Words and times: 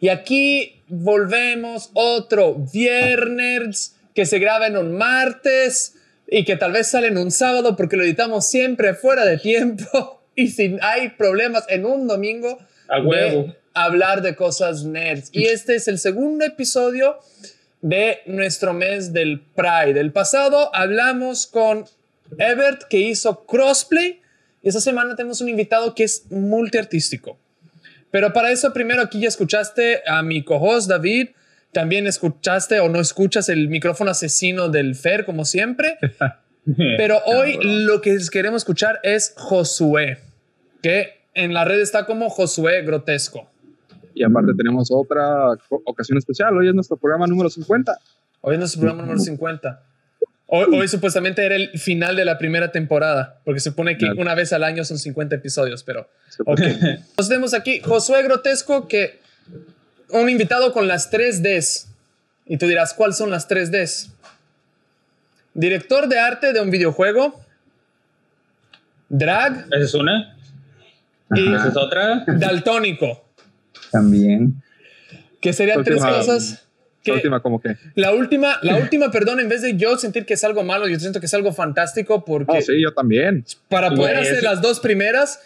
Y 0.00 0.08
aquí 0.08 0.82
volvemos 0.88 1.90
otro 1.92 2.54
viernes 2.54 3.96
que 4.14 4.24
se 4.26 4.38
graba 4.38 4.66
en 4.66 4.76
un 4.76 4.96
martes 4.96 5.94
y 6.26 6.44
que 6.44 6.56
tal 6.56 6.72
vez 6.72 6.88
sale 6.88 7.08
en 7.08 7.18
un 7.18 7.30
sábado 7.30 7.76
porque 7.76 7.96
lo 7.96 8.04
editamos 8.04 8.48
siempre 8.48 8.94
fuera 8.94 9.24
de 9.24 9.38
tiempo 9.38 10.22
y 10.34 10.48
si 10.48 10.76
hay 10.80 11.10
problemas 11.10 11.64
en 11.68 11.84
un 11.84 12.06
domingo. 12.06 12.58
A 12.88 13.00
huevo. 13.00 13.54
hablar 13.74 14.22
de 14.22 14.34
cosas 14.34 14.84
nerds. 14.84 15.28
Y 15.32 15.44
este 15.44 15.76
es 15.76 15.86
el 15.86 15.98
segundo 15.98 16.44
episodio 16.44 17.18
de 17.82 18.18
nuestro 18.26 18.72
mes 18.72 19.12
del 19.12 19.40
Pride. 19.40 20.00
El 20.00 20.12
pasado 20.12 20.74
hablamos 20.74 21.46
con 21.46 21.84
Ebert 22.38 22.84
que 22.88 22.98
hizo 22.98 23.44
crossplay 23.44 24.20
y 24.62 24.68
esta 24.68 24.80
semana 24.80 25.14
tenemos 25.14 25.40
un 25.40 25.48
invitado 25.48 25.94
que 25.94 26.04
es 26.04 26.24
multiartístico. 26.30 27.38
Pero 28.10 28.32
para 28.32 28.50
eso 28.50 28.72
primero 28.72 29.02
aquí 29.02 29.20
ya 29.20 29.28
escuchaste 29.28 30.02
a 30.06 30.22
mi 30.22 30.42
co-host 30.42 30.88
David, 30.88 31.28
también 31.72 32.06
escuchaste 32.06 32.80
o 32.80 32.88
no 32.88 33.00
escuchas 33.00 33.48
el 33.48 33.68
micrófono 33.68 34.10
asesino 34.10 34.68
del 34.68 34.94
Fer 34.94 35.24
como 35.24 35.44
siempre. 35.44 35.98
Pero 36.96 37.18
hoy 37.24 37.58
lo 37.62 38.00
que 38.00 38.18
queremos 38.30 38.62
escuchar 38.62 39.00
es 39.02 39.34
Josué, 39.36 40.18
que 40.82 41.20
en 41.34 41.54
la 41.54 41.64
red 41.64 41.80
está 41.80 42.06
como 42.06 42.28
Josué 42.28 42.82
Grotesco. 42.82 43.48
Y 44.14 44.24
aparte 44.24 44.52
tenemos 44.56 44.90
otra 44.90 45.52
ocasión 45.84 46.18
especial. 46.18 46.56
Hoy 46.56 46.68
es 46.68 46.74
nuestro 46.74 46.96
programa 46.96 47.26
número 47.26 47.48
50. 47.48 47.96
Hoy 48.42 48.54
es 48.54 48.58
nuestro 48.58 48.80
programa 48.80 49.02
número 49.02 49.20
50. 49.20 49.82
Hoy, 50.52 50.88
supuestamente 50.88 51.46
era 51.46 51.54
el 51.54 51.70
final 51.78 52.16
de 52.16 52.24
la 52.24 52.36
primera 52.36 52.72
temporada, 52.72 53.40
porque 53.44 53.60
se 53.60 53.70
supone 53.70 53.96
que 53.96 54.06
una 54.16 54.34
vez 54.34 54.52
al 54.52 54.64
año 54.64 54.84
son 54.84 54.98
50 54.98 55.36
episodios, 55.36 55.84
pero... 55.84 56.10
Ok. 56.44 56.60
Nos 57.16 57.28
tenemos 57.28 57.54
aquí 57.54 57.80
Josué 57.80 58.24
Grotesco, 58.24 58.88
que 58.88 59.20
un 60.08 60.28
invitado 60.28 60.72
con 60.72 60.88
las 60.88 61.08
3 61.10 61.42
Ds. 61.42 61.86
Y 62.46 62.56
tú 62.56 62.66
dirás, 62.66 62.94
¿cuáles 62.94 63.16
son 63.16 63.30
las 63.30 63.46
3 63.46 63.70
Ds? 63.70 64.10
Director 65.54 66.08
de 66.08 66.18
arte 66.18 66.52
de 66.52 66.60
un 66.60 66.70
videojuego. 66.70 67.40
Drag. 69.08 69.66
Esa 69.70 69.84
es 69.84 69.94
una. 69.94 70.36
Y 71.32 71.54
esa 71.54 71.68
es 71.68 71.76
otra. 71.76 72.24
Daltónico. 72.26 73.24
También. 73.92 74.60
Que 75.40 75.52
serían 75.52 75.84
tres 75.84 76.02
cosas. 76.02 76.66
La 77.04 77.14
última, 77.14 77.40
como 77.40 77.60
que. 77.60 77.76
La 77.94 78.12
última, 78.12 78.58
la 78.62 78.76
última, 78.76 79.10
perdón, 79.10 79.40
en 79.40 79.48
vez 79.48 79.62
de 79.62 79.76
yo 79.76 79.96
sentir 79.96 80.26
que 80.26 80.34
es 80.34 80.44
algo 80.44 80.62
malo, 80.62 80.86
yo 80.88 80.98
siento 80.98 81.20
que 81.20 81.26
es 81.26 81.34
algo 81.34 81.52
fantástico 81.52 82.24
porque. 82.24 82.58
Oh, 82.58 82.60
sí, 82.60 82.80
yo 82.80 82.92
también. 82.92 83.44
Para 83.68 83.90
poder 83.90 84.18
hacer 84.18 84.42
las 84.42 84.60
dos 84.60 84.80
primeras, 84.80 85.40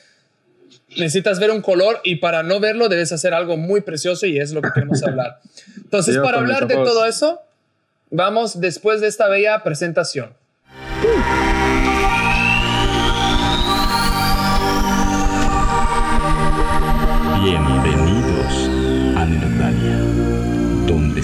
necesitas 0.96 1.38
ver 1.38 1.50
un 1.50 1.60
color 1.60 2.00
y 2.04 2.16
para 2.16 2.42
no 2.42 2.60
verlo 2.60 2.88
debes 2.88 3.12
hacer 3.12 3.34
algo 3.34 3.56
muy 3.56 3.80
precioso 3.82 4.26
y 4.26 4.38
es 4.38 4.52
lo 4.52 4.62
que 4.62 4.70
queremos 4.74 5.02
hablar. 5.06 5.40
Entonces, 5.76 6.18
para 6.18 6.38
hablar 6.38 6.66
de 6.66 6.74
todo 6.74 7.04
eso, 7.06 7.40
vamos 8.10 8.60
después 8.60 9.00
de 9.00 9.08
esta 9.08 9.28
bella 9.28 9.62
presentación. 9.62 10.30
Bienvenidos 17.42 18.03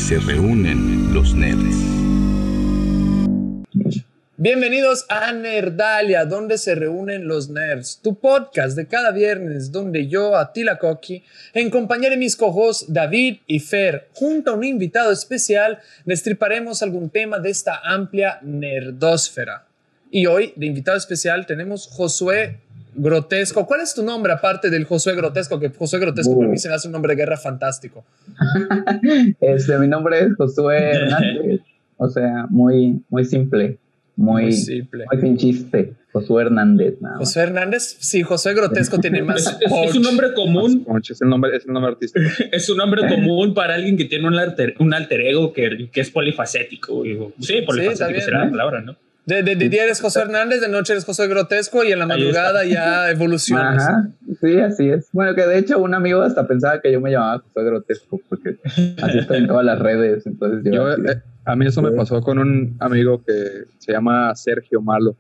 se 0.01 0.19
reúnen 0.19 1.13
los 1.13 1.35
nerds. 1.35 1.77
Bienvenidos 4.39 5.05
a 5.11 5.31
Nerdalia, 5.33 6.25
donde 6.25 6.57
se 6.57 6.75
reúnen 6.75 7.29
los 7.29 7.51
nerds, 7.51 8.01
tu 8.03 8.15
podcast 8.15 8.77
de 8.77 8.87
cada 8.87 9.11
viernes, 9.11 9.71
donde 9.71 10.09
yo, 10.09 10.37
Atila 10.37 10.79
Koki, 10.79 11.23
en 11.53 11.69
compañía 11.69 12.09
de 12.09 12.17
mis 12.17 12.35
cojos 12.35 12.87
David 12.89 13.41
y 13.47 13.61
Fer, 13.61 14.09
junto 14.15 14.53
a 14.53 14.55
un 14.55 14.65
invitado 14.65 15.13
especial, 15.13 15.81
destriparemos 16.07 16.83
algún 16.83 17.11
tema 17.11 17.39
de 17.39 17.51
esta 17.51 17.81
amplia 17.85 18.39
nerdósfera. 18.41 19.67
Y 20.11 20.27
hoy, 20.27 20.55
de 20.57 20.67
invitado 20.67 20.97
especial, 20.97 21.45
tenemos 21.45 21.87
Josué 21.87 22.59
Grotesco. 22.95 23.67
¿Cuál 23.67 23.81
es 23.81 23.95
tu 23.95 24.03
nombre 24.03 24.33
aparte 24.33 24.71
del 24.71 24.85
Josué 24.85 25.15
Grotesco? 25.15 25.59
Que 25.59 25.71
Josué 25.71 26.01
Grotesco 26.01 26.37
para 26.37 26.49
mí 26.49 26.59
se 26.59 26.69
me 26.69 26.75
hace 26.75 26.89
un 26.89 26.93
nombre 26.93 27.15
de 27.15 27.23
guerra 27.23 27.37
fantástico. 27.37 28.05
este, 29.41 29.79
mi 29.79 29.89
nombre 29.89 30.21
es 30.21 30.35
Josué 30.37 30.93
Hernández. 30.93 31.61
o 31.97 32.09
sea, 32.09 32.47
muy, 32.49 33.03
muy 33.09 33.25
simple. 33.25 33.79
Muy, 34.17 34.53
simple. 34.53 35.07
Muy 35.11 35.21
sin 35.21 35.37
chiste. 35.37 35.95
Josué 36.13 36.43
Hernández. 36.43 36.95
Josué 37.19 37.43
Hernández, 37.45 37.97
sí, 38.01 38.23
Josué 38.23 38.55
Grotesco 38.55 38.99
tiene 38.99 39.23
más. 39.25 39.59
es, 39.61 39.95
un 39.95 40.03
nombre 40.03 40.35
común. 40.35 40.85
Es 41.09 41.21
el 41.21 41.29
nombre, 41.29 41.57
es 41.57 41.65
el 41.65 41.73
nombre 41.73 41.93
artístico. 41.93 42.27
es 42.53 42.69
un 42.69 42.77
nombre 42.79 43.09
común 43.09 43.55
para 43.55 43.75
alguien 43.75 43.97
que 43.97 44.05
tiene 44.05 44.27
un 44.27 44.35
alter, 44.35 44.75
un 44.79 44.93
alter 44.93 45.21
ego 45.21 45.53
que, 45.53 45.89
que 45.91 46.01
es 46.01 46.11
polifacético. 46.11 47.03
Sí, 47.39 47.63
polifacético 47.63 48.21
será 48.21 48.45
la 48.45 48.51
palabra, 48.51 48.81
¿no? 48.83 48.97
De, 49.27 49.43
de, 49.43 49.55
día 49.55 49.85
eres 49.85 50.01
José 50.01 50.21
Hernández, 50.21 50.61
de 50.61 50.69
noche 50.69 50.93
eres 50.93 51.05
José 51.05 51.29
Grotesco 51.29 51.85
y 51.85 51.93
en 51.93 51.99
la 51.99 52.07
madrugada 52.07 52.65
ya 52.65 53.11
evolucionas. 53.11 53.87
Ajá, 53.87 54.09
sí, 54.41 54.59
así 54.59 54.89
es. 54.89 55.09
Bueno, 55.13 55.35
que 55.35 55.47
de 55.47 55.59
hecho 55.59 55.79
un 55.79 55.95
amigo 55.95 56.23
hasta 56.23 56.47
pensaba 56.47 56.81
que 56.81 56.91
yo 56.91 57.01
me 57.01 57.11
llamaba 57.11 57.39
José 57.39 57.65
Grotesco 57.67 58.21
porque 58.29 58.57
así 59.03 59.19
estoy 59.19 59.39
en 59.39 59.47
todas 59.47 59.65
las 59.65 59.79
redes. 59.79 60.27
Entonces 60.27 60.73
yo, 60.73 60.91
eh, 60.93 61.23
a 61.45 61.55
mí 61.55 61.67
eso 61.67 61.83
me 61.83 61.93
pasó 61.93 62.21
con 62.23 62.39
un 62.39 62.77
amigo 62.81 63.23
que 63.23 63.65
se 63.79 63.93
llama 63.93 64.35
Sergio 64.35 64.81
Malo. 64.81 65.15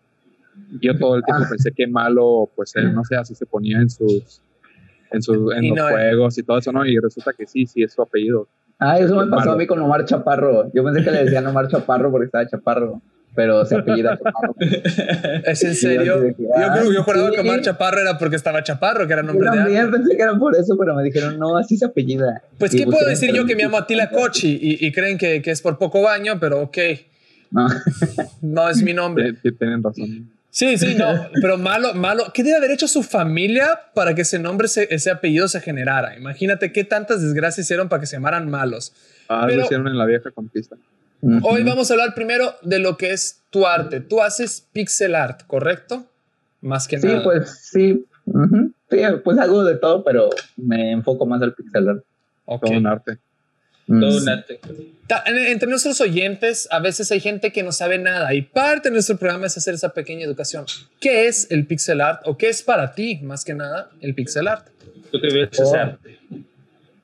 Yo 0.80 0.96
todo 0.98 1.16
el 1.16 1.22
tiempo 1.22 1.44
ah. 1.44 1.48
pensé 1.50 1.72
que 1.72 1.86
Malo, 1.86 2.50
pues 2.56 2.74
él, 2.76 2.94
no 2.94 3.04
sé, 3.04 3.16
así 3.16 3.34
se 3.34 3.46
ponía 3.46 3.78
en 3.78 3.90
sus 3.90 4.40
en, 5.12 5.22
sus, 5.22 5.54
en 5.54 5.70
los 5.70 5.78
eh. 5.78 5.92
juegos 5.92 6.38
y 6.38 6.42
todo 6.42 6.58
eso, 6.58 6.72
¿no? 6.72 6.86
Y 6.86 6.98
resulta 6.98 7.32
que 7.32 7.46
sí, 7.46 7.66
sí 7.66 7.82
es 7.82 7.92
su 7.92 8.02
apellido. 8.02 8.48
Ah, 8.78 8.98
eso 8.98 9.14
me 9.14 9.26
pasó 9.26 9.52
a 9.52 9.56
mí 9.56 9.66
con 9.66 9.78
Omar 9.80 10.04
Chaparro. 10.06 10.72
Yo 10.72 10.82
pensé 10.82 11.04
que 11.04 11.10
le 11.10 11.24
decían 11.24 11.46
Omar 11.46 11.68
Chaparro 11.68 12.10
porque 12.10 12.26
estaba 12.26 12.46
Chaparro 12.46 13.02
pero 13.34 13.64
se 13.64 13.76
apellida 13.76 14.18
Chaparro. 14.18 14.54
¿Es 15.44 15.62
en 15.62 15.74
serio? 15.74 16.28
yo, 16.28 16.34
creo, 16.36 16.92
yo 16.92 17.02
juraba 17.02 17.30
que 17.30 17.40
Omar 17.40 17.60
Chaparro 17.60 18.00
era 18.00 18.18
porque 18.18 18.36
estaba 18.36 18.62
Chaparro, 18.62 19.06
que 19.06 19.12
era 19.12 19.22
nombre 19.22 19.46
yo 19.46 19.54
también 19.54 19.90
pensé 19.90 20.16
que 20.16 20.22
era 20.22 20.38
por 20.38 20.56
eso, 20.56 20.76
pero 20.78 20.94
me 20.94 21.02
dijeron, 21.02 21.38
no, 21.38 21.56
así 21.56 21.76
se 21.76 21.86
apellida. 21.86 22.42
Pues, 22.58 22.72
¿qué 22.72 22.84
puedo 22.84 23.08
decir 23.08 23.32
yo 23.32 23.46
que 23.46 23.56
me 23.56 23.62
llamo 23.62 23.78
Atila 23.78 24.10
Kochi 24.10 24.58
y, 24.60 24.86
y 24.86 24.92
creen 24.92 25.18
que, 25.18 25.42
que, 25.42 25.50
es 25.50 25.62
por 25.62 25.78
poco 25.78 26.02
baño, 26.02 26.38
pero 26.40 26.60
ok. 26.60 26.78
No, 27.50 27.66
no 28.42 28.68
es 28.68 28.82
mi 28.82 28.94
nombre. 28.94 29.34
Sí, 29.42 29.52
tienen 29.52 29.82
razón. 29.82 30.30
Sí, 30.50 30.76
sí, 30.78 30.96
no, 30.96 31.28
pero 31.40 31.58
malo, 31.58 31.94
malo. 31.94 32.24
¿Qué 32.34 32.42
debe 32.42 32.56
haber 32.56 32.72
hecho 32.72 32.88
su 32.88 33.04
familia 33.04 33.80
para 33.94 34.14
que 34.14 34.22
ese 34.22 34.40
nombre, 34.40 34.66
ese 34.66 35.10
apellido 35.10 35.46
se 35.46 35.60
generara? 35.60 36.16
Imagínate 36.18 36.72
qué 36.72 36.82
tantas 36.82 37.22
desgracias 37.22 37.66
hicieron 37.66 37.88
para 37.88 38.00
que 38.00 38.06
se 38.06 38.16
llamaran 38.16 38.50
malos. 38.50 38.92
Ah, 39.28 39.46
lo 39.48 39.62
hicieron 39.62 39.86
en 39.86 39.96
la 39.96 40.06
vieja 40.06 40.32
conquista. 40.32 40.76
Hoy 41.42 41.62
vamos 41.64 41.90
a 41.90 41.94
hablar 41.94 42.14
primero 42.14 42.54
de 42.62 42.78
lo 42.78 42.96
que 42.96 43.12
es 43.12 43.42
tu 43.50 43.66
arte. 43.66 44.00
Tú 44.00 44.22
haces 44.22 44.66
pixel 44.72 45.14
art, 45.14 45.42
¿correcto? 45.46 46.06
Más 46.60 46.88
que 46.88 46.98
nada. 46.98 47.18
Sí, 47.18 47.24
pues 47.24 47.58
sí. 47.62 48.06
Sí, 48.90 48.98
pues 49.24 49.38
hago 49.38 49.64
de 49.64 49.76
todo, 49.76 50.04
pero 50.04 50.30
me 50.56 50.92
enfoco 50.92 51.26
más 51.26 51.42
al 51.42 51.54
pixel 51.54 51.88
art. 51.88 52.04
Todo 52.46 52.76
un 52.76 52.86
arte. 52.86 53.18
Todo 53.86 54.18
un 54.18 54.28
arte. 54.28 54.60
Entre 55.26 55.68
nuestros 55.68 56.00
oyentes, 56.00 56.68
a 56.70 56.78
veces 56.78 57.10
hay 57.10 57.20
gente 57.20 57.52
que 57.52 57.62
no 57.62 57.72
sabe 57.72 57.98
nada 57.98 58.32
y 58.34 58.42
parte 58.42 58.88
de 58.88 58.92
nuestro 58.92 59.16
programa 59.16 59.46
es 59.46 59.56
hacer 59.56 59.74
esa 59.74 59.92
pequeña 59.92 60.24
educación. 60.24 60.64
¿Qué 61.00 61.26
es 61.26 61.50
el 61.50 61.66
pixel 61.66 62.00
art 62.00 62.22
o 62.24 62.38
qué 62.38 62.48
es 62.48 62.62
para 62.62 62.94
ti, 62.94 63.18
más 63.22 63.44
que 63.44 63.54
nada, 63.54 63.90
el 64.00 64.14
pixel 64.14 64.46
art? 64.46 64.68
¿Tú 65.10 65.20
qué 65.20 65.28
ves 65.34 65.48
ese 65.52 65.76
arte? 65.76 66.18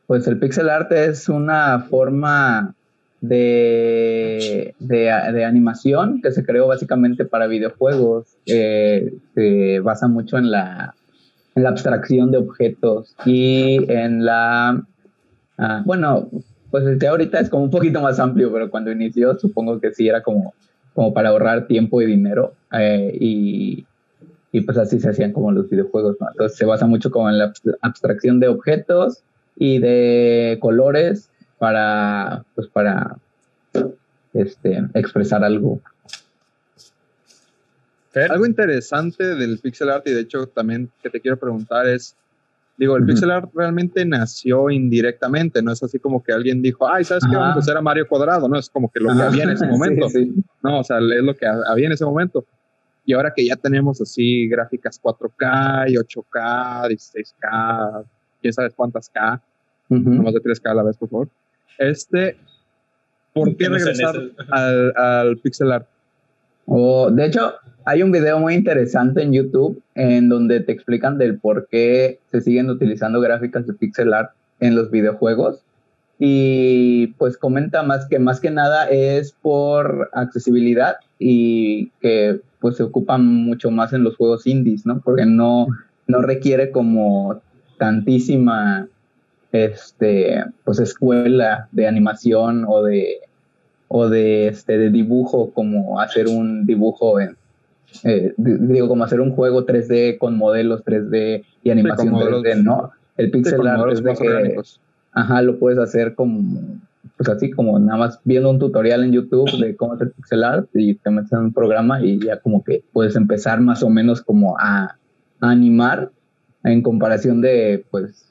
Pues 0.06 0.26
el 0.28 0.38
pixel 0.38 0.68
art 0.68 0.92
es 0.92 1.28
una 1.28 1.80
forma 1.80 2.76
de, 3.20 4.74
de, 4.78 5.44
animación 5.44 6.20
que 6.22 6.32
se 6.32 6.44
creó 6.44 6.68
básicamente 6.68 7.24
para 7.24 7.46
videojuegos. 7.46 8.36
Eh, 8.46 9.14
se 9.34 9.80
basa 9.80 10.08
mucho 10.08 10.38
en 10.38 10.50
la, 10.50 10.94
en 11.54 11.62
la 11.62 11.70
abstracción 11.70 12.30
de 12.30 12.38
objetos 12.38 13.14
y 13.24 13.78
en 13.90 14.24
la... 14.24 14.82
Ah, 15.58 15.82
bueno, 15.86 16.28
pues 16.70 16.84
este 16.86 17.06
ahorita 17.06 17.40
es 17.40 17.48
como 17.48 17.64
un 17.64 17.70
poquito 17.70 18.00
más 18.02 18.20
amplio, 18.20 18.52
pero 18.52 18.70
cuando 18.70 18.92
inició 18.92 19.38
supongo 19.38 19.80
que 19.80 19.92
sí 19.92 20.06
era 20.08 20.22
como, 20.22 20.54
como 20.94 21.14
para 21.14 21.30
ahorrar 21.30 21.66
tiempo 21.66 22.02
y 22.02 22.06
dinero 22.06 22.52
eh, 22.72 23.16
y, 23.18 23.86
y, 24.52 24.60
pues 24.60 24.76
así 24.76 25.00
se 25.00 25.08
hacían 25.08 25.32
como 25.32 25.52
los 25.52 25.70
videojuegos. 25.70 26.16
Entonces 26.32 26.58
se 26.58 26.66
basa 26.66 26.86
mucho 26.86 27.10
como 27.10 27.30
en 27.30 27.38
la 27.38 27.52
abstracción 27.80 28.40
de 28.40 28.48
objetos 28.48 29.22
y 29.56 29.78
de 29.78 30.58
colores 30.60 31.30
para, 31.58 32.44
pues 32.54 32.68
para 32.68 33.16
este, 34.32 34.82
expresar 34.94 35.44
algo. 35.44 35.80
Algo 38.30 38.46
interesante 38.46 39.34
del 39.34 39.58
pixel 39.58 39.90
art 39.90 40.06
y 40.08 40.12
de 40.12 40.20
hecho 40.20 40.46
también 40.46 40.90
que 41.02 41.10
te 41.10 41.20
quiero 41.20 41.38
preguntar 41.38 41.86
es, 41.86 42.16
digo, 42.78 42.96
el 42.96 43.04
pixel 43.04 43.30
art 43.30 43.50
realmente 43.54 44.06
nació 44.06 44.70
indirectamente, 44.70 45.60
no 45.60 45.70
es 45.70 45.82
así 45.82 45.98
como 45.98 46.22
que 46.22 46.32
alguien 46.32 46.62
dijo, 46.62 46.88
ay, 46.88 47.04
¿sabes 47.04 47.24
qué? 47.28 47.36
Vamos 47.36 47.56
a 47.56 47.58
hacer 47.58 47.76
a 47.76 47.82
Mario 47.82 48.08
Cuadrado, 48.08 48.48
no 48.48 48.58
es 48.58 48.70
como 48.70 48.90
que 48.90 49.00
lo 49.00 49.14
que 49.14 49.22
había 49.22 49.44
en 49.44 49.50
ese 49.50 49.66
momento, 49.68 50.06
no, 50.62 50.80
o 50.80 50.84
sea, 50.84 50.96
es 50.98 51.22
lo 51.22 51.34
que 51.34 51.46
había 51.46 51.86
en 51.86 51.92
ese 51.92 52.06
momento. 52.06 52.46
Y 53.04 53.12
ahora 53.12 53.32
que 53.36 53.46
ya 53.46 53.54
tenemos 53.54 54.00
así 54.00 54.48
gráficas 54.48 55.00
4K 55.00 55.90
y 55.90 55.94
8K, 55.94 56.88
16K, 56.88 58.04
quién 58.40 58.52
sabe 58.52 58.70
cuántas 58.70 59.10
K, 59.10 59.42
Nomás 59.88 60.34
de 60.34 60.40
tres 60.40 60.60
cada 60.60 60.82
vez, 60.82 60.96
por 60.96 61.08
favor. 61.08 61.28
Este, 61.78 62.36
¿por 63.32 63.56
qué 63.56 63.68
regresar 63.68 64.16
al, 64.50 64.92
al 64.96 65.36
pixel 65.38 65.72
art? 65.72 65.86
Oh, 66.66 67.10
de 67.10 67.26
hecho, 67.26 67.54
hay 67.84 68.02
un 68.02 68.10
video 68.10 68.40
muy 68.40 68.54
interesante 68.54 69.22
en 69.22 69.32
YouTube 69.32 69.80
en 69.94 70.28
donde 70.28 70.60
te 70.60 70.72
explican 70.72 71.18
del 71.18 71.38
por 71.38 71.68
qué 71.68 72.18
se 72.32 72.40
siguen 72.40 72.68
utilizando 72.68 73.20
gráficas 73.20 73.66
de 73.66 73.74
pixel 73.74 74.12
art 74.12 74.32
en 74.58 74.74
los 74.74 74.90
videojuegos. 74.90 75.62
Y 76.18 77.08
pues 77.18 77.36
comenta 77.36 77.82
más 77.82 78.08
que 78.08 78.18
más 78.18 78.40
que 78.40 78.50
nada 78.50 78.88
es 78.88 79.32
por 79.32 80.10
accesibilidad 80.14 80.96
y 81.18 81.90
que 82.00 82.40
pues 82.58 82.76
se 82.76 82.82
ocupan 82.82 83.24
mucho 83.26 83.70
más 83.70 83.92
en 83.92 84.02
los 84.02 84.16
juegos 84.16 84.46
indies, 84.46 84.86
¿no? 84.86 85.00
Porque 85.00 85.26
no, 85.26 85.68
no 86.06 86.22
requiere 86.22 86.70
como 86.70 87.40
tantísima 87.78 88.88
este 89.64 90.44
pues 90.64 90.78
escuela 90.78 91.68
de 91.72 91.86
animación 91.86 92.64
o 92.68 92.82
de 92.82 93.20
o 93.88 94.08
de 94.08 94.48
este 94.48 94.78
de 94.78 94.90
dibujo 94.90 95.50
como 95.52 96.00
hacer 96.00 96.28
un 96.28 96.66
dibujo 96.66 97.20
en 97.20 97.36
eh, 98.04 98.34
digo 98.36 98.88
como 98.88 99.04
hacer 99.04 99.20
un 99.20 99.32
juego 99.32 99.64
3D 99.64 100.18
con 100.18 100.36
modelos 100.36 100.84
3D 100.84 101.44
y 101.62 101.70
animación 101.70 102.14
3D, 102.14 102.62
¿no? 102.62 102.90
El 103.16 103.30
pixel 103.30 103.66
art 103.66 103.92
es 103.92 104.02
de 104.02 104.14
que 104.14 104.56
ajá, 105.12 105.42
lo 105.42 105.58
puedes 105.58 105.78
hacer 105.78 106.14
como 106.14 106.78
pues 107.16 107.28
así 107.30 107.50
como 107.50 107.78
nada 107.78 107.98
más 107.98 108.20
viendo 108.24 108.50
un 108.50 108.58
tutorial 108.58 109.04
en 109.04 109.12
YouTube 109.12 109.50
de 109.58 109.74
cómo 109.76 109.94
hacer 109.94 110.12
pixel 110.12 110.44
art 110.44 110.68
y 110.74 110.94
te 110.96 111.10
metes 111.10 111.32
en 111.32 111.38
un 111.38 111.52
programa 111.52 112.02
y 112.02 112.18
ya 112.18 112.38
como 112.40 112.62
que 112.62 112.84
puedes 112.92 113.16
empezar 113.16 113.60
más 113.60 113.82
o 113.82 113.88
menos 113.88 114.20
como 114.20 114.58
a, 114.58 114.96
a 115.40 115.50
animar 115.50 116.10
en 116.64 116.82
comparación 116.82 117.40
de 117.40 117.86
pues 117.90 118.26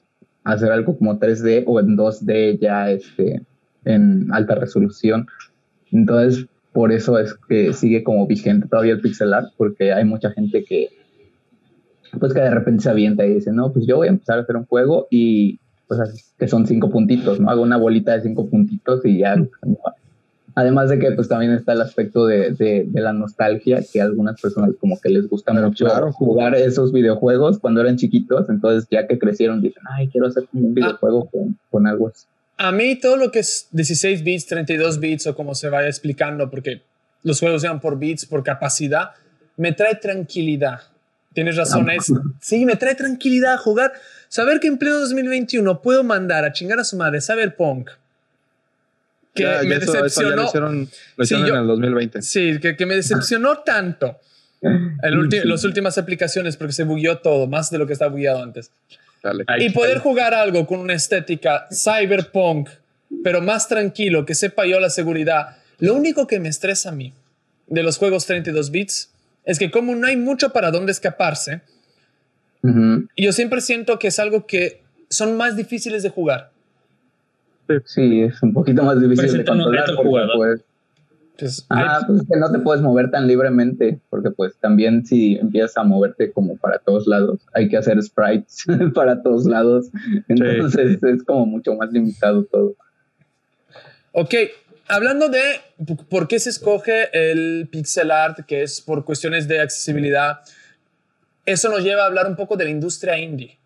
hacer 0.45 0.71
algo 0.71 0.97
como 0.97 1.19
3D 1.19 1.63
o 1.65 1.79
en 1.79 1.97
2D 1.97 2.59
ya 2.59 2.89
este, 2.89 3.41
en 3.83 4.27
alta 4.31 4.55
resolución. 4.55 5.27
Entonces, 5.91 6.45
por 6.71 6.91
eso 6.91 7.19
es 7.19 7.35
que 7.47 7.73
sigue 7.73 8.03
como 8.03 8.27
vigente 8.27 8.67
todavía 8.67 8.93
el 8.93 9.01
pixel 9.01 9.33
art, 9.33 9.49
porque 9.57 9.91
hay 9.91 10.05
mucha 10.05 10.31
gente 10.31 10.63
que, 10.63 10.89
pues 12.19 12.33
que 12.33 12.41
de 12.41 12.51
repente 12.51 12.83
se 12.83 12.89
avienta 12.89 13.25
y 13.25 13.35
dice, 13.35 13.51
no, 13.51 13.73
pues 13.73 13.85
yo 13.87 13.97
voy 13.97 14.07
a 14.07 14.11
empezar 14.11 14.39
a 14.39 14.41
hacer 14.41 14.55
un 14.55 14.65
juego 14.65 15.07
y 15.09 15.59
pues 15.87 16.33
que 16.37 16.47
son 16.47 16.65
cinco 16.65 16.89
puntitos, 16.89 17.39
¿no? 17.39 17.49
Hago 17.49 17.61
una 17.61 17.77
bolita 17.77 18.13
de 18.13 18.21
cinco 18.21 18.49
puntitos 18.49 19.05
y 19.05 19.19
ya 19.19 19.35
Además 20.55 20.89
de 20.89 20.99
que 20.99 21.11
pues 21.11 21.27
también 21.27 21.51
está 21.51 21.73
el 21.73 21.81
aspecto 21.81 22.25
de, 22.25 22.51
de, 22.51 22.87
la 22.93 23.11
nostalgia, 23.11 23.83
que 23.91 23.99
a 23.99 24.05
algunas 24.05 24.39
personas 24.39 24.71
como 24.79 24.97
que 25.01 25.09
les 25.09 25.27
gusta 25.27 25.51
mucho 25.51 25.85
jugar 26.13 26.55
esos 26.55 26.93
videojuegos 26.93 27.59
cuando 27.59 27.81
eran 27.81 27.97
chiquitos, 27.97 28.49
entonces 28.49 28.87
ya 28.89 29.05
que 29.05 29.19
crecieron 29.19 29.61
dicen, 29.61 29.83
ay, 29.91 30.07
quiero 30.07 30.27
hacer 30.27 30.47
como 30.49 30.67
un 30.67 30.71
ah. 30.71 30.75
videojuego 30.75 31.29
con, 31.29 31.59
con 31.69 31.87
algo 31.87 32.07
así. 32.07 32.25
A 32.57 32.71
mí 32.71 32.95
todo 32.95 33.17
lo 33.17 33.31
que 33.31 33.39
es 33.39 33.67
16 33.71 34.23
bits, 34.23 34.45
32 34.45 34.99
bits 35.01 35.27
o 35.27 35.35
como 35.35 35.55
se 35.55 35.67
vaya 35.67 35.87
explicando, 35.87 36.49
porque 36.49 36.83
los 37.23 37.41
juegos 37.41 37.61
sean 37.61 37.81
por 37.81 37.99
bits, 37.99 38.25
por 38.25 38.41
capacidad, 38.41 39.09
me 39.57 39.73
trae 39.73 39.95
tranquilidad. 39.95 40.79
Tienes 41.33 41.57
razón, 41.57 41.89
es, 41.89 42.13
sí, 42.39 42.65
me 42.65 42.77
trae 42.77 42.95
tranquilidad 42.95 43.57
jugar. 43.57 43.91
Saber 44.29 44.61
que 44.61 44.67
en 44.67 44.77
pleno 44.77 44.99
2021 44.99 45.81
puedo 45.81 46.01
mandar 46.05 46.45
a 46.45 46.53
chingar 46.53 46.79
a 46.79 46.85
su 46.85 46.95
madre 46.95 47.19
Cyberpunk 47.19 47.89
que 49.35 49.45
me 49.67 49.79
decepcionó. 49.79 50.35
lo 50.35 51.23
hicieron, 51.23 51.47
en 51.49 51.55
el 51.55 51.67
2020. 51.67 52.21
Sí, 52.21 52.57
que, 52.59 52.75
que 52.75 52.85
me 52.85 52.95
decepcionó 52.95 53.59
tanto. 53.59 54.17
El 54.61 55.29
las 55.49 55.63
últimas 55.63 55.97
aplicaciones 55.97 56.57
porque 56.57 56.73
se 56.73 56.83
bugueó 56.83 57.19
todo, 57.19 57.47
más 57.47 57.69
de 57.69 57.77
lo 57.77 57.85
que 57.85 57.93
estaba 57.93 58.11
bugueado 58.11 58.41
antes. 58.41 58.71
y 59.59 59.69
poder 59.71 59.99
jugar 59.99 60.33
algo 60.33 60.65
con 60.65 60.79
una 60.79 60.93
estética 60.93 61.67
cyberpunk, 61.71 62.69
pero 63.23 63.41
más 63.41 63.67
tranquilo, 63.67 64.25
que 64.25 64.33
sepa 64.33 64.65
yo 64.65 64.79
la 64.79 64.89
seguridad. 64.89 65.57
Lo 65.79 65.93
único 65.93 66.25
que 66.25 66.39
me 66.39 66.49
estresa 66.49 66.89
a 66.89 66.91
mí 66.93 67.13
de 67.67 67.83
los 67.83 67.97
juegos 67.97 68.25
32 68.25 68.71
bits 68.71 69.11
es 69.43 69.59
que 69.59 69.69
como 69.69 69.95
no 69.95 70.07
hay 70.07 70.17
mucho 70.17 70.51
para 70.53 70.71
dónde 70.71 70.91
escaparse, 70.91 71.61
yo 73.15 73.31
siempre 73.31 73.61
siento 73.61 73.99
que 73.99 74.07
es 74.07 74.17
algo 74.17 74.47
que 74.47 74.81
son 75.09 75.37
más 75.37 75.55
difíciles 75.55 76.01
de 76.01 76.09
jugar. 76.09 76.51
Sí, 77.85 78.21
es 78.21 78.41
un 78.43 78.53
poquito 78.53 78.83
más 78.83 78.99
difícil 79.01 79.39
de 79.39 79.45
controlar 79.45 79.85
porque 79.95 80.11
pues, 80.35 80.55
pues, 81.37 81.65
pues 82.07 82.21
que 82.31 82.39
no 82.39 82.51
te 82.51 82.59
puedes 82.59 82.81
mover 82.81 83.11
tan 83.11 83.27
libremente, 83.27 83.99
porque 84.09 84.31
pues 84.31 84.55
también 84.57 85.05
si 85.05 85.35
empiezas 85.35 85.77
a 85.77 85.83
moverte 85.83 86.31
como 86.31 86.57
para 86.57 86.79
todos 86.79 87.07
lados, 87.07 87.39
hay 87.53 87.67
que 87.67 87.77
hacer 87.77 88.01
sprites 88.01 88.65
para 88.93 89.21
todos 89.21 89.45
lados, 89.45 89.89
entonces 90.27 91.01
es 91.03 91.23
como 91.23 91.45
mucho 91.45 91.75
más 91.75 91.91
limitado 91.91 92.45
todo. 92.45 92.75
Ok, 94.11 94.33
hablando 94.87 95.27
de 95.27 95.41
por 96.09 96.27
qué 96.27 96.39
se 96.39 96.49
escoge 96.49 97.09
el 97.11 97.67
pixel 97.69 98.11
art, 98.11 98.45
que 98.45 98.63
es 98.63 98.79
por 98.79 99.03
cuestiones 99.03 99.47
de 99.47 99.59
accesibilidad, 99.59 100.39
eso 101.45 101.69
nos 101.69 101.83
lleva 101.83 102.03
a 102.03 102.05
hablar 102.07 102.27
un 102.27 102.35
poco 102.35 102.55
de 102.55 102.65
la 102.65 102.69
industria 102.69 103.17
indie. 103.17 103.57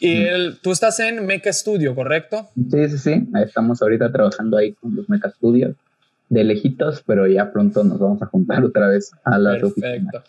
Y 0.00 0.24
el, 0.24 0.58
tú 0.60 0.72
estás 0.72 0.98
en 1.00 1.24
Mecha 1.26 1.52
Studio, 1.52 1.94
¿correcto? 1.94 2.48
Sí, 2.70 2.88
sí, 2.88 2.98
sí. 2.98 3.28
Estamos 3.44 3.82
ahorita 3.82 4.10
trabajando 4.10 4.56
ahí 4.56 4.72
con 4.74 4.96
los 4.96 5.08
Mecha 5.08 5.30
Studios 5.30 5.76
de 6.30 6.44
lejitos, 6.44 7.02
pero 7.06 7.26
ya 7.26 7.52
pronto 7.52 7.84
nos 7.84 7.98
vamos 7.98 8.22
a 8.22 8.26
juntar 8.26 8.64
otra 8.64 8.88
vez 8.88 9.12
a 9.24 9.38
la 9.38 9.58
Perfecto. 9.58 10.22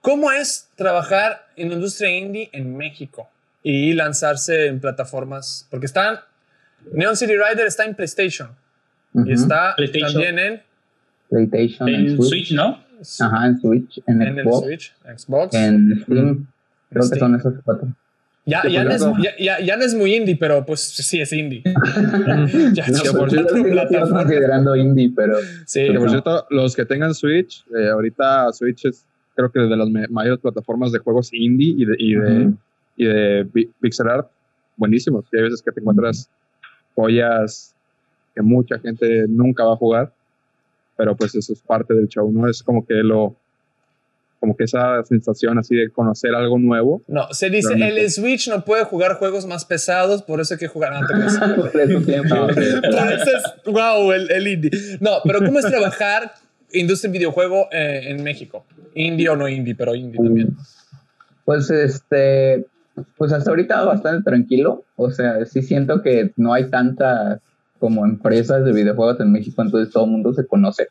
¿Cómo 0.00 0.30
es 0.30 0.68
trabajar 0.76 1.46
en 1.56 1.70
la 1.70 1.74
industria 1.74 2.16
indie 2.16 2.48
en 2.52 2.76
México 2.76 3.28
y 3.62 3.92
lanzarse 3.94 4.66
en 4.66 4.80
plataformas? 4.80 5.66
Porque 5.70 5.86
están, 5.86 6.20
Neon 6.92 7.16
City 7.16 7.32
Rider 7.32 7.66
está 7.66 7.84
en 7.84 7.96
PlayStation 7.96 8.50
y 9.14 9.32
está 9.32 9.74
también 9.74 10.38
en 10.38 10.62
PlayStation, 11.28 11.88
en, 11.88 12.22
Switch. 12.22 12.52
¿no? 12.52 12.82
Ajá, 13.20 13.46
en 13.46 13.60
Switch, 13.60 14.00
en, 14.06 14.22
en 14.22 14.36
Xbox, 14.36 14.66
el 14.66 14.68
Switch, 14.68 14.94
Xbox, 15.16 15.54
en 15.54 16.02
Steam. 16.02 16.46
Creo 16.90 17.10
que 17.10 17.18
son 17.18 17.34
esos 17.34 17.54
cuatro. 17.64 17.88
Ya, 18.48 18.66
ya, 18.66 18.82
no 18.82 18.90
es, 18.90 19.02
ya, 19.38 19.60
ya, 19.60 19.76
no 19.76 19.84
es, 19.84 19.94
muy 19.94 20.14
indie, 20.14 20.36
pero 20.36 20.64
pues 20.64 20.80
sí 20.80 21.20
es 21.20 21.32
indie. 21.32 21.62
ya, 22.72 22.86
por 23.12 23.30
cierto, 23.30 23.54
considerando 24.10 24.74
indie, 24.74 25.12
pero. 25.14 25.36
Sí, 25.66 25.86
por 25.96 26.08
cierto, 26.08 26.46
los 26.48 26.74
que 26.74 26.86
tengan 26.86 27.14
Switch, 27.14 27.64
eh, 27.76 27.90
ahorita 27.90 28.52
Switch 28.52 28.86
es 28.86 29.04
creo 29.38 29.52
que 29.52 29.60
de 29.60 29.76
las 29.76 29.88
mayores 30.10 30.40
plataformas 30.40 30.90
de 30.90 30.98
juegos 30.98 31.32
indie 31.32 31.74
y 31.76 31.84
de, 31.84 31.94
y 31.98 32.14
de, 32.14 32.52
y 32.96 33.04
de 33.04 33.68
pixel 33.80 34.08
art 34.08 34.28
buenísimos. 34.76 35.26
Y 35.30 35.36
hay 35.36 35.42
veces 35.44 35.62
que 35.62 35.70
te 35.70 35.80
encuentras 35.80 36.28
joyas 36.94 37.74
que 38.34 38.42
mucha 38.42 38.78
gente 38.78 39.26
nunca 39.28 39.64
va 39.64 39.74
a 39.74 39.76
jugar, 39.76 40.12
pero 40.96 41.14
pues 41.14 41.34
eso 41.34 41.52
es 41.52 41.60
parte 41.60 41.94
del 41.94 42.08
show, 42.08 42.32
¿no? 42.32 42.48
Es 42.48 42.62
como 42.62 42.86
que 42.86 42.94
lo, 42.94 43.36
como 44.40 44.56
que 44.56 44.64
esa 44.64 45.02
sensación 45.04 45.58
así 45.58 45.74
de 45.74 45.90
conocer 45.90 46.34
algo 46.34 46.58
nuevo. 46.58 47.02
No, 47.08 47.32
se 47.32 47.50
dice, 47.50 47.74
el 47.74 48.10
Switch 48.10 48.48
no 48.48 48.64
puede 48.64 48.84
jugar 48.84 49.14
juegos 49.14 49.46
más 49.46 49.64
pesados, 49.64 50.22
por 50.22 50.40
eso 50.40 50.54
hay 50.54 50.60
que 50.60 50.68
jugar 50.68 50.92
antes. 50.94 51.38
por 51.58 51.80
eso 51.80 53.30
es, 53.36 53.72
wow, 53.72 54.12
el, 54.12 54.46
indie. 54.46 54.70
No, 55.00 55.18
pero 55.24 55.40
¿cómo 55.40 55.58
es 55.58 55.66
trabajar 55.66 56.32
industria 56.72 57.08
en 57.08 57.12
videojuego 57.12 57.68
eh, 57.72 58.02
en 58.06 58.22
México? 58.22 58.64
Indie 58.94 59.28
o 59.28 59.36
no 59.36 59.48
indie, 59.48 59.74
pero 59.74 59.94
indie 59.94 60.22
también. 60.22 60.56
Pues 61.44 61.70
este, 61.70 62.66
pues 63.16 63.32
hasta 63.32 63.50
ahorita 63.50 63.84
bastante 63.84 64.22
tranquilo. 64.22 64.84
O 64.96 65.10
sea, 65.10 65.44
sí 65.46 65.62
siento 65.62 66.02
que 66.02 66.32
no 66.36 66.52
hay 66.52 66.70
tantas 66.70 67.40
como 67.78 68.04
empresas 68.04 68.64
de 68.64 68.72
videojuegos 68.72 69.20
en 69.20 69.32
México, 69.32 69.62
entonces 69.62 69.92
todo 69.92 70.04
el 70.04 70.10
mundo 70.10 70.32
se 70.32 70.46
conoce. 70.46 70.88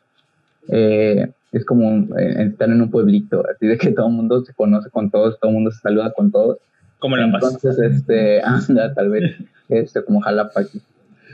Eh, 0.68 1.30
es 1.52 1.64
como 1.64 2.16
eh, 2.18 2.44
estar 2.44 2.68
en 2.68 2.82
un 2.82 2.90
pueblito, 2.90 3.44
así 3.48 3.66
de 3.66 3.78
que 3.78 3.92
todo 3.92 4.08
el 4.08 4.14
mundo 4.14 4.44
se 4.44 4.52
conoce 4.52 4.90
con 4.90 5.10
todos, 5.10 5.38
todo 5.40 5.50
el 5.50 5.54
mundo 5.54 5.70
se 5.70 5.80
saluda 5.80 6.12
con 6.12 6.30
todos. 6.30 6.58
Como 6.98 7.16
la 7.16 7.24
Entonces, 7.24 7.78
este, 7.78 8.42
anda, 8.44 8.92
tal 8.94 9.10
vez, 9.10 9.36
este, 9.68 10.02
como 10.04 10.20
Jalapa 10.20 10.60
aquí. 10.60 10.80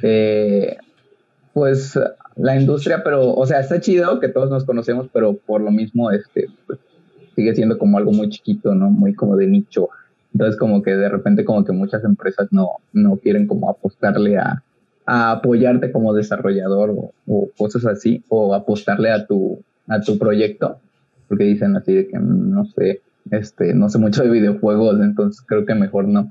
Eh, 0.03 0.77
pues 1.53 1.99
la 2.37 2.61
industria, 2.61 3.03
pero, 3.05 3.33
o 3.33 3.47
sea, 3.47 3.61
está 3.61 3.81
chido 3.81 4.21
que 4.21 4.29
todos 4.29 4.51
nos 4.51 4.65
conocemos, 4.65 5.09
pero 5.13 5.35
por 5.35 5.61
lo 5.61 5.71
mismo, 5.71 6.11
este, 6.11 6.49
pues, 6.67 6.79
sigue 7.35 7.55
siendo 7.55 7.79
como 7.79 7.99
algo 7.99 8.13
muy 8.13 8.29
chiquito, 8.29 8.75
¿no? 8.75 8.91
Muy 8.91 9.15
como 9.15 9.37
de 9.37 9.47
nicho. 9.47 9.89
Entonces, 10.33 10.59
como 10.59 10.83
que 10.83 10.97
de 10.97 11.09
repente, 11.09 11.45
como 11.45 11.65
que 11.65 11.73
muchas 11.73 12.05
empresas 12.05 12.49
no, 12.51 12.79
no 12.93 13.17
quieren 13.17 13.47
como 13.47 13.71
apostarle 13.71 14.37
a, 14.37 14.63
a 15.07 15.31
apoyarte 15.33 15.93
como 15.93 16.13
desarrollador 16.13 16.91
o, 16.91 17.13
o, 17.27 17.49
cosas 17.57 17.87
así, 17.87 18.25
o 18.29 18.55
apostarle 18.55 19.11
a 19.11 19.27
tu, 19.27 19.63
a 19.89 20.01
tu 20.01 20.19
proyecto, 20.19 20.79
porque 21.29 21.45
dicen 21.45 21.77
así 21.77 21.93
de 21.95 22.09
que 22.09 22.19
no 22.19 22.65
sé, 22.67 23.01
este, 23.31 23.75
no 23.75 23.89
sé 23.89 23.99
mucho 23.99 24.23
de 24.23 24.31
videojuegos, 24.31 25.01
entonces 25.01 25.43
creo 25.47 25.65
que 25.67 25.75
mejor 25.75 26.07
no. 26.09 26.31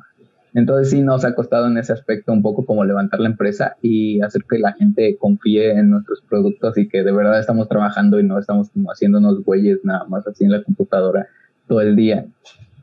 Entonces 0.55 0.91
sí 0.91 1.01
nos 1.01 1.25
ha 1.25 1.33
costado 1.33 1.65
en 1.67 1.77
ese 1.79 1.93
aspecto 1.93 2.31
un 2.31 2.43
poco 2.43 2.63
como 2.65 2.85
levantar 2.85 3.19
la 3.19 3.27
empresa 3.29 3.75
y 3.81 4.21
hacer 4.21 4.43
que 4.47 4.59
la 4.59 4.73
gente 4.73 5.17
confíe 5.17 5.71
en 5.71 5.89
nuestros 5.89 6.21
productos 6.29 6.77
y 6.77 6.87
que 6.87 7.03
de 7.03 7.11
verdad 7.11 7.39
estamos 7.39 7.67
trabajando 7.67 8.19
y 8.19 8.23
no 8.23 8.37
estamos 8.37 8.69
como 8.69 8.89
haciéndonos 8.91 9.43
güeyes 9.43 9.79
nada 9.83 10.03
más 10.05 10.27
así 10.27 10.43
en 10.43 10.51
la 10.51 10.61
computadora 10.61 11.27
todo 11.67 11.81
el 11.81 11.95
día. 11.95 12.25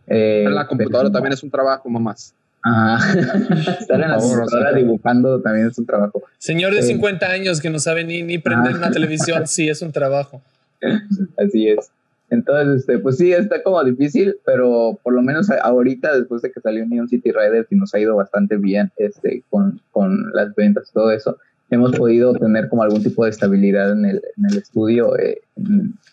Eh, 0.09 0.47
la 0.51 0.67
computadora 0.67 1.13
también 1.13 1.33
es 1.35 1.43
un 1.45 1.51
trabajo, 1.51 1.89
más 1.89 2.35
Ajá. 2.63 2.99
Estar 3.81 4.01
en 4.01 4.11
la 4.11 4.17
computadora 4.19 4.71
sea. 4.71 4.79
dibujando 4.79 5.41
también 5.41 5.69
es 5.69 5.79
un 5.79 5.87
trabajo. 5.87 6.23
Señor 6.39 6.75
de 6.75 6.83
Sí. 6.83 6.95
50 6.95 7.27
años 7.27 7.61
que 7.61 7.71
no 7.71 7.79
sabe 7.79 8.03
ni, 8.05 8.23
ni 8.23 8.39
prender 8.39 8.73
Ah. 8.75 8.79
una 8.79 8.91
televisión, 8.91 9.47
sí, 9.47 9.69
es 9.69 9.81
un 9.81 9.93
trabajo. 9.93 10.43
Así 11.39 11.69
es. 11.69 11.91
Entonces, 12.31 12.81
este, 12.81 12.99
pues 13.01 13.17
sí, 13.17 13.33
está 13.33 13.63
como 13.63 13.83
difícil, 13.83 14.37
pero 14.47 14.99
por 15.03 15.13
lo 15.15 15.21
menos 15.23 15.51
ahorita, 15.51 16.17
después 16.17 16.43
de 16.43 16.53
que 16.53 16.61
salió 16.61 16.87
Neon 16.87 17.09
City 17.09 17.33
Riders 17.33 17.67
y 17.73 17.77
nos 17.77 17.93
ha 17.93 17.99
ido 17.99 18.15
bastante 18.15 18.57
bien 18.57 18.93
este, 18.99 19.43
con, 19.51 19.81
con 19.91 20.31
las 20.33 20.55
ventas 20.55 20.89
y 20.89 20.93
todo 20.93 21.11
eso, 21.11 21.39
hemos 21.71 21.91
podido 21.97 22.33
tener 22.35 22.69
como 22.69 22.85
algún 22.85 23.03
tipo 23.03 23.25
de 23.25 23.31
estabilidad 23.31 23.93
en 23.93 24.05
el, 24.05 24.23
en 24.37 24.45
el 24.49 24.59
estudio, 24.59 25.19
eh, 25.19 25.41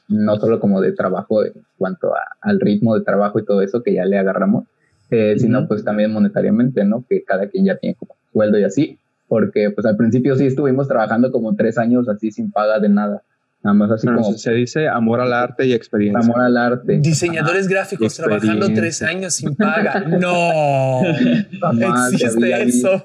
no 0.07 0.37
solo 0.37 0.59
como 0.59 0.81
de 0.81 0.91
trabajo 0.93 1.45
en 1.45 1.53
cuanto 1.77 2.15
a- 2.15 2.21
al 2.41 2.59
ritmo 2.59 2.95
de 2.97 3.03
trabajo 3.03 3.39
y 3.39 3.45
todo 3.45 3.61
eso 3.61 3.83
que 3.83 3.93
ya 3.93 4.05
le 4.05 4.17
agarramos, 4.17 4.65
eh, 5.11 5.35
sino 5.37 5.67
pues 5.67 5.83
también 5.83 6.11
monetariamente, 6.11 6.83
¿no? 6.83 7.03
Que 7.07 7.23
cada 7.23 7.47
quien 7.47 7.65
ya 7.65 7.77
tiene 7.77 7.95
como 7.95 8.15
sueldo 8.33 8.57
y 8.57 8.63
así, 8.63 8.97
porque 9.27 9.69
pues 9.71 9.85
al 9.85 9.97
principio 9.97 10.35
sí 10.35 10.45
estuvimos 10.47 10.87
trabajando 10.87 11.31
como 11.31 11.55
tres 11.55 11.77
años 11.77 12.09
así 12.09 12.31
sin 12.31 12.51
paga 12.51 12.79
de 12.79 12.89
nada, 12.89 13.21
nada 13.63 13.73
más 13.73 13.91
así 13.91 14.07
Pero 14.07 14.21
como 14.21 14.37
se- 14.37 14.51
dice 14.51 14.87
amor 14.87 15.19
al 15.21 15.33
arte 15.33 15.65
y 15.65 15.73
experiencia. 15.73 16.19
amor 16.19 16.41
al 16.41 16.57
arte. 16.57 16.97
Diseñadores 16.99 17.67
gráficos 17.67 18.15
trabajando 18.15 18.67
tres 18.73 19.01
años 19.01 19.35
sin 19.35 19.55
paga. 19.55 20.01
No. 20.01 21.01
Jamás 21.61 22.13
existe 22.13 22.63
eso. 22.63 23.01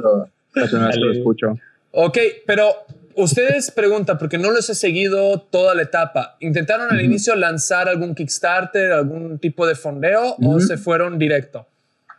lo 0.55 1.13
escucho. 1.13 1.59
Ok, 1.93 2.19
pero 2.47 2.69
ustedes 3.17 3.71
preguntan, 3.71 4.17
porque 4.19 4.39
no 4.39 4.51
los 4.51 4.69
he 4.71 4.75
seguido 4.75 5.41
toda 5.41 5.75
la 5.75 5.83
etapa. 5.83 6.37
¿Intentaron 6.41 6.91
al 6.91 7.01
inicio 7.03 7.35
lanzar 7.37 7.89
algún 7.89 8.15
Kickstarter, 8.15 8.93
algún 8.93 9.39
tipo 9.39 9.67
de 9.67 9.75
fondeo 9.75 10.37
o 10.43 10.61
se 10.61 10.77
fueron 10.79 11.19
directo? 11.19 11.67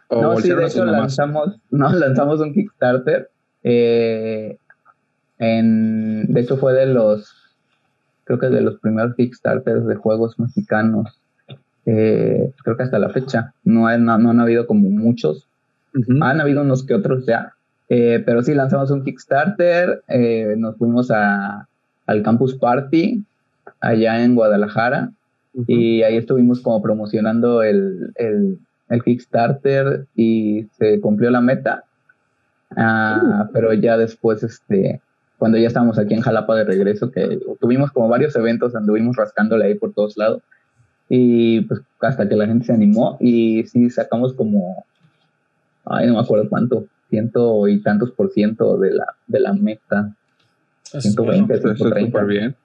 O 0.09 0.21
No, 0.21 0.37
sí, 0.39 0.49
de 0.49 0.65
hecho 0.65 0.85
lanzamos, 0.85 1.55
no, 1.71 1.91
lanzamos 1.93 2.39
un 2.41 2.53
Kickstarter. 2.53 3.29
eh, 3.63 4.57
en, 5.39 6.25
de 6.31 6.41
hecho 6.41 6.57
fue 6.57 6.73
de 6.73 6.85
los, 6.85 7.33
creo 8.25 8.39
que 8.39 8.47
de 8.49 8.61
los 8.61 8.79
primeros 8.79 9.15
Kickstarters 9.15 9.85
de 9.85 9.95
juegos 9.95 10.39
mexicanos. 10.39 11.19
eh, 11.85 12.51
creo 12.63 12.77
que 12.77 12.83
hasta 12.83 12.97
la 12.99 13.09
fecha. 13.09 13.53
No, 13.65 13.87
hay- 13.87 13.99
no, 13.99 14.17
no 14.17 14.29
han 14.31 14.39
habido 14.39 14.65
como 14.67 14.89
muchos. 14.89 15.45
Han 16.21 16.39
habido 16.41 16.61
unos 16.61 16.85
que 16.85 16.93
otros 16.93 17.25
ya. 17.25 17.53
eh, 17.89 18.23
pero 18.25 18.41
sí, 18.41 18.53
lanzamos 18.53 18.89
un 18.91 19.03
Kickstarter. 19.03 20.01
eh, 20.07 20.55
nos 20.57 20.77
fuimos 20.77 21.11
a, 21.11 21.67
al 22.07 22.23
Campus 22.23 22.55
Party 22.55 23.23
allá 23.81 24.23
en 24.23 24.33
Guadalajara. 24.35 25.11
Ujú. 25.53 25.65
Y 25.67 26.01
ahí 26.03 26.15
estuvimos 26.17 26.61
como 26.61 26.81
promocionando 26.81 27.61
el, 27.61 28.11
el, 28.15 28.57
el 28.89 29.03
Kickstarter 29.03 30.05
y 30.15 30.67
se 30.79 30.99
cumplió 31.01 31.29
la 31.31 31.41
meta. 31.41 31.83
Ah, 32.75 33.49
Pero 33.53 33.73
ya 33.73 33.97
después, 33.97 34.41
este, 34.43 35.01
cuando 35.43 35.57
ya 35.57 35.67
estábamos 35.67 35.99
aquí 35.99 36.13
en 36.13 36.21
Jalapa 36.21 36.55
de 36.55 36.63
regreso, 36.63 37.11
que 37.11 37.37
tuvimos 37.59 37.91
como 37.91 38.07
varios 38.07 38.33
eventos, 38.37 38.75
anduvimos 38.75 39.17
rascándole 39.17 39.65
ahí 39.65 39.75
por 39.75 39.93
todos 39.93 40.15
lados. 40.15 40.41
Y 41.09 41.59
pues 41.63 41.81
hasta 41.99 42.29
que 42.29 42.37
la 42.37 42.47
gente 42.47 42.67
se 42.67 42.71
animó 42.71 43.17
y 43.19 43.65
sí 43.65 43.89
sacamos 43.89 44.31
como, 44.35 44.85
ay, 45.83 46.07
no 46.07 46.13
me 46.13 46.21
acuerdo 46.21 46.47
cuánto, 46.47 46.85
ciento 47.09 47.67
y 47.67 47.81
tantos 47.81 48.11
por 48.11 48.31
ciento 48.31 48.77
de 48.77 48.91
la, 48.91 49.05
de 49.27 49.39
la 49.41 49.51
meta. 49.51 50.15
Eso 50.85 50.99
es 50.99 51.03
120, 51.13 51.45
bueno. 51.45 51.53
Eso 51.55 51.73
está 51.73 51.99
130. 51.99 52.05
súper 52.05 52.25
bien. 52.25 52.55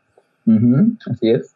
Ujú, 0.46 0.96
así 1.10 1.30
es. 1.30 1.54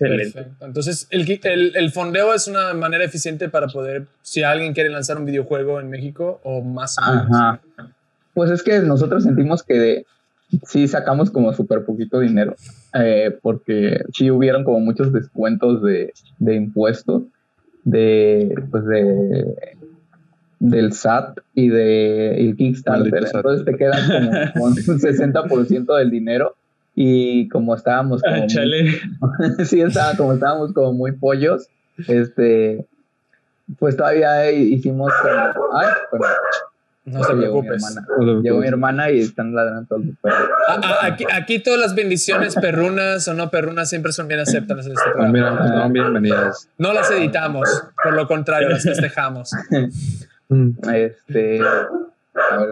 Excelente. 0.00 0.32
Perfecto. 0.32 0.66
Entonces, 0.66 1.06
el, 1.10 1.40
el, 1.44 1.76
el 1.76 1.90
fondeo 1.92 2.34
es 2.34 2.48
una 2.48 2.74
manera 2.74 3.04
eficiente 3.04 3.48
para 3.48 3.68
poder, 3.68 4.08
si 4.22 4.42
alguien 4.42 4.74
quiere 4.74 4.90
lanzar 4.90 5.18
un 5.18 5.24
videojuego 5.24 5.78
en 5.78 5.88
México 5.88 6.40
o 6.42 6.62
más 6.62 6.98
o 6.98 7.02
menos. 7.08 7.26
Ajá. 7.30 7.60
Pues 8.34 8.50
es 8.50 8.64
que 8.64 8.80
nosotros 8.80 9.22
sentimos 9.22 9.62
que 9.62 10.04
sí 10.64 10.88
sacamos 10.88 11.30
como 11.30 11.52
súper 11.52 11.84
poquito 11.84 12.20
dinero, 12.20 12.54
eh, 12.94 13.36
porque 13.42 14.02
sí 14.12 14.30
hubieron 14.30 14.64
como 14.64 14.80
muchos 14.80 15.12
descuentos 15.12 15.82
de, 15.82 16.12
de 16.38 16.54
impuestos, 16.54 17.22
de, 17.84 18.54
pues 18.70 18.84
de, 18.86 19.76
del 20.60 20.92
SAT 20.92 21.38
y 21.54 21.68
de 21.68 22.40
el 22.40 22.56
Kickstarter. 22.56 23.10
Maldito 23.12 23.26
SAT. 23.26 23.36
Entonces 23.36 23.64
te 23.66 23.76
quedan 23.76 24.06
como 24.08 24.30
con 24.54 24.72
un 24.72 25.00
60% 25.00 25.96
del 25.96 26.10
dinero 26.10 26.54
y 26.94 27.48
como 27.48 27.74
estábamos 27.74 28.22
como 28.22 28.34
Ah, 28.34 28.38
muy- 28.40 28.46
chale. 28.48 28.90
sí, 29.64 29.80
estaba, 29.80 30.16
como 30.16 30.32
estábamos 30.32 30.72
como 30.72 30.92
muy 30.92 31.12
pollos, 31.12 31.68
este, 32.08 32.84
pues 33.78 33.96
todavía 33.96 34.50
hicimos 34.50 35.12
como, 35.22 35.78
ay, 35.78 35.86
perdón, 36.10 36.28
No 37.12 37.20
te 37.20 37.34
llegó 37.34 37.62
mi 37.62 37.68
preocupes. 37.68 37.96
hermana. 38.18 38.40
Llegó 38.42 38.58
mi 38.60 38.66
hermana 38.68 39.10
y 39.10 39.20
están 39.20 39.54
ladrando 39.54 39.86
todos 39.88 40.04
los 40.06 40.16
perros. 40.18 40.48
A- 40.68 40.72
a- 40.74 41.06
aquí, 41.06 41.24
aquí 41.32 41.58
todas 41.58 41.80
las 41.80 41.94
bendiciones 41.94 42.54
perrunas 42.54 43.26
o 43.28 43.34
no 43.34 43.50
perrunas 43.50 43.88
siempre 43.88 44.12
son 44.12 44.28
bien 44.28 44.40
aceptadas 44.40 44.86
en 44.86 44.92
este 44.92 45.04
Ah, 45.08 45.12
programa. 45.12 45.32
mira, 45.32 45.58
pues, 45.58 45.70
no, 45.70 45.90
bienvenidas. 45.90 46.68
No 46.78 46.92
las 46.92 47.10
editamos, 47.10 47.68
por 48.02 48.14
lo 48.14 48.26
contrario, 48.26 48.68
las 48.68 48.82
festejamos. 48.82 49.50
Mm. 50.50 50.70
Este, 50.94 51.60
a 51.60 52.56
ver, 52.56 52.70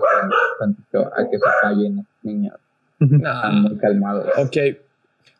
tantito, 0.58 1.12
a 1.14 1.28
que 1.30 1.36
se 1.36 1.44
callen 1.60 1.96
los 1.96 2.04
niños. 2.22 2.54
Nah. 3.00 3.34
Están 3.34 3.62
muy 3.64 3.76
calmados. 3.76 4.26
Ok. 4.38 4.56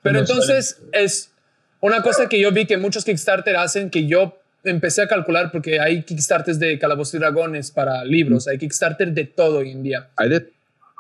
Pero 0.03 0.13
No 0.13 0.19
entonces 0.19 0.83
es 0.93 1.33
una 1.81 2.03
cosa 2.03 2.29
que 2.29 2.39
yo 2.39 2.53
vi 2.53 2.67
que 2.67 2.77
muchos 2.77 3.07
Kickstarter 3.07 3.57
hacen 3.57 3.89
que 3.89 4.07
yo 4.07 4.37
empecé 4.67 5.03
a 5.03 5.09
calcular 5.09 5.51
porque 5.51 5.81
hay 5.81 6.03
Kickstarters 6.03 6.59
de 6.59 6.79
Calabozos 6.79 7.15
y 7.15 7.19
Dragones 7.19 7.71
para 7.71 8.05
libros, 8.05 8.47
hay 8.49 8.59
Kickstarter 8.59 9.13
de 9.13 9.25
todo 9.25 9.59
hoy 9.59 9.71
en 9.73 9.83
día. 9.83 10.09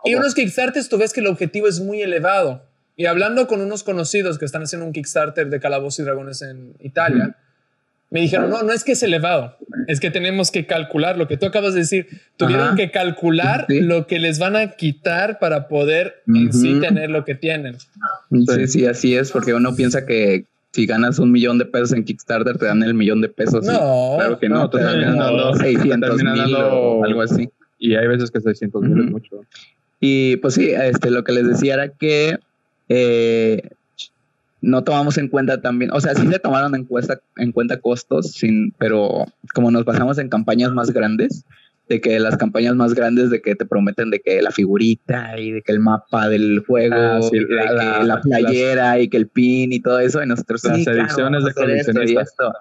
Y 0.05 0.15
unos 0.15 0.35
Kickstarters 0.35 0.89
tú 0.89 0.99
ves 0.99 1.13
que 1.13 1.21
el 1.21 1.27
objetivo 1.27 1.67
es 1.69 1.81
muy 1.81 2.01
elevado. 2.03 2.63
Y 2.97 3.07
hablando 3.07 3.47
con 3.47 3.61
unos 3.61 3.83
conocidos 3.83 4.39
que 4.39 4.45
están 4.47 4.63
haciendo 4.63 4.87
un 4.87 4.93
Kickstarter 4.93 5.49
de 5.51 5.61
Calabozos 5.61 5.99
y 5.99 6.03
Dragones 6.05 6.41
en 6.43 6.73
Italia, 6.81 7.37
me 8.09 8.21
dijeron, 8.21 8.49
no, 8.49 8.63
no 8.63 8.73
es 8.73 8.85
que 8.85 8.93
es 8.93 9.03
elevado, 9.03 9.57
es 9.89 9.99
que 9.99 10.11
tenemos 10.13 10.53
que 10.53 10.65
calcular 10.65 11.19
lo 11.19 11.27
que 11.27 11.37
tú 11.37 11.45
acabas 11.45 11.75
de 11.75 11.81
decir. 11.81 12.07
Tuvieron 12.37 12.69
Ajá. 12.69 12.77
que 12.77 12.91
calcular 12.93 13.67
Sí. 13.69 13.81
lo 13.81 14.07
que 14.07 14.21
les 14.21 14.39
van 14.39 14.55
a 14.55 14.71
quitar 14.71 15.39
para 15.41 15.67
poder 15.67 16.23
en 16.29 16.53
sí 16.53 16.79
tener 16.81 17.11
lo 17.11 17.25
que 17.25 17.35
tienen. 17.35 17.77
Sí, 18.31 18.67
sí, 18.69 18.87
así 18.87 19.17
es, 19.17 19.33
porque 19.33 19.53
uno 19.55 19.75
piensa 19.75 20.07
que 20.07 20.45
si 20.77 20.85
ganas 20.87 21.19
un 21.19 21.33
millón 21.33 21.57
de 21.59 21.65
pesos 21.65 21.93
en 21.93 22.05
Kickstarter 22.05 22.59
te 22.59 22.67
dan 22.67 22.83
el 22.83 22.93
millón 22.95 23.21
de 23.23 23.29
pesos. 23.31 23.65
No, 23.65 24.17
claro 24.19 24.39
que 24.39 24.49
no, 24.49 24.57
no, 24.57 24.71
te 24.71 24.79
terminan 24.79 25.17
dando- 25.19 25.55
600 25.55 26.11
terminan 26.11 26.35
mil 26.35 26.53
dando- 26.53 26.69
o 26.71 27.05
algo 27.05 27.23
así. 27.23 27.49
Y 27.79 27.95
hay 27.95 28.07
veces 28.07 28.31
que 28.31 28.41
600 28.41 28.83
mil 28.83 28.93
es 28.99 29.05
Ujú. 29.05 29.11
mucho. 29.13 29.37
Y 30.01 30.37
pues 30.37 30.55
sí, 30.55 30.71
este, 30.71 31.11
lo 31.11 31.25
que 31.25 31.33
les 31.33 31.49
decía 31.49 31.75
era 31.75 31.89
que 31.89 32.39
eh, 32.89 33.71
no 34.61 34.85
tomamos 34.85 35.17
en 35.19 35.29
cuenta 35.29 35.61
también, 35.61 35.91
o 35.93 36.01
sea, 36.01 36.15
sí 36.15 36.27
se 36.27 36.39
tomaron 36.39 36.75
en, 36.75 36.85
cuesta- 36.85 37.21
en 37.37 37.53
cuenta 37.53 37.79
costos, 37.81 38.33
sin, 38.33 38.73
pero 38.79 39.25
como 39.55 39.71
nos 39.71 39.85
basamos 39.85 40.19
en 40.19 40.29
campañas 40.29 40.73
más 40.73 40.91
grandes, 40.93 41.45
de 41.89 42.01
que 42.01 42.19
las 42.19 42.37
campañas 42.37 42.75
más 42.75 42.95
grandes 42.95 43.31
de 43.31 43.41
que 43.41 43.55
te 43.55 43.65
prometen 43.65 44.11
de 44.11 44.21
que 44.21 44.43
la 44.43 44.51
figurita 44.51 45.39
y 45.39 45.53
de 45.53 45.63
que 45.63 45.73
el 45.73 45.79
mapa 45.81 46.29
del 46.29 46.65
juego, 46.67 46.97
Ah, 46.99 47.21
sí, 47.23 47.37
y 47.37 47.41
la- 47.55 47.69
que 47.69 47.75
la- 47.75 48.03
la 48.03 48.21
playera 48.21 48.99
y 48.99 49.09
que 49.09 49.17
el 49.17 49.29
pin 49.29 49.73
y 49.73 49.81
todo 49.81 50.01
eso, 50.01 50.23
y 50.23 50.27
nosotros 50.27 50.65
Las 50.65 50.77
sí, 50.79 50.85
claro, 50.85 51.45
de 51.45 51.55
coleccionistas. 51.55 52.29
esto. 52.29 52.53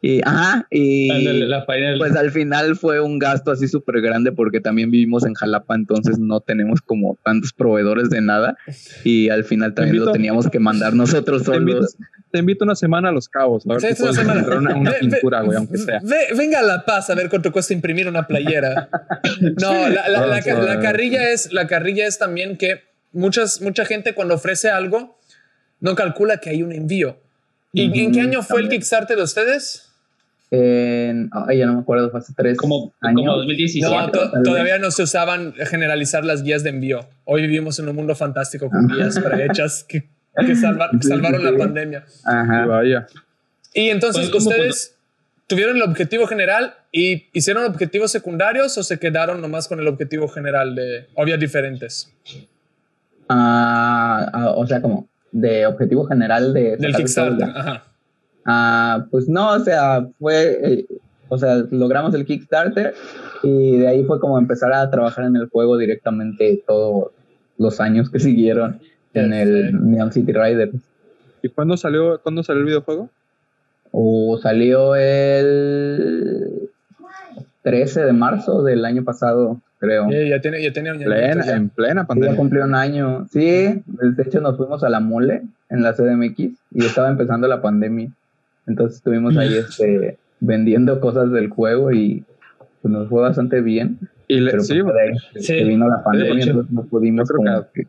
Y, 0.00 0.20
ajá, 0.24 0.64
y 0.70 1.10
Ándale, 1.10 1.46
la 1.48 1.64
final. 1.66 1.98
pues 1.98 2.14
al 2.14 2.30
final 2.30 2.76
fue 2.76 3.00
un 3.00 3.18
gasto 3.18 3.50
así 3.50 3.66
súper 3.66 4.00
grande 4.00 4.30
porque 4.30 4.60
también 4.60 4.92
vivimos 4.92 5.26
en 5.26 5.34
Jalapa, 5.34 5.74
entonces 5.74 6.20
no 6.20 6.38
tenemos 6.40 6.80
como 6.80 7.18
tantos 7.24 7.52
proveedores 7.52 8.08
de 8.08 8.20
nada 8.20 8.56
y 9.02 9.28
al 9.28 9.42
final 9.42 9.74
también 9.74 9.96
invito- 9.96 10.06
lo 10.06 10.12
teníamos 10.12 10.48
que 10.48 10.60
mandar 10.60 10.94
nosotros 10.94 11.42
Te 11.42 11.56
invito, 11.56 11.78
solos. 11.78 11.96
te 12.30 12.38
invito 12.38 12.64
una 12.64 12.76
semana 12.76 13.08
a 13.08 13.12
Los 13.12 13.28
Cabos. 13.28 13.64
A 13.66 13.70
ver 13.72 13.80
Sí, 13.80 13.86
si 13.88 13.92
una 14.04 14.12
puedes 14.12 14.16
semana. 14.16 14.56
una, 14.56 14.76
una 14.76 14.90
Ve- 14.92 14.96
ve- 15.02 15.08
pintura, 15.10 15.40
güey, 15.42 15.56
aunque 15.58 15.78
sea. 15.78 15.98
ve- 16.04 16.28
venga 16.36 16.60
a 16.60 16.62
La 16.62 16.84
Paz 16.84 17.10
a 17.10 17.16
ver 17.16 17.28
cuánto 17.28 17.50
cuesta 17.50 17.72
imprimir 17.74 18.06
una 18.06 18.26
playera. 18.28 18.88
No, 19.60 19.72
la, 19.88 19.88
la- 19.88 20.26
la- 20.26 20.40
Vamos 20.40 20.46
a- 20.46 20.74
la 20.74 20.78
carrilla 20.80 21.30
es, 21.30 21.52
la 21.52 21.66
carrilla 21.66 22.06
es 22.06 22.18
también 22.18 22.56
que 22.56 22.82
muchas, 23.12 23.60
mucha 23.62 23.84
gente 23.84 24.14
cuando 24.14 24.34
ofrece 24.36 24.68
algo 24.68 25.18
no 25.80 25.96
calcula 25.96 26.38
que 26.38 26.50
hay 26.50 26.62
un 26.62 26.70
envío. 26.70 27.18
¿Y 27.72 28.00
en 28.04 28.12
qué 28.12 28.20
año 28.20 28.42
fue 28.44 28.60
el. 28.60 28.68
Kickstarter 28.68 29.16
de 29.16 29.22
ustedes? 29.24 29.86
En, 30.50 31.28
ay, 31.32 31.58
ya 31.58 31.66
no 31.66 31.74
me 31.74 31.80
acuerdo, 31.80 32.10
fue 32.10 32.20
hace 32.20 32.32
tres 32.34 32.56
como, 32.56 32.94
años. 33.00 33.20
como 33.20 33.36
2017. 33.36 33.94
No, 33.94 34.10
to- 34.10 34.32
todavía 34.44 34.78
no 34.78 34.90
se 34.90 35.02
usaban 35.02 35.52
generalizar 35.54 36.24
las 36.24 36.42
guías 36.42 36.62
de 36.62 36.70
envío. 36.70 37.00
Hoy 37.24 37.42
vivimos 37.42 37.78
en 37.78 37.88
un 37.88 37.94
mundo 37.96 38.14
fantástico 38.14 38.70
con 38.70 38.86
Ajá. 38.86 38.94
guías 38.94 39.18
prehechas 39.18 39.84
que, 39.84 40.04
que 40.46 40.54
salva- 40.56 40.90
que 40.90 40.98
Sí, 41.02 41.08
salvaron 41.08 41.40
sí, 41.40 41.44
la 41.44 41.50
sí. 41.52 41.56
pandemia. 41.58 42.04
Y 42.06 42.20
Ajá. 42.24 42.66
vaya. 42.66 43.06
Y 43.74 43.90
entonces 43.90 44.30
Pues, 44.30 44.42
¿cómo 44.44 44.50
ustedes 44.56 44.94
tuvieron 45.46 45.76
el 45.76 45.82
objetivo 45.82 46.26
general 46.26 46.74
y 46.92 47.26
hicieron 47.34 47.64
objetivos 47.64 48.10
secundarios 48.10 48.76
o 48.78 48.82
se 48.82 48.98
quedaron 48.98 49.42
nomás 49.42 49.68
con 49.68 49.80
el 49.80 49.86
objetivo 49.88 50.28
general 50.28 50.74
de 50.74 51.06
o 51.14 51.22
había 51.22 51.36
diferentes 51.36 52.10
Ah, 53.28 54.30
ah, 54.32 54.50
o 54.56 54.66
sea, 54.66 54.80
como 54.80 55.08
de 55.32 55.66
objetivo 55.66 56.06
general 56.06 56.54
de 56.54 56.76
del 56.78 56.94
Kickstarter. 56.94 57.48
Ajá. 57.54 57.84
Ah, 58.50 59.06
pues 59.10 59.28
no, 59.28 59.52
o 59.52 59.58
sea, 59.60 60.06
fue. 60.18 60.58
eh, 60.62 60.86
O 61.30 61.36
sea, 61.36 61.56
logramos 61.70 62.14
el 62.14 62.24
Kickstarter 62.24 62.94
y 63.42 63.76
de 63.76 63.86
ahí 63.86 64.02
fue 64.04 64.18
como 64.18 64.38
empezar 64.38 64.72
a 64.72 64.88
trabajar 64.90 65.26
en 65.26 65.36
el 65.36 65.48
juego 65.50 65.76
directamente 65.76 66.62
todos 66.66 67.10
los 67.58 67.80
años 67.82 68.08
que 68.08 68.18
siguieron 68.18 68.80
en 69.12 69.34
el 69.34 69.90
Neon 69.90 70.10
City 70.10 70.32
Riders. 70.32 70.72
¿Y 71.42 71.50
cuándo 71.50 71.76
salió, 71.76 72.18
cuándo 72.22 72.42
salió 72.42 72.60
el 72.60 72.66
videojuego? 72.68 73.10
O 73.92 74.38
salió 74.42 74.94
el 74.96 76.70
13 77.62 78.04
de 78.06 78.12
marzo 78.12 78.62
del 78.62 78.84
año 78.84 79.04
pasado, 79.04 79.60
creo. 79.78 80.08
Sí, 80.08 80.28
ya 80.30 80.40
tiene, 80.40 80.62
ya 80.62 80.72
tiene 80.72 80.92
un 80.92 80.98
Plena- 80.98 81.44
ya. 81.44 81.56
en 81.56 81.68
plena 81.68 82.02
Sí, 82.02 82.06
pandemia. 82.08 82.30
ya 82.32 82.36
cumplió 82.38 82.64
un 82.64 82.74
año. 82.74 83.26
Sí, 83.30 83.82
de 83.86 84.22
hecho 84.22 84.40
nos 84.40 84.56
fuimos 84.56 84.82
a 84.82 84.88
la 84.88 85.00
mole 85.00 85.42
en 85.68 85.82
la 85.82 85.92
CDMX 85.92 86.38
y 86.72 86.84
estaba 86.84 87.08
empezando 87.10 87.46
la 87.48 87.60
pandemia. 87.60 88.08
Entonces 88.68 88.98
estuvimos 88.98 89.36
ahí 89.36 89.54
este, 89.56 90.18
vendiendo 90.40 91.00
cosas 91.00 91.30
del 91.32 91.48
juego 91.48 91.90
y 91.92 92.24
pues, 92.82 92.92
nos 92.92 93.08
fue 93.08 93.22
bastante 93.22 93.60
bien. 93.60 93.98
Y 94.28 94.40
le- 94.40 94.50
Pero 94.52 94.62
sí, 94.62 94.82
pues, 94.82 94.94
ahí 94.96 95.42
Sí, 95.42 95.64
vino 95.64 95.88
la 95.88 96.02
pandemia, 96.04 96.34
hecho. 96.42 96.50
entonces 96.50 96.72
no 96.72 96.84
pudimos 96.84 97.30
como 97.30 97.66
que 97.72 97.86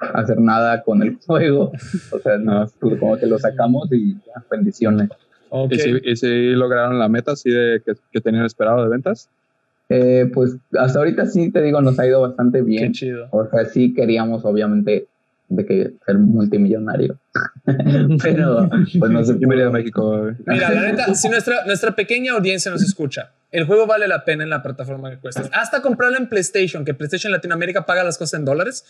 hacer 0.00 0.38
nada 0.40 0.82
con 0.82 1.02
el 1.02 1.16
juego. 1.26 1.72
O 2.12 2.18
sea, 2.18 2.38
no, 2.38 2.66
pues, 2.80 2.98
como 3.00 3.16
que 3.16 3.26
lo 3.26 3.38
sacamos 3.38 3.88
y 3.90 4.14
ya, 4.14 4.44
bendiciones. 4.50 5.08
Ok. 5.50 5.72
y, 5.72 5.78
sí, 5.78 5.92
y 6.04 6.16
sí 6.16 6.50
lograron 6.50 6.98
la 6.98 7.08
meta 7.08 7.32
así 7.32 7.50
de 7.50 7.80
que, 7.84 7.94
que 8.12 8.20
tenían 8.20 8.44
esperado 8.44 8.82
de 8.84 8.90
ventas. 8.90 9.30
Eh, 9.88 10.30
pues 10.34 10.58
hasta 10.78 10.98
ahorita 10.98 11.24
sí 11.24 11.50
te 11.50 11.62
digo, 11.62 11.80
nos 11.80 11.98
ha 11.98 12.06
ido 12.06 12.20
bastante 12.20 12.58
Qué 12.58 12.64
bien. 12.64 12.92
chido. 12.92 13.26
O 13.30 13.46
sea, 13.46 13.64
sí 13.64 13.94
queríamos, 13.94 14.44
obviamente, 14.44 15.08
de 15.48 15.66
que 15.66 15.90
ser 16.04 16.18
multimillonario. 16.18 17.18
Pero, 18.22 18.68
pues 18.98 19.10
no 19.10 19.24
se 19.24 19.34
Bienvenido 19.34 19.68
a. 19.68 19.72
México. 19.72 20.30
Mira, 20.46 20.70
la 20.70 20.82
neta, 20.82 21.14
si 21.14 21.28
nuestra, 21.28 21.64
nuestra 21.64 21.94
pequeña 21.94 22.32
audiencia 22.32 22.70
nos 22.70 22.82
escucha, 22.82 23.32
el 23.50 23.64
juego 23.64 23.86
vale 23.86 24.08
la 24.08 24.24
pena 24.24 24.44
en 24.44 24.50
la 24.50 24.62
plataforma 24.62 25.10
que 25.10 25.18
cuesta. 25.18 25.48
Hasta 25.52 25.80
comprarlo 25.80 26.18
en 26.18 26.28
PlayStation, 26.28 26.84
que 26.84 26.94
PlayStation 26.94 27.32
Latinoamérica 27.32 27.86
paga 27.86 28.04
las 28.04 28.18
cosas 28.18 28.38
en 28.40 28.44
dólares, 28.44 28.84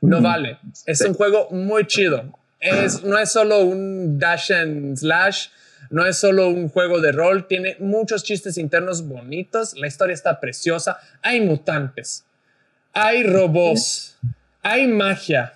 no 0.00 0.16
Ujú. 0.16 0.24
vale. 0.24 0.58
Es 0.86 1.00
un 1.02 1.14
juego 1.14 1.48
muy 1.50 1.86
chido. 1.86 2.38
Es, 2.60 3.04
no 3.04 3.18
es 3.18 3.30
solo 3.30 3.64
un 3.64 4.18
dash 4.18 4.52
and 4.52 4.96
slash, 4.96 5.48
no 5.90 6.04
es 6.04 6.16
solo 6.16 6.48
un 6.48 6.68
juego 6.68 7.00
de 7.00 7.12
rol, 7.12 7.46
tiene 7.46 7.76
muchos 7.78 8.24
chistes 8.24 8.58
internos 8.58 9.06
bonitos, 9.06 9.74
la 9.78 9.86
historia 9.86 10.14
está 10.14 10.40
preciosa, 10.40 10.98
hay 11.22 11.40
mutantes, 11.40 12.24
hay 12.92 13.22
robots, 13.22 14.18
hay 14.62 14.88
magia, 14.88 15.54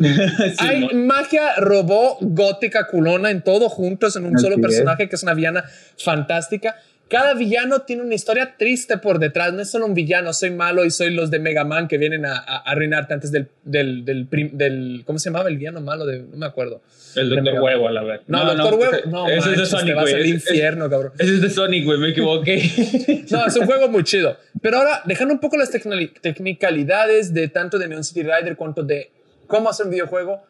hay 0.58 0.88
Simón. 0.88 1.06
magia, 1.06 1.54
robó, 1.58 2.18
gótica, 2.20 2.86
culona, 2.86 3.30
en 3.30 3.42
todo 3.42 3.68
juntos 3.68 4.16
en 4.16 4.24
un 4.26 4.36
Así 4.36 4.44
solo 4.44 4.56
es. 4.56 4.62
personaje 4.62 5.08
que 5.08 5.16
es 5.16 5.22
una 5.22 5.34
villana 5.34 5.64
fantástica. 5.98 6.76
Cada 7.08 7.34
villano 7.34 7.80
tiene 7.80 8.02
una 8.04 8.14
historia 8.14 8.54
triste 8.56 8.96
por 8.96 9.18
detrás. 9.18 9.52
No 9.52 9.60
es 9.62 9.68
solo 9.68 9.84
un 9.86 9.94
villano, 9.94 10.32
soy 10.32 10.52
malo 10.52 10.84
y 10.84 10.92
soy 10.92 11.10
los 11.12 11.28
de 11.28 11.40
Mega 11.40 11.64
Man 11.64 11.88
que 11.88 11.98
vienen 11.98 12.24
a, 12.24 12.36
a 12.38 12.58
arruinarte 12.58 13.12
antes 13.14 13.32
del, 13.32 13.48
del, 13.64 14.04
del, 14.04 14.28
del- 14.52 15.02
¿Cómo 15.04 15.18
se 15.18 15.28
llamaba 15.28 15.48
el 15.48 15.58
villano 15.58 15.80
malo? 15.80 16.06
De, 16.06 16.20
no 16.20 16.36
me 16.36 16.46
acuerdo. 16.46 16.82
El 17.16 17.28
Doctor 17.30 17.60
Huevo, 17.62 17.88
a 17.88 17.90
la 17.90 18.04
verdad. 18.04 18.22
No, 18.28 18.44
Doctor 18.54 18.74
Huevo. 18.78 18.96
No, 19.10 19.26
ese 19.28 19.38
es 19.38 19.44
de 19.44 19.50
manches, 19.50 19.68
Sonic, 19.70 19.86
te 19.88 19.94
vas 19.94 20.04
güey. 20.04 20.14
al 20.14 20.20
Ese- 20.20 20.30
infierno, 20.30 20.88
cabrón. 20.88 21.12
Ese 21.18 21.34
es 21.34 21.40
de 21.42 21.50
Sonic, 21.50 21.84
güey, 21.84 21.98
me 21.98 22.08
equivoqué. 22.10 23.24
No, 23.32 23.44
es 23.44 23.56
un 23.56 23.66
juego 23.66 23.88
muy 23.88 24.04
chido. 24.04 24.36
Pero 24.62 24.76
ahora, 24.78 25.02
dejando 25.04 25.34
un 25.34 25.40
poco 25.40 25.56
las 25.56 25.70
technicalidades 25.70 27.34
de 27.34 27.48
tanto 27.48 27.78
de 27.78 27.88
Neon 27.88 28.04
City 28.04 28.22
Rider 28.22 28.54
cuanto 28.56 28.82
de 28.84 29.10
cómo 29.50 29.68
hacer 29.68 29.86
un 29.86 29.92
videojuego, 29.92 30.42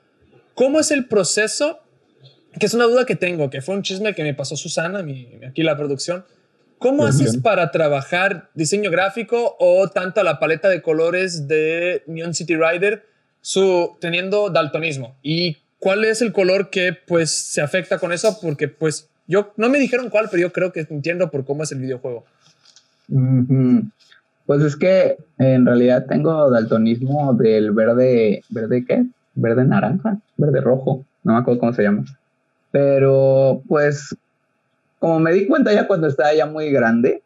¿cómo 0.54 0.78
es 0.78 0.92
el 0.92 1.07
proceso? 1.07 1.80
Que 2.59 2.66
es 2.66 2.75
una 2.75 2.85
duda 2.85 3.07
que 3.07 3.16
tengo, 3.16 3.50
que 3.50 3.62
fue 3.62 3.75
un 3.75 3.83
chisme 3.83 4.14
que 4.14 4.23
me 4.23 4.35
pasó 4.35 4.57
Susana, 4.57 5.02
mi, 5.02 5.40
aquí 5.49 5.62
la 5.62 5.76
producción. 5.76 6.25
¿Cómo 6.78 7.04
haces 7.04 7.37
para 7.37 7.71
trabajar 7.73 8.49
diseño 8.54 8.90
gráfico 8.90 9.57
o 9.59 9.88
tanto 9.88 10.23
la 10.23 10.38
paleta 10.38 10.69
de 10.69 10.80
colores 10.80 11.47
de 11.47 12.02
Neon 12.07 12.33
City 12.33 12.57
Rider 12.57 13.04
su, 13.42 13.99
teniendo 14.00 14.48
daltonismo? 14.48 15.14
¿Y 15.22 15.59
cuál 15.79 16.05
es 16.05 16.22
el 16.22 16.33
color 16.33 16.70
que 16.70 16.94
pues 16.94 17.31
se 17.31 17.61
afecta 17.61 17.98
con 17.98 18.12
eso? 18.12 18.38
Porque 18.40 18.68
pues 18.68 19.11
yo 19.27 19.53
no 19.59 19.68
me 19.68 19.79
dijeron 19.79 20.09
cuál, 20.09 20.29
pero 20.31 20.40
yo 20.40 20.53
creo 20.53 20.72
que 20.72 20.87
entiendo 20.88 21.31
por 21.31 21.44
cómo 21.44 21.64
es 21.64 21.72
el 21.72 21.81
videojuego. 21.81 22.25
Ujú. 23.11 23.90
Pues 24.51 24.63
es 24.63 24.75
que 24.75 25.17
en 25.39 25.65
realidad 25.65 26.07
tengo 26.09 26.51
daltonismo 26.51 27.35
del 27.35 27.71
verde, 27.71 28.43
¿verde 28.49 28.85
qué? 28.85 29.07
Verde 29.37 29.65
naranja, 29.65 30.19
verde 30.39 30.61
rojo, 30.61 31.05
no 31.23 31.35
me 31.35 31.39
acuerdo 31.39 31.61
cómo 31.61 31.73
se 31.73 31.85
llama. 31.85 32.05
Pero 32.73 33.63
pues 33.69 34.13
como 34.99 35.21
me 35.21 35.33
di 35.35 35.47
cuenta 35.47 35.73
ya 35.73 35.87
cuando 35.87 36.09
estaba 36.09 36.35
ya 36.35 36.47
muy 36.47 36.73
grande, 36.73 37.23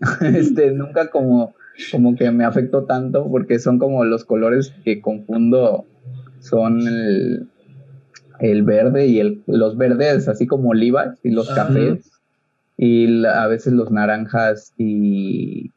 este, 0.20 0.72
nunca 0.72 1.08
como, 1.08 1.54
como 1.90 2.14
que 2.14 2.30
me 2.32 2.44
afectó 2.44 2.84
tanto 2.84 3.26
porque 3.30 3.58
son 3.58 3.78
como 3.78 4.04
los 4.04 4.26
colores 4.26 4.74
que 4.84 5.00
confundo, 5.00 5.86
son 6.40 6.86
el, 6.86 7.48
el 8.40 8.62
verde 8.62 9.06
y 9.06 9.20
el, 9.20 9.42
los 9.46 9.78
verdes 9.78 10.28
así 10.28 10.46
como 10.46 10.68
olivas 10.68 11.18
y 11.22 11.30
los 11.30 11.48
Ajá. 11.48 11.68
cafés 11.68 12.10
y 12.76 13.06
la- 13.06 13.42
a 13.42 13.46
veces 13.48 13.72
los 13.72 13.90
naranjas 13.90 14.74
y, 14.76 15.72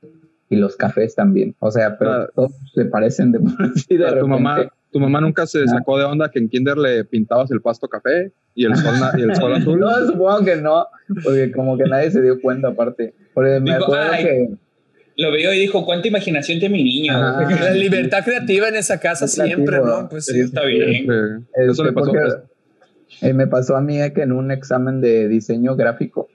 y 0.51 0.57
los 0.57 0.75
cafés 0.75 1.15
también. 1.15 1.55
O 1.59 1.71
sea, 1.71 1.97
pero 1.97 2.11
Ah. 2.11 2.29
todos 2.35 2.51
se 2.75 2.85
parecen 2.85 3.31
de 3.31 3.39
por 3.39 3.79
sí 3.79 3.97
de 3.97 4.11
tu 4.19 4.27
mamá, 4.27 4.71
tu 4.91 4.99
mamá 4.99 5.19
nunca 5.21 5.47
se 5.47 5.63
Ah. 5.63 5.67
sacó 5.67 5.97
de 5.97 6.03
onda 6.05 6.29
que 6.29 6.37
en 6.39 6.49
Kinder 6.49 6.77
le 6.77 7.03
pintabas 7.05 7.49
el 7.51 7.61
pasto 7.61 7.87
café 7.87 8.31
y 8.53 8.65
el 8.65 8.75
sol, 8.75 8.93
y 9.17 9.21
el 9.23 9.35
sol 9.35 9.53
azul. 9.55 9.79
No, 9.79 9.89
supongo 10.05 10.45
que 10.45 10.57
no, 10.57 10.85
porque 11.23 11.51
como 11.51 11.77
que 11.77 11.85
nadie 11.85 12.11
se 12.11 12.21
dio 12.21 12.39
cuenta 12.39 12.67
aparte. 12.67 13.15
Porque 13.33 13.59
me 13.61 13.71
Dijo, 13.71 13.85
acuerdo 13.85 14.11
"Ay". 14.11 14.23
que 14.25 14.49
Lo 15.17 15.31
vio 15.31 15.53
y 15.53 15.59
dijo, 15.59 15.85
¿cuánta 15.85 16.07
imaginación 16.07 16.59
tiene 16.59 16.75
mi 16.77 16.83
niño? 16.83 17.13
Ajá. 17.15 17.41
La 17.71 17.73
libertad 17.73 18.23
creativa 18.25 18.67
en 18.69 18.75
esa 18.75 18.99
casa 18.99 19.25
Es 19.25 19.33
siempre, 19.33 19.65
creativo. 19.77 20.01
¿no? 20.01 20.09
Pues 20.09 20.25
Sí, 20.25 20.39
está 20.39 20.65
bien. 20.65 20.89
Este, 20.91 21.71
eso 21.71 21.83
le 21.83 21.91
pasó. 21.93 22.11
porque, 22.11 22.27
eh, 23.21 23.33
me 23.33 23.45
pasó 23.47 23.75
a 23.77 23.81
mí 23.81 24.01
eh, 24.01 24.13
que 24.13 24.23
en 24.23 24.31
un 24.31 24.51
examen 24.51 24.99
de 25.01 25.27
diseño 25.27 25.75
gráfico 25.75 26.27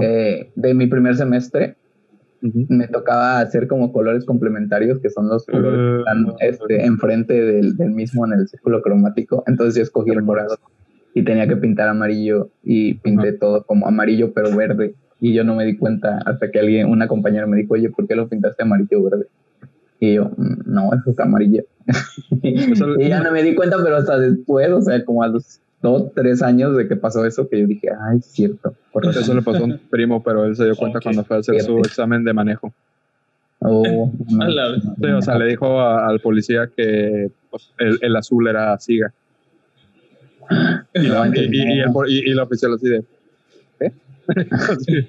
eh, 0.00 0.50
de 0.54 0.74
mi 0.74 0.86
primer 0.86 1.16
semestre 1.16 1.76
Me 2.68 2.88
tocaba 2.88 3.40
hacer 3.40 3.66
como 3.68 3.92
colores 3.92 4.24
complementarios, 4.24 4.98
que 5.00 5.08
son 5.10 5.28
los 5.28 5.46
colores 5.46 5.78
que 5.80 5.98
están 6.00 6.24
Uh, 6.26 6.36
este, 6.40 6.84
enfrente 6.84 7.32
del, 7.40 7.76
del 7.76 7.90
mismo 7.90 8.26
en 8.26 8.34
el 8.34 8.48
círculo 8.48 8.82
cromático. 8.82 9.42
Entonces 9.46 9.76
yo 9.76 9.82
escogí 9.82 10.10
el 10.10 10.22
morado 10.22 10.58
y 11.14 11.24
tenía 11.24 11.48
que 11.48 11.56
pintar 11.56 11.88
amarillo 11.88 12.50
y 12.62 12.94
pinté 12.94 13.32
todo 13.32 13.64
como 13.64 13.86
amarillo 13.88 14.32
pero 14.34 14.54
verde. 14.54 14.94
Y 15.20 15.32
yo 15.32 15.42
no 15.44 15.54
me 15.54 15.64
di 15.64 15.76
cuenta 15.78 16.18
hasta 16.26 16.50
que 16.50 16.58
alguien, 16.60 16.88
una 16.90 17.08
compañera 17.08 17.46
me 17.46 17.56
dijo, 17.56 17.74
oye, 17.74 17.88
¿por 17.88 18.06
qué 18.06 18.14
lo 18.14 18.28
pintaste 18.28 18.62
amarillo 18.62 19.02
verde? 19.02 19.26
Y 20.00 20.14
yo, 20.14 20.26
"Mm, 20.36 20.62
no, 20.66 20.90
eso 20.92 21.10
es 21.12 21.18
amarillo. 21.20 21.62
Y 22.42 23.08
ya 23.08 23.22
no 23.22 23.32
me 23.32 23.42
di 23.42 23.54
cuenta, 23.54 23.76
pero 23.82 23.96
hasta 23.96 24.18
después, 24.18 24.68
o 24.70 24.82
sea, 24.82 25.02
como 25.04 25.22
a 25.22 25.28
los 25.28 25.60
dos, 25.84 26.12
tres 26.14 26.42
años 26.42 26.76
de 26.76 26.88
que 26.88 26.96
pasó 26.96 27.24
eso, 27.24 27.48
que 27.48 27.60
yo 27.60 27.66
dije, 27.66 27.88
ay, 28.10 28.18
es 28.18 28.26
cierto. 28.26 28.74
por 28.92 29.04
razón". 29.04 29.22
Eso 29.22 29.34
le 29.34 29.42
pasó 29.42 29.58
a 29.62 29.64
un 29.66 29.78
primo, 29.90 30.22
pero 30.22 30.44
él 30.44 30.56
se 30.56 30.64
dio 30.64 30.74
cuenta 30.76 30.98
Ok. 30.98 31.04
cuando 31.04 31.24
fue 31.24 31.36
a 31.36 31.40
hacer 31.40 31.60
su 31.60 31.78
examen 31.80 32.24
de 32.24 32.32
manejo. 32.32 32.72
Oh, 33.60 34.10
no, 34.30 34.44
A 34.44 34.48
la 34.48 34.68
vez. 34.72 34.82
Sí, 34.82 35.06
o 35.06 35.22
sea, 35.22 35.36
le 35.38 35.46
dijo 35.46 35.80
a- 35.80 36.08
al 36.08 36.20
policía 36.20 36.68
que 36.76 37.30
pues, 37.50 37.70
el, 37.78 37.98
el 38.02 38.16
azul 38.16 38.48
era 38.48 38.76
siga. 38.78 39.12
Y, 40.94 41.06
la, 41.06 41.28
y, 41.28 41.40
y- 41.40 41.76
y 41.76 41.80
el 41.80 41.90
y- 42.08 42.30
y 42.30 42.34
la 42.34 42.42
oficial 42.42 42.74
así 42.74 42.88
de. 42.88 43.04
¿Qué? 43.78 43.92
sí, 44.80 45.08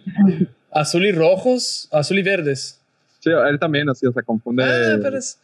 Azul 0.71 1.05
y 1.05 1.11
rojos, 1.11 1.87
azul 1.91 2.17
y 2.19 2.21
verdes. 2.23 2.81
sí, 3.19 3.29
él 3.29 3.59
también 3.59 3.89
así, 3.89 4.05
o 4.05 4.11
sea, 4.11 4.23
confunde. 4.23 4.63
Ah, 4.63 4.97
pero 5.01 5.17
es, 5.17 5.39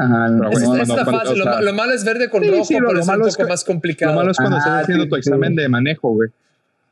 Ajá, 0.00 0.26
Pero 0.26 0.36
no, 0.36 0.48
es- 0.50 0.52
bueno, 0.52 0.74
no, 0.74 0.82
es 0.82 0.88
cuando- 0.88 0.96
la 0.96 1.04
cuando- 1.04 1.20
fácil. 1.20 1.32
o 1.42 1.44
Lo, 1.44 1.52
sea- 1.52 1.60
lo 1.62 1.72
malo 1.74 1.92
es 1.92 2.04
verde 2.04 2.30
con 2.30 2.42
Sí, 2.42 2.50
rojo, 2.50 2.64
sí, 2.64 2.74
lo- 2.74 2.78
pero 2.80 2.92
lo 2.92 3.00
es 3.00 3.08
un 3.08 3.14
poco 3.14 3.28
es 3.28 3.48
más 3.48 3.60
Lo 3.62 3.66
complicado. 3.66 4.14
malo 4.14 4.30
es 4.30 4.36
cuando 4.36 4.56
Ah, 4.56 4.58
estás 4.60 4.82
haciendo 4.82 5.04
sí, 5.04 5.10
tu 5.10 5.14
sí. 5.16 5.18
examen 5.20 5.54
de 5.54 5.68
manejo, 5.68 6.10
güey. 6.10 6.30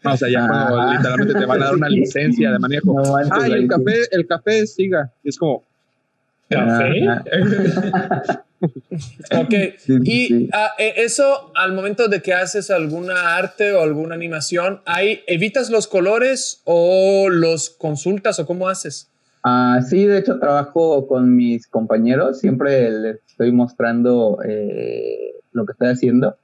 No, 0.05 0.13
o 0.13 0.17
sea, 0.17 0.29
ya 0.29 0.47
cuando 0.47 0.81
Ah. 0.81 0.95
literalmente 0.95 1.35
te 1.35 1.45
van 1.47 1.61
a 1.63 1.65
dar 1.67 1.75
una 1.75 1.89
licencia 1.89 2.53
de 2.53 2.59
manejo. 2.59 2.93
No 3.03 3.17
Ah, 3.17 3.49
y 3.49 3.53
el 3.53 3.67
café, 3.69 3.95
el 4.13 4.27
café 4.27 4.67
siga. 4.67 5.11
Es 5.25 5.39
como, 5.39 5.65
¿Café? 6.51 7.05
Ok, 9.31 9.55
Sí, 9.79 9.99
y 10.03 10.27
sí. 10.27 10.49
ah, 10.53 10.71
eh, 10.79 10.95
eso 10.97 11.53
al 11.55 11.73
momento 11.75 12.09
de 12.09 12.23
que 12.23 12.33
haces 12.35 12.71
alguna 12.71 13.37
arte 13.37 13.73
o 13.73 13.83
alguna 13.83 14.15
animación, 14.17 14.81
¿hay, 14.85 15.21
¿evitas 15.29 15.71
los 15.71 15.87
colores 15.87 16.61
o 16.65 17.29
los 17.31 17.71
consultas 17.71 18.39
o 18.41 18.47
cómo 18.47 18.69
haces? 18.69 19.09
Ah, 19.51 19.81
sí, 19.83 20.05
de 20.05 20.19
hecho 20.19 20.39
trabajo 20.39 21.07
con 21.07 21.35
mis 21.35 21.67
compañeros, 21.67 22.39
siempre 22.39 22.91
les 22.91 23.17
estoy 23.27 23.53
mostrando 23.53 24.39
eh, 24.45 25.35
lo 25.53 25.65
que 25.65 25.73
estoy 25.73 25.89
haciendo 25.89 26.37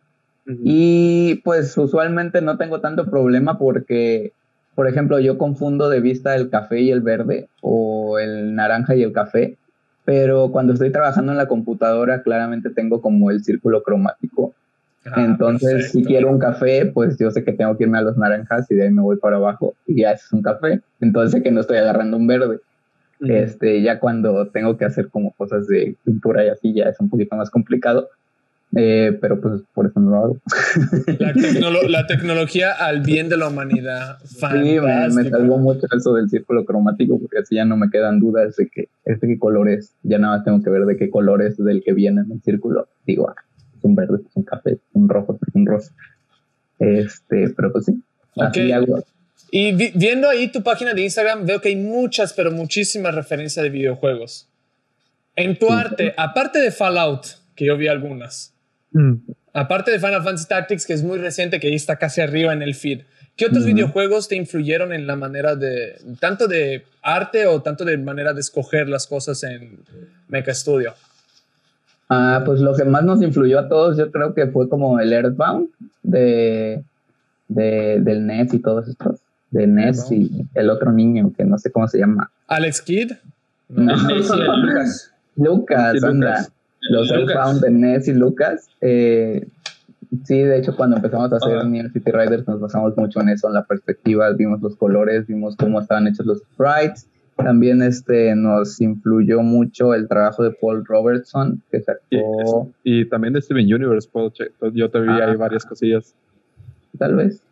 y 0.47 1.37
pues 1.37 1.77
usualmente 1.79 2.43
no 2.43 2.59
tengo 2.59 2.81
tanto 2.81 3.11
problema 3.11 3.59
porque, 3.59 4.33
por 4.75 4.89
ejemplo, 4.89 5.19
yo 5.19 5.39
confundo 5.39 5.89
de 5.89 6.01
vista 6.01 6.35
el 6.35 6.51
café 6.51 6.81
y 6.81 6.91
el 6.91 7.01
verde 7.01 7.49
o 7.63 8.19
el 8.19 8.55
naranja 8.55 8.95
y 8.95 9.03
el 9.03 9.13
café, 9.13 9.57
pero 10.05 10.51
cuando 10.51 10.75
estoy 10.75 10.91
trabajando 10.93 11.33
en 11.33 11.39
la 11.39 11.49
computadora 11.49 12.23
claramente 12.23 12.71
tengo 12.71 13.01
como 13.01 13.31
el 13.31 13.43
círculo 13.43 13.83
cromático 13.83 14.55
Ah, 15.07 15.23
Entonces, 15.23 15.93
si 15.93 16.03
quiero 16.03 16.31
un 16.31 16.39
café, 16.39 16.87
pues 16.87 17.19
yo 17.19 17.31
sé 17.31 17.45
que 17.45 17.53
tengo 17.53 17.77
que 17.77 17.85
irme 17.85 17.99
a 17.99 18.03
los 18.03 18.17
naranjas 18.17 18.71
y 18.71 18.75
de 18.75 18.85
ahí 18.85 18.91
me 18.91 19.03
voy 19.03 19.17
para 19.17 19.37
abajo 19.37 19.75
y 19.87 20.01
ya 20.01 20.13
es 20.13 20.33
un 20.33 20.43
café. 20.43 20.81
Entonces 21.01 21.33
sé 21.33 21.43
que 21.43 21.51
no 21.51 21.61
estoy 21.61 21.77
agarrando 21.77 22.17
un 22.17 22.27
verde. 22.27 22.61
Este, 23.29 23.83
ya 23.83 23.99
cuando 23.99 24.49
tengo 24.49 24.77
que 24.77 24.85
hacer 24.85 25.09
como 25.09 25.33
cosas 25.33 25.67
de 25.67 25.97
pintura 26.05 26.45
y 26.45 26.49
así, 26.49 26.75
ya 26.75 26.85
es 26.85 26.99
un 27.01 27.09
poquito 27.09 27.37
más 27.37 27.51
complicado. 27.51 28.09
Eh, 28.77 29.17
pero 29.21 29.41
pues 29.41 29.63
por 29.73 29.87
eso 29.87 30.01
no 30.01 30.11
lo 30.11 30.17
hago. 30.17 30.37
La, 31.89 32.07
tecnología 32.07 32.73
al 32.73 33.03
bien 33.03 33.29
de 33.29 33.37
la 33.37 33.49
humanidad. 33.49 34.19
Sí, 34.25 34.47
me, 34.81 35.09
me, 35.11 35.31
salvó 35.31 35.59
mucho 35.59 35.87
eso 35.97 36.15
del 36.15 36.29
círculo 36.29 36.65
cromático, 36.65 37.19
porque 37.21 37.39
así 37.39 37.55
ya 37.55 37.65
no 37.65 37.77
me 37.77 37.89
quedan 37.89 38.19
dudas 38.19 38.57
de 38.57 38.69
que 38.69 38.89
este 39.05 39.29
qué 39.29 39.39
color 39.39 39.69
es. 39.69 39.95
Ya 40.03 40.19
nada 40.19 40.37
más 40.37 40.45
tengo 40.45 40.61
que 40.61 40.71
ver 40.71 40.87
de 40.87 40.97
qué 40.97 41.09
color 41.09 41.43
es 41.43 41.57
del 41.57 41.85
que 41.85 41.93
viene 41.93 42.23
en 42.23 42.33
el 42.33 42.43
círculo. 42.43 42.89
Digo, 43.07 43.29
ah, 43.29 43.37
es 43.79 43.85
un 43.85 43.95
verde, 43.95 44.19
es 44.29 44.37
un 44.37 44.43
café, 44.43 44.73
es 44.73 44.81
un 44.93 45.09
rojo, 45.09 45.39
es 45.47 45.55
un 45.55 45.67
rosa. 45.67 45.93
Este, 46.81 47.51
pero 47.51 47.71
pues 47.71 47.85
sí. 47.85 48.03
Así 48.37 48.73
hago. 48.73 49.05
Y 49.57 49.71
viendo 49.73 50.29
ahí 50.29 50.49
tu 50.49 50.65
página 50.65 50.95
de 50.95 51.03
Instagram, 51.03 51.47
veo 51.47 51.61
que 51.61 51.69
hay 51.69 51.77
muchas, 51.77 52.33
pero 52.33 52.51
muchísimas 52.51 53.15
referencias 53.15 53.63
de 53.63 53.71
videojuegos. 53.71 54.49
En 55.37 55.57
tu 55.57 55.71
arte, 55.71 56.13
aparte 56.17 56.59
de 56.59 56.73
Fallout, 56.73 57.25
que 57.55 57.67
yo 57.67 57.77
vi 57.77 57.87
algunas, 57.87 58.53
Mm. 58.95 59.15
Aparte 59.53 59.91
de 59.91 59.99
Final 59.99 60.23
Fantasy 60.23 60.47
Tactics, 60.49 60.87
que 60.87 60.93
es 60.93 61.03
muy 61.03 61.19
reciente, 61.19 61.61
que 61.61 61.67
ahí 61.67 61.75
está 61.75 61.97
casi 61.97 62.21
arriba 62.21 62.53
en 62.53 62.63
el 62.63 62.75
feed, 62.75 63.03
¿qué 63.37 63.47
otros 63.47 63.65
videojuegos 63.65 64.29
te 64.29 64.37
influyeron 64.37 64.93
en 64.93 65.07
la 65.07 65.17
manera 65.17 65.57
de, 65.57 65.97
tanto 66.21 66.47
de 66.47 66.85
arte 67.03 67.47
o 67.47 67.61
tanto 67.61 67.85
de 67.85 67.99
manera 67.99 68.33
de 68.33 68.41
escoger 68.41 68.89
las 68.89 69.09
cosas 69.09 69.43
en 69.43 69.81
Mecha 70.29 70.55
Studio? 70.55 70.95
Ah, 72.09 72.43
pues 72.45 72.61
lo 72.61 72.75
que 72.75 72.85
más 72.85 73.03
nos 73.03 73.21
influyó 73.21 73.59
a 73.59 73.69
todos, 73.69 73.97
yo 73.97 74.13
creo 74.13 74.33
que 74.33 74.47
fue 74.47 74.69
como 74.69 75.01
el 75.01 75.13
Earthbound 75.13 75.69
de, 76.03 76.85
de 77.49 77.99
del 78.01 78.27
NES 78.27 78.55
y 78.55 78.59
todos 78.61 78.89
estos. 78.89 79.21
De 79.55 79.69
NES 79.69 80.11
y 80.11 80.49
el 80.55 80.69
otro 80.69 80.91
niño 80.91 81.33
que 81.37 81.45
no 81.45 81.59
sé 81.59 81.71
cómo 81.71 81.87
se 81.87 81.99
llama. 81.99 82.29
¿Alex 82.49 82.83
Kidd? 82.83 83.13
No. 83.69 83.95
Lucas. 83.97 85.13
Lucas, 85.37 86.03
anda. 86.03 86.47
Los 86.91 87.11
Earthbound 87.11 87.61
de 87.61 87.71
Ness 87.71 88.09
y 88.09 88.15
Lucas. 88.15 88.69
Eh, 88.81 89.47
sí, 90.25 90.39
de 90.39 90.59
hecho, 90.59 90.77
cuando 90.77 90.97
empezamos 90.97 91.33
a 91.33 91.37
hacer 91.37 91.65
New 91.65 91.89
City 91.91 92.11
Riders 92.11 92.47
nos 92.47 92.61
basamos 92.61 92.97
mucho 92.97 93.21
en 93.21 93.31
eso, 93.31 93.49
en 93.49 93.55
la 93.55 93.65
perspectiva, 93.65 94.31
vimos 94.33 94.61
los 94.61 94.77
colores, 94.77 95.27
vimos 95.27 95.57
cómo 95.57 95.81
estaban 95.81 96.09
hechos 96.09 96.27
los 96.27 96.39
sprites. 96.39 97.07
También 97.37 97.83
este, 97.83 98.35
nos 98.37 98.81
influyó 98.81 99.41
mucho 99.43 99.95
el 99.95 100.09
trabajo 100.09 100.45
de 100.45 100.51
Paul 100.51 100.85
Robertson, 100.85 101.63
que 101.71 101.81
sacó... 101.81 102.71
Y, 102.85 103.07
también 103.07 103.33
de 103.33 103.43
Steven 103.43 103.73
Universe, 103.73 104.09
yo 104.73 104.91
te 104.91 105.01
vi 105.01 105.09
ahí 105.09 105.33
ah. 105.33 105.37
varias 105.37 105.65
cosillas. 105.65 106.15
Tal 106.99 107.17
vez. 107.17 107.43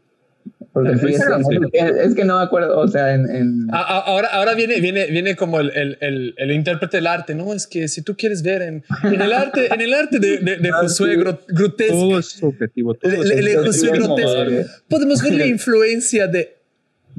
Porque 0.73 0.93
es, 0.93 2.15
que 2.15 2.25
no 2.25 2.39
me 2.39 2.45
acuerdo, 2.45 2.79
o 2.79 2.89
sea, 2.89 3.15
en... 3.15 3.69
Ahora, 3.71 4.29
ahora 4.29 4.55
viene, 4.55 4.81
viene, 4.81 5.07
viene 5.07 5.37
como 5.37 5.61
el, 5.61 5.71
el, 6.01 6.35
el, 6.37 6.51
intérprete 6.51 6.97
del 6.97 7.07
arte, 7.07 7.35
¿no? 7.35 7.53
Es 7.53 7.67
que 7.67 7.89
si 7.89 8.01
tú 8.01 8.17
quieres 8.17 8.43
ver 8.43 8.63
en, 8.63 8.83
en 9.03 9.21
el 9.21 9.33
arte, 9.35 9.73
en 9.73 9.81
el 9.83 9.93
arte 9.93 10.19
de, 10.19 10.39
de, 10.39 10.71
ah, 10.73 10.79
Josué 10.81 11.17
Grotesco... 11.17 11.95
Todo 11.95 12.19
es 12.19 12.27
subjetivo. 12.27 12.95
Todo 12.95 13.15
Josué 13.17 13.91
Grotesco. 13.93 14.73
Podemos 14.89 15.23
ver 15.23 15.35
la 15.35 15.47
influencia 15.47 16.27
de... 16.27 16.57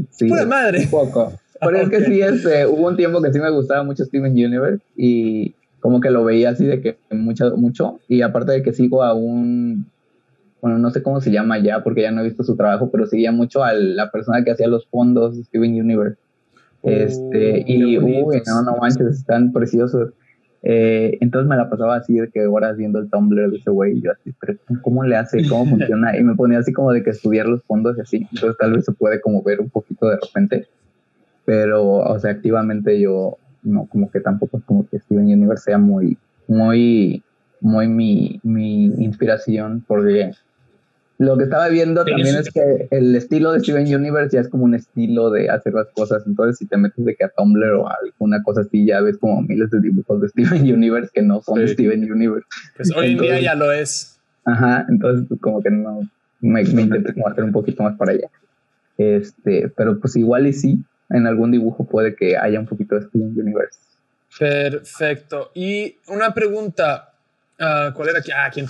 Sí, 0.10 0.28
pura 0.28 0.46
madre. 0.46 0.80
Un 0.80 0.90
poco. 0.90 1.40
Pero 1.62 1.78
es 1.78 1.90
que 1.90 2.06
sí, 2.06 2.22
este, 2.22 2.66
hubo 2.66 2.88
un 2.88 2.98
tiempo 2.98 3.22
que 3.22 3.32
sí 3.32 3.40
me 3.40 3.52
gustaba 3.52 3.84
mucho 3.84 4.04
Steven 4.04 4.32
Universe 4.32 4.84
y 4.98 5.54
como 5.80 6.00
que 6.02 6.10
lo 6.10 6.24
veía 6.24 6.50
así 6.50 6.66
de 6.66 6.82
que 6.82 6.98
mucho, 7.12 7.56
mucho. 7.56 8.00
Y 8.08 8.22
aparte 8.22 8.52
de 8.54 8.64
que 8.64 8.74
sigo 8.74 9.04
a 9.04 9.14
un 9.14 9.86
bueno, 10.64 10.78
no 10.78 10.92
sé 10.92 11.04
cómo 11.04 11.20
se 11.20 11.30
llama 11.30 11.60
ya 11.60 11.84
porque 11.84 12.04
ya 12.04 12.12
no 12.12 12.22
he 12.22 12.24
visto 12.24 12.42
su 12.42 12.56
trabajo, 12.56 12.90
pero 12.90 13.06
seguía 13.06 13.34
mucho 13.34 13.66
a 13.66 13.74
la 13.74 14.10
persona 14.12 14.46
que 14.46 14.52
hacía 14.52 14.70
los 14.70 14.88
fondos 14.88 15.36
de 15.36 15.44
Steven 15.44 15.78
Universe. 15.78 16.18
Este, 16.84 17.66
y, 17.68 17.98
uy, 17.98 18.42
no, 18.48 18.62
no 18.62 18.78
manches, 18.78 19.08
están 19.08 19.52
preciosos. 19.52 20.14
Eh, 20.62 21.18
entonces 21.20 21.50
me 21.50 21.58
la 21.58 21.70
pasaba 21.70 21.98
así 21.98 22.14
de 22.14 22.30
que 22.30 22.48
horas 22.48 22.78
viendo 22.78 23.00
el 23.00 23.10
Tumblr 23.10 23.52
de 23.52 23.58
ese 23.58 23.72
güey 23.72 23.98
y 23.98 24.04
yo 24.04 24.14
así, 24.14 24.34
pero 24.40 24.58
¿cómo 24.82 25.04
le 25.04 25.18
hace? 25.18 25.46
¿Cómo 25.50 25.66
funciona? 25.66 26.18
Y 26.18 26.24
me 26.24 26.34
ponía 26.34 26.60
así 26.60 26.72
como 26.72 26.94
de 26.94 27.04
que 27.04 27.10
estudiar 27.10 27.46
los 27.46 27.62
fondos 27.64 27.98
y 27.98 28.02
así. 28.02 28.28
Entonces 28.32 28.58
tal 28.58 28.72
vez 28.72 28.86
se 28.86 28.94
puede 28.94 29.20
como 29.20 29.44
ver 29.44 29.60
un 29.60 29.70
poquito 29.70 30.08
de 30.08 30.16
repente. 30.16 30.70
Pero, 31.44 31.98
o 31.98 32.20
sea, 32.20 32.32
activamente 32.32 33.02
yo 33.02 33.38
no, 33.64 33.86
como 33.88 34.10
que 34.10 34.22
tampoco 34.22 34.60
es 34.60 34.64
como 34.64 34.88
que 34.88 34.98
Steven 35.00 35.26
Universe 35.26 35.66
sea 35.66 35.78
muy, 35.78 36.18
muy, 36.48 37.22
muy 37.60 37.90
mi, 37.90 38.40
mi 38.44 38.86
inspiración 38.86 39.84
porque 39.86 40.32
lo 41.24 41.38
que 41.38 41.46
estaba 41.46 41.70
viendo 41.70 42.04
también 42.06 42.36
es 42.36 42.50
que 42.52 42.88
el 42.92 43.16
estilo 43.16 43.52
de 43.52 43.60
Steven 43.60 43.96
Universe 43.96 44.36
ya 44.36 44.42
es 44.42 44.50
como 44.50 44.66
un 44.66 44.76
estilo 44.76 45.32
de 45.32 45.50
hacer 45.50 45.74
las 45.74 45.88
cosas. 45.90 46.24
Entonces, 46.28 46.58
si 46.58 46.66
te 46.68 46.78
metes 46.78 47.04
de 47.04 47.16
que 47.16 47.24
a 47.24 47.30
Tumblr 47.30 47.74
o 47.74 47.88
a 47.88 47.98
alguna 48.04 48.44
cosa 48.44 48.62
así, 48.62 48.86
ya 48.86 49.02
ves 49.02 49.18
como 49.18 49.42
miles 49.42 49.72
de 49.72 49.80
dibujos 49.80 50.22
de 50.22 50.30
Steven 50.30 50.62
Universe 50.74 51.12
que 51.14 51.22
no 51.22 51.42
son 51.42 51.60
de 51.60 51.68
Steven 51.68 52.12
Universe. 52.12 52.48
Pues 52.76 52.92
hoy 52.96 53.12
en 53.12 53.18
día 53.20 53.40
ya 53.42 53.56
lo 53.56 53.72
es. 53.72 54.20
Ajá, 54.46 54.86
entonces 54.90 55.26
pues, 55.28 55.40
como 55.40 55.62
que 55.62 55.72
no 55.72 56.02
me, 56.42 56.64
me 56.64 56.82
intenté 56.82 57.14
como 57.14 57.28
hacer 57.28 57.44
un 57.44 57.52
poquito 57.52 57.84
más 57.84 57.96
para 57.98 58.12
allá. 58.12 58.30
Este, 58.98 59.70
pero 59.76 60.00
pues 60.00 60.16
igual 60.16 60.48
y 60.48 60.54
sí, 60.54 60.84
en 61.10 61.28
algún 61.28 61.52
dibujo 61.52 61.86
puede 61.86 62.16
que 62.16 62.38
haya 62.38 62.60
un 62.60 62.68
poquito 62.68 62.96
de 62.96 63.08
Steven 63.08 63.40
Universe. 63.40 63.80
Perfecto. 64.38 65.52
Y 65.54 65.98
una 66.08 66.34
pregunta, 66.34 67.13
Ah, 67.64 67.94
¿Cuál 67.96 68.10
era 68.10 68.20
aquí? 68.20 68.32
Ah, 68.32 68.46
aquí, 68.46 68.62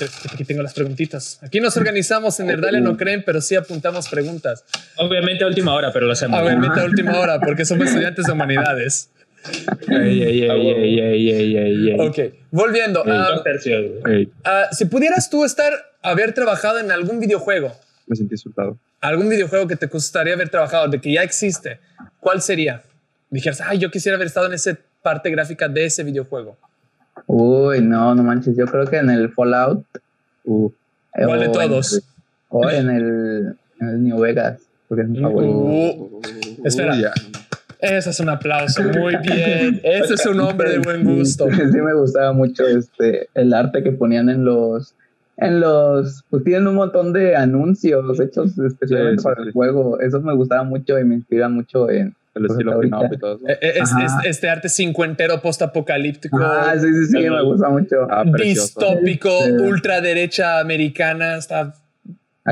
tengo 0.46 0.62
las 0.62 0.74
preguntitas. 0.74 1.40
Aquí 1.42 1.60
nos 1.60 1.76
organizamos 1.78 2.40
en 2.40 2.48
Nerdalia, 2.48 2.80
no 2.80 2.96
creen, 2.96 3.24
pero 3.26 3.42
sí 3.42 3.56
apuntamos 3.56 4.08
preguntas. 4.08 4.64
Obviamente 4.98 5.44
a 5.44 5.48
última 5.48 5.74
hora, 5.74 5.92
pero 5.92 6.06
lo 6.06 6.14
hacemos. 6.14 6.40
Obviamente 6.40 6.80
a 6.80 6.84
última 6.86 7.20
hora, 7.20 7.40
porque 7.40 7.66
somos 7.66 7.88
estudiantes 7.88 8.26
de 8.26 8.32
humanidades. 8.32 9.10
ok, 12.00 12.20
volviendo. 12.52 13.04
Uh, 13.04 13.42
si 14.72 14.86
pudieras 14.86 15.30
tú 15.30 15.44
estar, 15.44 15.74
haber 16.02 16.34
trabajado 16.34 16.80
en 16.80 16.92
algún 16.92 17.20
videojuego. 17.20 17.76
Me 18.06 18.16
sentí 18.16 18.36
insultado. 18.36 18.78
Algún 19.02 19.28
videojuego 19.28 19.68
que 19.68 19.76
te 19.76 19.88
gustaría 19.88 20.34
haber 20.34 20.50
trabajado, 20.50 20.88
de 20.88 21.02
que 21.02 21.12
ya 21.14 21.24
existe, 21.24 21.80
¿cuál 22.20 22.42
sería? 22.42 22.84
Dijeras, 23.30 23.62
ay, 23.62 23.80
yo 23.80 23.92
quisiera 23.92 24.16
haber 24.16 24.28
estado 24.28 24.46
en 24.46 24.54
esa 24.54 24.78
parte 25.02 25.30
gráfica 25.30 25.68
de 25.68 25.86
ese 25.86 26.04
videojuego. 26.04 26.58
Uy, 27.28 27.82
no, 27.82 28.16
no 28.16 28.24
manches. 28.24 28.56
Yo 28.56 28.66
creo 28.66 28.86
que 28.86 28.98
en 28.98 29.10
el 29.10 29.32
Fallout. 29.32 29.86
Uh, 30.46 30.70
¿Cuál 31.12 31.40
de 31.40 31.50
todos? 31.50 32.02
o 32.50 32.70
en 32.70 32.90
el, 32.90 33.56
en 33.80 33.90
el 33.90 34.04
New 34.04 34.20
Vegas. 34.20 34.60
Porque 34.88 35.04
es 35.04 35.10
mi 35.10 35.20
favorito. 35.20 35.54
Uh, 35.54 36.22
espera. 36.64 36.96
Ese 37.80 38.12
es 38.12 38.20
un 38.22 38.30
aplauso, 38.30 38.82
muy 38.82 39.18
bien. 39.18 39.82
Ese 39.84 40.14
es 40.14 40.26
un 40.26 40.40
hombre 40.40 40.70
de 40.70 40.80
buen 40.80 41.04
gusto. 41.04 41.48
Sí, 41.52 41.82
me 41.82 41.94
gustaba 41.94 42.32
mucho 42.32 42.66
este 42.66 43.28
el 43.34 43.54
arte 43.54 43.84
que 43.84 43.92
ponían 43.92 44.30
en 44.30 44.46
los 44.46 44.94
en 45.36 45.60
los 45.60 46.24
pues 46.30 46.44
tienen 46.46 46.68
un 46.68 46.76
montón 46.76 47.12
de 47.12 47.36
anuncios 47.36 48.20
hechos 48.20 48.58
especialmente 48.58 49.22
para 49.22 49.44
el 49.44 49.52
juego. 49.52 50.00
Esos 50.00 50.24
me 50.24 50.34
gustaban 50.34 50.70
mucho 50.70 50.98
y 50.98 51.04
me 51.04 51.16
inspiran 51.16 51.54
mucho 51.54 51.90
en 51.90 52.16
el 52.36 52.46
estilo 52.46 52.84
y 52.84 52.90
todo 52.90 53.36
eh, 53.48 53.58
eh, 53.62 53.74
Es, 53.82 53.92
este 54.26 54.50
arte 54.50 54.70
cincuentero 54.70 55.42
post-apocalíptico. 55.42 56.38
Ah, 56.42 56.74
sí, 56.80 56.88
sí, 56.94 57.06
sí, 57.06 57.30
me 57.30 57.44
gusta 57.44 57.70
mucho. 57.70 58.08
Ah, 58.10 58.24
distópico, 58.26 59.30
ultraderecha 59.62 60.60
americana, 60.60 61.38
está 61.38 61.76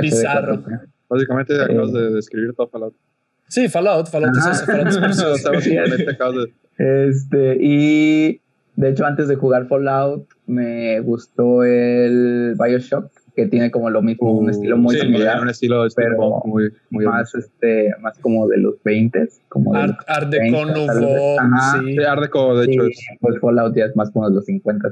bizarro. 0.02 0.64
Básicamente 1.10 1.62
acabas 1.62 1.92
de 1.92 2.12
describir 2.12 2.54
todo 2.54 2.68
Fallout. 2.68 2.96
Sí, 3.48 3.68
Fallout, 3.68 4.08
Fallout 4.08 4.38
es 4.38 4.46
eso, 4.46 4.66
Fallout 4.66 5.66
es 5.66 6.54
Este, 6.78 7.58
y 7.60 8.42
de 8.76 8.90
hecho, 8.90 9.06
antes 9.06 9.28
de 9.28 9.36
jugar 9.36 9.68
Fallout, 9.68 10.28
me 10.48 11.00
gustó 11.02 11.64
el 11.64 12.56
Bioshock 12.58 13.12
que 13.36 13.48
tiene 13.48 13.72
como 13.72 13.90
lo 13.90 14.02
mismo, 14.02 14.32
un 14.34 14.50
estilo 14.50 14.78
muy 14.78 14.96
similar. 14.96 15.42
Un 15.42 15.50
estilo 15.50 15.86
pero 15.96 16.42
muy, 16.46 16.72
muy 16.90 17.06
más, 17.06 17.34
este, 17.36 17.92
más 18.00 18.18
como 18.20 18.48
de 18.48 18.58
los 18.58 18.76
20, 18.84 19.30
como 19.50 19.74
Art, 19.76 20.00
de 20.00 20.14
Art 20.14 20.30
Deco 20.30 20.66
Nouveau. 20.66 21.38
Sí. 21.82 21.94
sí, 21.96 22.04
Art 22.04 22.22
Deco, 22.22 22.58
de 22.58 22.66
hecho. 22.66 22.84
Sí, 22.92 23.06
pues 23.20 23.40
Fallout 23.40 23.76
ya 23.76 23.86
es 23.86 23.96
más 23.96 24.12
como 24.12 24.30
de 24.30 24.36
los 24.36 24.46
50. 24.46 24.90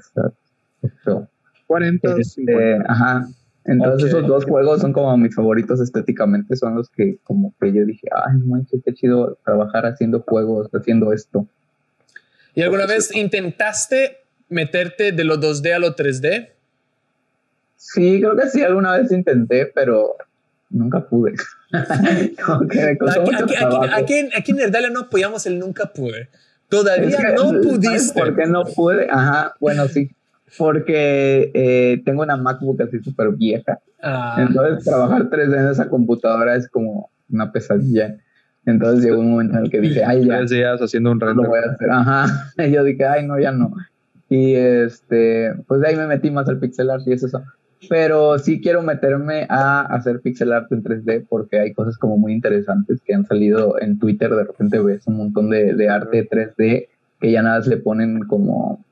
40, 1.67 2.15
este, 2.17 2.78
Ajá. 2.88 3.28
Entonces 3.65 4.10
esos 4.10 4.25
dos 4.25 4.45
juegos 4.45 4.82
son 4.82 4.93
como 4.93 5.15
mis 5.17 5.36
favoritos 5.36 5.80
estéticamente, 5.80 6.56
son 6.56 6.75
los 6.75 6.89
que 6.89 7.19
como 7.23 7.54
que 7.60 7.71
yo 7.71 7.86
dije, 7.86 8.08
ay, 8.12 8.39
manches, 8.45 8.82
qué 8.84 8.93
chido 8.93 9.38
trabajar 9.45 9.86
haciendo 9.86 10.21
juegos, 10.21 10.69
haciendo 10.73 11.13
esto. 11.13 11.45
¿Y 12.56 12.63
alguna 12.63 12.88
vez 12.88 13.15
intentaste 13.15 14.17
meterte 14.47 15.12
de 15.12 15.23
lo 15.23 15.38
2D 15.38 15.73
a 15.73 15.80
lo 15.80 15.95
3D? 15.95 16.49
Sí, 17.80 18.20
creo 18.20 18.36
que 18.36 18.50
sí, 18.50 18.62
alguna 18.62 18.98
vez 18.98 19.10
intenté, 19.10 19.65
pero 19.74 20.18
nunca 20.70 21.00
pude. 21.08 21.34
aquí, 23.96 24.13
en 24.18 24.56
Nerdalia 24.58 24.89
no 24.89 25.00
apoyamos 25.02 25.46
el 25.46 25.58
nunca 25.58 25.86
pude. 25.86 26.30
Todavía 26.68 27.18
no 27.38 27.62
pudiste. 27.62 28.20
¿Por 28.20 28.36
qué 28.36 28.48
no 28.48 28.65
pude? 28.65 29.08
Ajá, 29.10 29.54
bueno, 29.62 29.88
sí. 29.88 30.12
porque 30.58 31.52
eh, 31.54 32.02
tengo 32.04 32.22
una 32.22 32.36
MacBook 32.36 32.82
así 32.82 33.00
súper 33.00 33.30
vieja. 33.30 33.80
Ah, 34.04 34.36
Entonces, 34.46 34.84
trabajar 34.84 35.30
3D 35.30 35.58
en 35.58 35.68
esa 35.70 35.88
computadora 35.88 36.56
es 36.58 36.68
como 36.68 37.10
una 37.32 37.50
pesadilla. 37.50 38.18
Entonces 38.65 39.06
llegó 39.06 39.22
un 39.22 39.32
momento 39.32 39.58
en 39.58 39.63
el 39.63 39.72
que 39.72 39.80
dije, 39.80 40.04
ay, 40.04 40.26
ya, 40.26 40.39
Tres 40.39 40.50
días 40.50 40.82
haciendo 40.82 41.12
un 41.12 41.20
lo 41.20 41.28
render. 41.28 41.48
voy 41.48 41.60
a 41.60 41.72
hacer. 41.72 41.89
Ajá. 41.89 42.52
Y 42.58 42.72
yo 42.72 42.84
dije, 42.84 43.06
ay, 43.06 43.26
no, 43.26 43.39
ya 43.39 43.54
no. 43.54 43.74
Y 44.30 44.54
este, 44.54 45.54
pues 45.65 45.80
de 45.80 45.88
ahí 45.88 45.96
me 45.96 46.08
metí 46.08 46.30
más 46.30 46.48
al 46.50 46.60
pixel 46.60 46.89
art 46.89 47.04
y 47.08 47.13
es 47.13 47.24
eso. 47.24 47.42
Pero 47.88 48.38
sí 48.39 48.60
quiero 48.60 48.82
meterme 48.82 49.46
a 49.50 49.82
hacer 49.82 50.20
pixel 50.20 50.52
art 50.52 50.72
en 50.72 50.84
3D 50.84 51.26
porque 51.30 51.60
hay 51.60 51.74
cosas 51.74 51.98
como 51.98 52.18
muy 52.18 52.34
interesantes 52.34 53.00
que 53.06 53.13
han 53.13 53.26
salido 53.26 53.80
en 53.80 54.00
Twitter. 54.00 54.30
De 54.32 54.44
repente 54.44 54.80
ves 54.80 55.08
un 55.08 55.18
montón 55.18 55.50
de, 55.50 55.74
de 55.74 55.89
arte 55.89 56.28
3D 56.30 56.88
que 57.20 57.32
ya 57.32 57.42
nada 57.42 57.60
más 57.60 57.68
le 57.68 57.78
ponen 57.78 58.20
como 58.22 58.84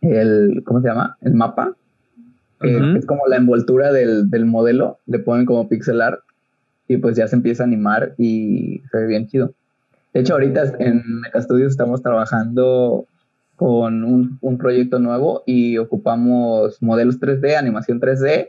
el, 0.00 0.62
¿cómo 0.64 0.80
se 0.80 0.88
llama? 0.88 1.16
El 1.20 1.34
mapa. 1.34 1.74
Ujú. 2.62 2.96
Es 2.96 3.06
como 3.06 3.26
la 3.26 3.36
envoltura 3.36 3.92
del, 3.92 4.28
del 4.28 4.44
modelo, 4.44 4.98
le 5.06 5.18
ponen 5.18 5.46
como 5.46 5.68
pixel 5.68 6.02
art 6.02 6.20
y 6.88 6.96
pues 6.96 7.16
ya 7.16 7.28
se 7.28 7.36
empieza 7.36 7.62
a 7.62 7.66
animar 7.66 8.14
y 8.18 8.82
se 8.90 8.98
ve 8.98 9.06
bien 9.06 9.28
chido. 9.28 9.54
De 10.12 10.20
hecho, 10.20 10.34
ahorita 10.34 10.72
en 10.80 11.20
Mecastudios 11.20 11.70
estamos 11.70 12.02
trabajando 12.02 13.06
con 13.60 14.04
un, 14.04 14.38
un 14.40 14.56
proyecto 14.56 14.98
nuevo 14.98 15.42
y 15.44 15.76
ocupamos 15.76 16.82
modelos 16.82 17.20
3D, 17.20 17.56
animación 17.58 18.00
3D, 18.00 18.48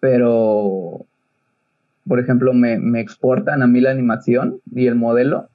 pero, 0.00 1.06
por 2.08 2.18
ejemplo, 2.18 2.52
me, 2.52 2.76
me 2.76 2.98
exportan 2.98 3.62
a 3.62 3.68
mí 3.68 3.80
la 3.80 3.92
animación 3.92 4.58
y 4.74 4.88
el 4.88 4.96
modelo 4.96 5.48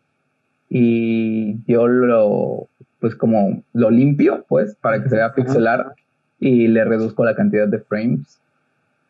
y 0.69 1.57
yo 1.69 1.89
lo, 1.89 2.69
pues 3.01 3.13
como 3.13 3.61
lo 3.73 3.91
limpio, 3.91 4.45
pues, 4.47 4.73
para 4.75 5.03
que 5.03 5.09
se 5.09 5.17
vea 5.17 5.33
pixelar 5.33 5.93
y 6.39 6.69
le 6.69 6.85
reduzco 6.85 7.25
la 7.25 7.35
cantidad 7.35 7.67
de 7.67 7.79
frames 7.79 8.39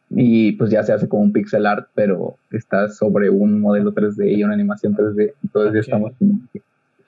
y 0.10 0.54
pues 0.54 0.72
ya 0.72 0.82
se 0.82 0.92
hace 0.92 1.08
como 1.08 1.22
un 1.22 1.34
pixel 1.34 1.68
art, 1.68 1.88
pero 1.94 2.34
está 2.50 2.90
sobre 2.90 3.30
un 3.30 3.62
modelo 3.62 3.94
3D 3.94 4.38
y 4.38 4.44
una 4.44 4.56
animación 4.56 4.96
3D. 4.96 5.34
Entonces 5.44 5.74
ya 5.74 5.80
Ok. 5.82 5.86
estamos 5.86 6.14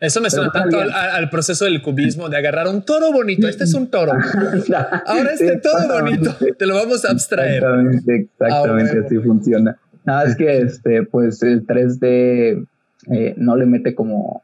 eso 0.06 0.22
me 0.22 0.30
suena 0.30 0.52
tanto 0.52 0.80
al, 0.80 1.30
proceso 1.30 1.66
del 1.66 1.82
cubismo, 1.82 2.30
de 2.30 2.38
agarrar 2.38 2.68
un 2.68 2.84
toro 2.84 3.12
bonito. 3.12 3.48
Este 3.48 3.63
es 3.63 3.74
un 3.74 3.88
toro. 3.88 4.12
Ahora 5.06 5.38
Sí, 5.38 5.46
este 5.46 5.58
toro 5.58 5.88
bonito. 6.02 6.36
Te 6.58 6.66
lo 6.66 6.76
vamos 6.76 7.04
a 7.06 7.12
abstraer. 7.12 7.63
Exactamente, 7.63 8.16
exactamente 8.39 8.98
Ah, 8.98 9.04
así 9.06 9.18
funciona. 9.20 9.78
Nada, 10.06 10.24
es 10.26 10.36
que 10.36 10.58
este, 10.58 11.04
pues 11.04 11.42
el 11.44 11.66
3D 11.66 12.68
eh, 13.12 13.34
no 13.38 13.56
le 13.56 13.66
mete 13.66 13.96
como 13.96 14.44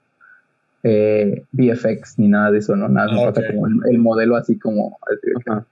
eh, 0.84 1.44
VFX 1.52 2.18
ni 2.20 2.30
nada 2.30 2.52
de 2.52 2.60
eso, 2.60 2.76
¿no? 2.76 2.88
Nada, 2.88 3.12
me 3.12 3.22
Ah, 3.22 3.26
pasa 3.34 3.42
ok. 3.42 3.48
como 3.54 3.68
el, 3.68 3.74
el 3.92 3.98
modelo 4.00 4.36
así 4.38 4.58
como 4.58 4.98
Ajá. 5.46 5.66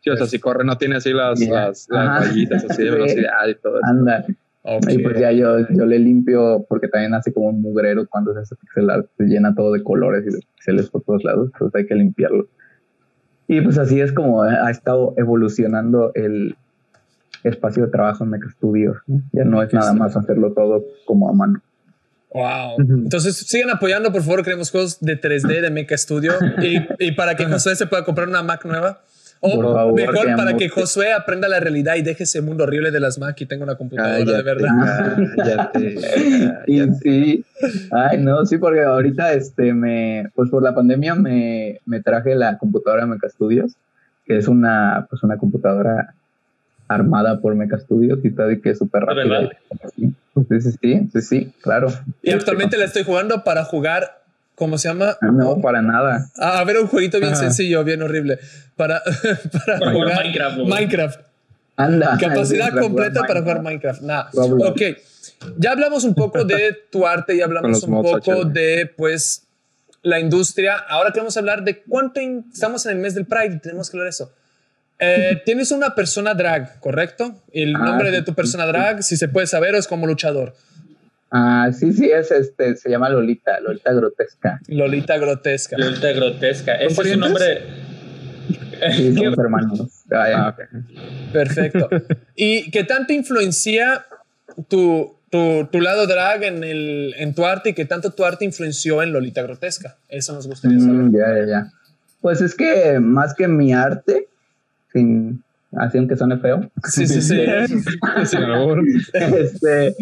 Sí, 0.00 0.10
o 0.10 0.16
sea, 0.16 0.26
si 0.26 0.38
corre 0.38 0.64
no 0.64 0.76
tiene 0.78 0.96
así 0.96 1.12
las, 1.12 1.40
Ya. 1.40 1.66
las, 1.68 1.86
las 1.88 2.08
Ajá. 2.08 2.20
rayitas 2.20 2.64
así 2.68 2.84
de 2.84 2.90
velocidad 2.92 3.46
y 3.48 3.54
todo 3.54 3.78
eso. 3.78 3.86
anda. 3.86 4.24
Ok. 4.76 4.90
Y 4.90 4.98
pues 4.98 5.18
ya 5.18 5.32
yo, 5.32 5.58
yo 5.70 5.86
le 5.86 5.98
limpio 5.98 6.66
porque 6.68 6.88
también 6.88 7.14
hace 7.14 7.32
como 7.32 7.48
un 7.48 7.62
mugrero 7.62 8.06
cuando 8.06 8.34
se 8.34 8.40
hace 8.40 8.56
pixel 8.56 8.90
art, 8.90 9.06
se 9.16 9.24
llena 9.24 9.54
todo 9.54 9.72
de 9.72 9.82
colores 9.82 10.24
y 10.26 10.30
de 10.30 10.40
pixeles 10.54 10.90
por 10.90 11.02
todos 11.02 11.24
lados, 11.24 11.50
entonces 11.52 11.74
hay 11.80 11.86
que 11.86 11.94
limpiarlo. 11.94 12.46
Y 13.46 13.62
pues 13.62 13.78
así 13.78 14.00
es 14.00 14.12
como 14.12 14.42
ha 14.42 14.70
estado 14.70 15.14
evolucionando 15.16 16.12
el 16.14 16.54
espacio 17.44 17.86
de 17.86 17.90
trabajo 17.90 18.24
en 18.24 18.30
Mecha 18.30 18.50
Studios. 18.50 18.98
¿no? 19.06 19.22
Ya 19.32 19.44
no 19.44 19.62
es 19.62 19.72
nada 19.72 19.94
más 19.94 20.16
hacerlo 20.16 20.52
todo 20.52 20.84
como 21.06 21.30
a 21.30 21.32
mano. 21.32 21.62
Wow. 22.32 22.76
Entonces 22.78 23.36
sigan 23.36 23.70
apoyando, 23.70 24.12
por 24.12 24.22
favor. 24.22 24.44
Queremos 24.44 24.70
juegos 24.70 25.00
de 25.00 25.18
3D 25.18 25.62
de 25.62 25.70
Mecha 25.70 25.96
Studio 25.96 26.32
y, 26.62 27.06
y 27.06 27.12
para 27.12 27.36
que 27.36 27.46
Josué 27.46 27.74
se 27.74 27.86
pueda 27.86 28.04
comprar 28.04 28.28
una 28.28 28.42
Mac 28.42 28.66
nueva. 28.66 29.00
O 29.40 29.62
favor, 29.62 29.94
mejor, 29.94 30.36
para 30.36 30.56
que 30.56 30.68
Josué 30.68 31.12
aprenda 31.12 31.46
la 31.48 31.60
realidad 31.60 31.94
y 31.96 32.02
deje 32.02 32.24
ese 32.24 32.40
mundo 32.42 32.64
horrible 32.64 32.90
de 32.90 33.00
las 33.00 33.18
Mac 33.18 33.40
y 33.40 33.46
tenga 33.46 33.64
una 33.64 33.76
computadora 33.76 34.18
de 34.18 34.42
verdad. 34.42 34.68
cállate, 35.36 35.98
Y 36.66 36.78
cállate. 36.78 36.98
sí, 37.02 37.44
ay 37.92 38.18
no, 38.18 38.44
sí, 38.46 38.58
porque 38.58 38.82
ahorita 38.82 39.32
este 39.32 39.72
me, 39.74 40.30
pues 40.34 40.50
por 40.50 40.62
la 40.62 40.74
pandemia 40.74 41.14
me, 41.14 41.80
me 41.86 42.00
traje 42.02 42.34
la 42.34 42.58
computadora 42.58 43.06
Mecha 43.06 43.28
Studios, 43.28 43.72
que 44.26 44.38
es 44.38 44.48
una, 44.48 45.06
pues 45.08 45.22
una 45.22 45.36
computadora 45.38 46.14
armada 46.88 47.40
por 47.40 47.54
Mecha 47.54 47.78
Studios 47.78 48.18
y 48.24 48.30
todo 48.30 48.50
y 48.50 48.60
que 48.60 48.70
es 48.70 48.78
súper 48.78 49.02
¿De 49.02 49.06
rápida. 49.06 49.40
verdad? 49.40 49.52
Sí, 49.94 50.14
sí, 50.48 50.60
sí, 50.80 51.08
sí, 51.12 51.20
sí, 51.20 51.52
claro. 51.60 51.88
Y 52.22 52.30
actualmente 52.30 52.76
la 52.76 52.84
estoy 52.86 53.04
jugando 53.04 53.44
para 53.44 53.64
jugar, 53.64 54.17
¿cómo 54.58 54.76
se 54.78 54.88
llama? 54.88 55.16
No, 55.20 55.60
para 55.60 55.80
nada. 55.82 56.30
Ah, 56.36 56.58
a 56.58 56.64
ver, 56.64 56.78
un 56.78 56.88
jueguito 56.88 57.18
bien 57.20 57.32
Ajá. 57.32 57.42
sencillo, 57.42 57.84
bien 57.84 58.02
horrible. 58.02 58.38
Para, 58.76 59.02
para, 59.52 59.78
Para 59.78 59.92
jugar 59.92 60.16
Minecraft. 60.24 60.58
Minecraft. 60.58 61.20
Anda. 61.76 62.18
Capacidad 62.20 62.70
completa 62.78 63.22
para 63.22 63.40
jugar 63.40 63.62
Minecraft. 63.62 64.02
Nada. 64.02 64.30
Ok. 64.34 64.80
Ya 65.58 65.70
hablamos 65.72 66.02
un 66.04 66.14
poco 66.14 66.44
de 66.44 66.76
tu 66.90 67.06
arte, 67.06 67.36
ya 67.36 67.44
hablamos 67.44 67.82
un 67.84 68.02
poco 68.02 68.44
de, 68.44 68.90
pues, 68.96 69.44
la 70.02 70.18
industria. 70.18 70.74
Ahora 70.76 71.12
queremos 71.12 71.36
hablar 71.36 71.62
de 71.62 71.82
cuánto 71.82 72.20
in- 72.20 72.44
estamos 72.52 72.84
en 72.86 72.92
el 72.92 72.98
mes 72.98 73.14
del 73.14 73.26
Pride 73.26 73.54
y 73.56 73.58
tenemos 73.60 73.88
que 73.90 73.96
hablar 73.96 74.06
de 74.06 74.10
eso. 74.10 74.32
Eh, 74.98 75.42
Tienes 75.46 75.70
una 75.70 75.94
persona 75.94 76.34
drag, 76.34 76.80
¿correcto? 76.80 77.40
El 77.52 77.76
Ah, 77.76 77.78
nombre 77.80 78.10
de 78.10 78.22
tu 78.22 78.34
persona 78.34 78.66
drag, 78.66 79.02
si 79.04 79.16
se 79.16 79.28
puede 79.28 79.46
saber, 79.46 79.76
es 79.76 79.86
como 79.86 80.06
luchador. 80.08 80.54
Ah, 81.30 81.70
sí, 81.72 81.92
sí, 81.92 82.10
es 82.10 82.30
este, 82.30 82.76
se 82.76 82.88
llama 82.88 83.10
Lolita, 83.10 83.60
Lolita 83.60 83.92
Grotesca. 83.92 84.60
Lolita 84.68 85.18
grotesca. 85.18 85.76
Lolita 85.76 86.12
grotesca. 86.12 86.74
Ese 86.76 87.02
es 87.02 87.14
un 87.14 87.20
nombre. 87.20 87.62
Sí, 88.92 89.14
somos 89.16 89.38
hermanos. 89.38 90.04
Ah, 90.10 90.54
ok. 90.54 91.32
Perfecto. 91.32 91.88
¿Y 92.36 92.70
qué 92.70 92.84
tanto 92.84 93.12
influencia 93.12 94.06
tu, 94.68 95.16
tu, 95.30 95.68
tu 95.70 95.80
lado 95.80 96.06
drag 96.06 96.44
en, 96.44 96.64
el, 96.64 97.14
en 97.18 97.34
tu 97.34 97.44
arte 97.44 97.70
y 97.70 97.74
qué 97.74 97.84
tanto 97.84 98.12
tu 98.12 98.24
arte 98.24 98.44
influenció 98.44 99.02
en 99.02 99.12
Lolita 99.12 99.42
Grotesca? 99.42 99.96
Eso 100.08 100.32
nos 100.32 100.46
gustaría 100.46 100.78
saber. 100.78 100.94
Mm, 100.94 101.16
ya, 101.16 101.38
ya, 101.38 101.46
ya. 101.46 101.72
Pues 102.20 102.40
es 102.40 102.54
que 102.54 102.98
más 103.00 103.34
que 103.34 103.46
mi 103.48 103.72
arte, 103.72 104.28
sin, 104.92 105.42
así 105.76 105.98
aunque 105.98 106.16
suene 106.16 106.38
feo, 106.38 106.70
Sí, 106.84 107.06
sí, 107.06 107.20
sí. 107.20 107.40
Albur. 108.36 108.82
este, 109.12 109.94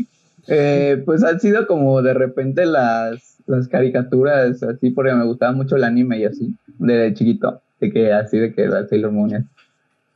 eh, 0.48 1.02
pues 1.04 1.22
han 1.24 1.40
sido 1.40 1.66
como 1.66 2.02
de 2.02 2.14
repente 2.14 2.66
las, 2.66 3.42
las 3.46 3.68
caricaturas, 3.68 4.62
así, 4.62 4.90
porque 4.90 5.14
me 5.14 5.24
gustaba 5.24 5.52
mucho 5.52 5.76
el 5.76 5.85
anime 5.85 6.18
y 6.18 6.24
así, 6.24 6.54
de 6.78 7.12
chiquito, 7.14 7.62
de 7.80 7.92
que 7.92 8.12
así 8.12 8.38
de 8.38 8.54
que 8.54 8.66
la 8.66 8.87
Sailor 8.87 9.12
Moon. 9.12 9.30
y 9.30 9.35
así. 9.35 9.46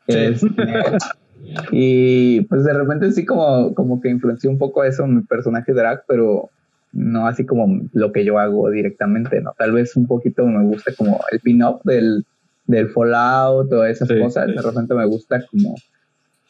Este, 0.07 0.49
y 1.73 2.41
pues 2.43 2.65
de 2.65 2.73
repente 2.73 3.11
sí 3.13 3.25
como, 3.25 3.75
como 3.75 4.01
que 4.01 4.09
influenció 4.09 4.51
un 4.51 4.59
poco 4.59 4.85
eso 4.85 5.05
en 5.05 5.17
mi 5.17 5.23
personaje 5.23 5.73
drag, 5.73 6.05
pero 6.07 6.51
no 6.93 7.27
así 7.27 7.47
como 7.47 7.83
lo 7.93 8.13
que 8.13 8.25
yo 8.25 8.39
hago 8.39 8.69
directamente, 8.71 9.41
¿no? 9.41 9.55
Tal 9.57 9.73
vez 9.73 9.97
un 9.97 10.07
poquito 10.07 10.45
me 10.47 10.65
gusta 10.65 10.93
como 10.97 11.21
el 11.31 11.41
pin-up 11.41 11.81
del, 11.85 12.25
del 12.67 12.89
Fallout 12.89 13.73
o 13.73 13.85
esas 13.85 14.09
Sí, 14.09 14.19
cosas, 14.19 14.49
de 14.49 14.61
repente 14.61 14.95
me 14.95 15.07
gusta 15.07 15.45
como 15.47 15.77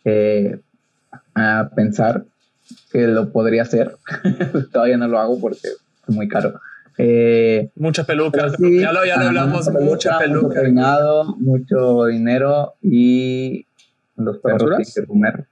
eh, 0.05 0.59
a 1.35 1.71
pensar 1.75 2.25
que 2.93 3.07
lo 3.07 3.31
podría 3.33 3.63
hacer. 3.63 3.97
Todavía 4.73 4.97
no 4.97 5.09
lo 5.09 5.19
hago 5.19 5.41
porque 5.41 5.69
es 6.09 6.15
muy 6.15 6.29
caro. 6.29 6.61
Eh, 6.99 7.71
Mucha 7.77 8.05
peluca. 8.05 8.31
pero 8.33 8.51
sí, 8.57 8.81
ya 8.81 8.93
lo, 8.93 9.05
ya 9.07 9.17
lo 9.17 9.27
hablamos, 9.29 9.69
mucha 9.71 9.81
Mucho 9.81 10.11
peluca. 10.19 10.61
peinado, 10.61 11.37
mucho 11.39 12.05
dinero 12.07 12.75
y 12.83 13.67
los 14.17 14.39
perros 14.39 14.65
tienen 14.77 14.87
que 14.95 15.07
comer. 15.07 15.45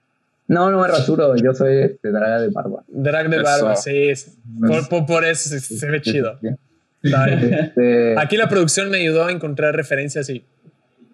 No, 0.47 0.71
no 0.71 0.81
me 0.81 0.89
rasuro, 0.89 1.37
yo 1.37 1.55
soy 1.55 1.77
este, 1.79 2.11
draga 2.11 2.41
de 2.41 2.49
barba. 2.49 2.83
Drag 2.89 3.29
de 3.31 3.37
Eso. 3.37 3.45
barba, 3.45 3.77
sí. 3.77 3.91
es- 4.09 4.37
Por, 4.67 4.89
por, 4.89 5.07
por 5.07 5.25
eso 5.25 5.49
se, 5.49 5.61
se 5.61 5.87
ve 5.91 6.01
chido. 6.03 6.39
Sí, 6.41 6.49
sí, 6.49 7.09
Está 7.09 7.25
sí. 7.25 7.31
bien. 7.37 7.55
Este, 7.65 8.15
Aquí 8.19 8.37
la 8.37 8.49
producción 8.49 8.91
me 8.91 8.99
ayudó 8.99 9.25
a 9.27 9.33
encontrar 9.33 9.75
referencias 9.75 10.29
y 10.31 10.45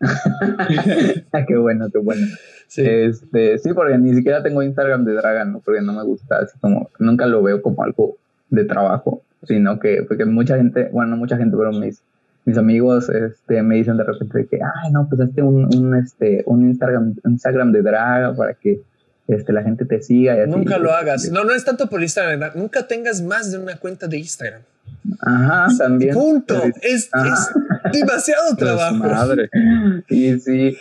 qué 1.47 1.57
bueno, 1.57 1.89
qué 1.91 1.99
bueno. 1.99 2.27
sí. 2.69 2.83
Este, 2.85 3.59
sí, 3.59 3.73
porque 3.73 3.99
ni 3.99 4.15
siquiera 4.15 4.43
tengo 4.43 4.63
Instagram 4.63 5.05
de 5.05 5.15
Draga, 5.15 5.45
¿no? 5.45 5.61
Porque 5.61 5.81
no 5.81 5.93
me 5.93 6.03
gusta, 6.05 6.39
así 6.39 6.59
como, 6.61 6.91
nunca 6.99 7.27
lo 7.27 7.43
veo 7.43 7.63
como 7.63 7.83
algo 7.83 8.17
de 8.51 8.65
trabajo, 8.65 9.23
sino 9.43 9.79
que, 9.79 10.05
porque 10.07 10.25
mucha 10.25 10.57
gente, 10.57 10.89
bueno, 10.93 11.11
no 11.11 11.17
mucha 11.17 11.37
gente, 11.37 11.57
pero 11.57 11.73
mis, 11.73 12.03
mis 12.45 12.59
amigos, 12.59 13.09
este, 13.09 13.63
me 13.63 13.77
dicen 13.77 13.97
de 13.97 14.05
repente 14.05 14.47
que, 14.47 14.57
ay, 14.63 14.93
no, 14.93 15.09
pues 15.09 15.21
hazte 15.21 15.43
un, 15.43 15.65
un, 15.75 15.95
este, 15.97 16.43
un 16.47 16.65
Instagram, 16.65 17.15
un 17.23 17.33
Instagram 17.33 17.73
de 17.73 17.83
Draga 17.83 18.35
para 18.35 18.55
que, 18.55 18.81
este, 19.27 19.53
la 19.53 19.63
gente 19.63 19.85
te 19.85 20.03
siga 20.03 20.37
y 20.37 20.41
así. 20.41 20.51
Nunca 20.51 20.79
lo 20.79 20.93
hagas. 20.93 21.31
No, 21.31 21.45
no 21.45 21.53
es 21.53 21.65
tanto 21.65 21.89
por 21.89 22.03
Instagram. 22.03 22.53
Nunca 22.55 22.87
tengas 22.87 23.23
más 23.23 23.51
de 23.51 23.59
una 23.59 23.77
cuenta 23.77 24.07
de 24.07 24.19
Instagram. 24.19 24.63
Ajá, 25.21 25.69
también. 25.79 26.15
Punto. 26.15 26.63
Es, 26.83 27.09
Ajá. 27.13 27.35
es 27.85 27.93
demasiado 27.93 28.55
trabajo. 28.59 28.97
Madre. 28.97 29.49
Y 30.09 30.39
sí, 30.41 30.77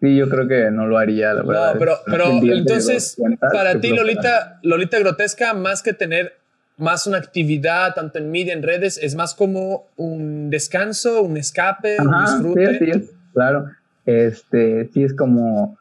sí, 0.00 0.16
yo 0.16 0.28
creo 0.28 0.46
que 0.46 0.70
no 0.70 0.86
lo 0.86 0.98
haría, 0.98 1.32
la 1.34 1.42
verdad. 1.42 1.74
No, 1.74 1.78
pero, 1.78 1.96
pero 2.06 2.24
entonces, 2.42 3.14
cuentas, 3.16 3.52
para 3.52 3.72
que 3.74 3.78
ti, 3.80 3.90
Lolita, 3.90 4.58
Lolita 4.62 4.98
Grotesca, 4.98 5.54
más 5.54 5.82
que 5.82 5.92
tener 5.92 6.34
más 6.76 7.06
una 7.06 7.18
actividad, 7.18 7.94
tanto 7.94 8.18
en 8.18 8.30
media, 8.30 8.54
en 8.54 8.62
redes, 8.62 8.98
es 9.02 9.14
más 9.14 9.34
como 9.34 9.86
un 9.96 10.48
descanso, 10.48 11.22
un 11.22 11.36
escape, 11.36 11.96
un 12.00 12.14
Ajá, 12.14 12.32
disfrute. 12.38 12.78
sí, 12.78 12.92
sí, 12.92 13.10
claro. 13.34 13.66
Este, 14.06 14.88
sí 14.92 15.04
es 15.04 15.12
como, 15.12 15.78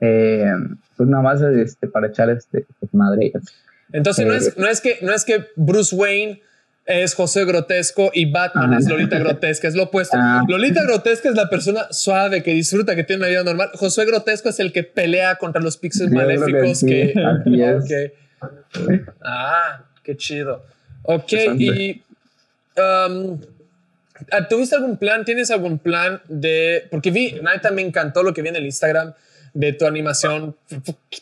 eh, 0.00 0.50
pues 0.98 1.08
nada 1.08 1.22
más 1.22 1.40
este, 1.40 1.86
para 1.86 2.08
echar 2.08 2.28
este, 2.28 2.66
pues, 2.78 2.92
madre. 2.92 3.32
Entonces 3.92 4.26
no 4.26 4.34
Eh, 4.34 4.36
es, 4.36 4.58
no, 4.58 4.68
es 4.68 4.80
que, 4.82 4.98
no 5.00 5.14
es 5.14 5.24
que 5.24 5.46
Bruce 5.56 5.94
Wayne 5.94 6.42
es 6.84 7.14
José 7.14 7.44
Grotesco 7.44 8.10
y 8.12 8.30
Batman 8.30 8.70
Ajá. 8.70 8.78
es 8.78 8.88
Lolita 8.88 9.18
Grotesca, 9.20 9.68
es 9.68 9.74
lo 9.74 9.84
opuesto. 9.84 10.16
Ah. 10.20 10.42
Lolita 10.48 10.82
Grotesca 10.82 11.28
es 11.28 11.36
la 11.36 11.48
persona 11.48 11.86
suave 11.92 12.42
que 12.42 12.52
disfruta, 12.52 12.96
que 12.96 13.04
tiene 13.04 13.20
una 13.20 13.28
vida 13.28 13.44
normal. 13.44 13.70
José 13.74 14.04
Grotesco 14.04 14.48
es 14.48 14.58
el 14.58 14.72
que 14.72 14.82
pelea 14.82 15.36
contra 15.36 15.62
los 15.62 15.80
Yo 15.80 15.88
creo 15.88 16.08
que 16.08 16.14
maléficos 16.14 16.78
sí, 16.80 16.86
que... 16.86 17.14
así 17.24 17.62
es. 17.62 18.12
Ok. 18.40 19.08
Ah, 19.22 19.84
qué 20.02 20.16
chido. 20.16 20.64
Ok, 21.02 21.32
y... 21.58 22.02
um, 22.76 23.40
¿Tuviste 24.50 24.74
algún 24.74 24.96
plan? 24.96 25.24
¿Tienes 25.24 25.50
algún 25.52 25.78
plan 25.78 26.20
de...? 26.28 26.88
Porque 26.90 27.12
vi, 27.12 27.38
neta, 27.40 27.70
me 27.70 27.82
encantó 27.82 28.24
lo 28.24 28.34
que 28.34 28.42
vi 28.42 28.48
en 28.48 28.56
el 28.56 28.64
Instagram 28.66 29.14
de 29.58 29.72
tu 29.72 29.86
animación. 29.86 30.54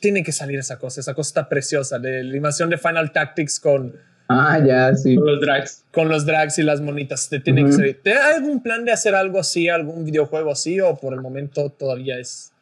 Tiene 0.00 0.22
que 0.22 0.30
salir 0.30 0.58
esa 0.58 0.78
cosa, 0.78 1.00
esa 1.00 1.14
cosa 1.14 1.28
está 1.28 1.48
preciosa, 1.48 1.98
de 1.98 2.22
la 2.22 2.30
animación 2.30 2.68
de 2.68 2.76
Final 2.76 3.10
Tactics 3.10 3.58
con, 3.58 3.94
Ah, 4.28 4.58
ya, 4.58 4.94
sí. 4.94 5.14
Los 5.14 5.40
drags. 5.40 5.84
con 5.92 6.08
los 6.08 6.26
drags 6.26 6.58
y 6.58 6.62
las 6.64 6.80
monitas. 6.80 7.28
Te 7.30 7.40
tiene 7.40 7.62
que 7.62 7.68
Ujú. 7.70 7.76
salir. 7.78 8.00
¿Te 8.02 8.12
hay 8.12 8.34
algún 8.34 8.60
plan 8.62 8.84
de 8.84 8.92
hacer 8.92 9.14
algo 9.14 9.38
así, 9.38 9.68
algún 9.68 10.04
videojuego 10.04 10.50
así, 10.50 10.80
o 10.80 10.96
por 10.96 11.14
el 11.14 11.20
momento 11.22 11.70
todavía 11.70 12.18
es... 12.18 12.52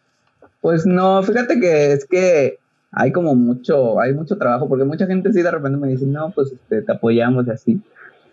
Pues 0.61 0.87
no, 0.87 1.23
fíjate 1.23 1.59
que 1.59 1.93
es 1.93 2.05
que 2.07 2.59
hay 2.93 3.11
como 3.13 3.35
mucho, 3.35 3.99
hay 4.01 4.13
mucho 4.13 4.37
trabajo, 4.37 4.69
porque 4.69 4.85
mucha 4.85 5.07
gente 5.07 5.33
sí 5.33 5.43
de 5.43 5.51
repente 5.51 5.77
me 5.79 5.89
dice, 5.89 6.05
no, 6.07 6.31
pues 6.31 6.53
este, 6.53 6.83
te 6.83 6.93
apoyamos 6.93 7.47
y 7.49 7.51
así, 7.51 7.81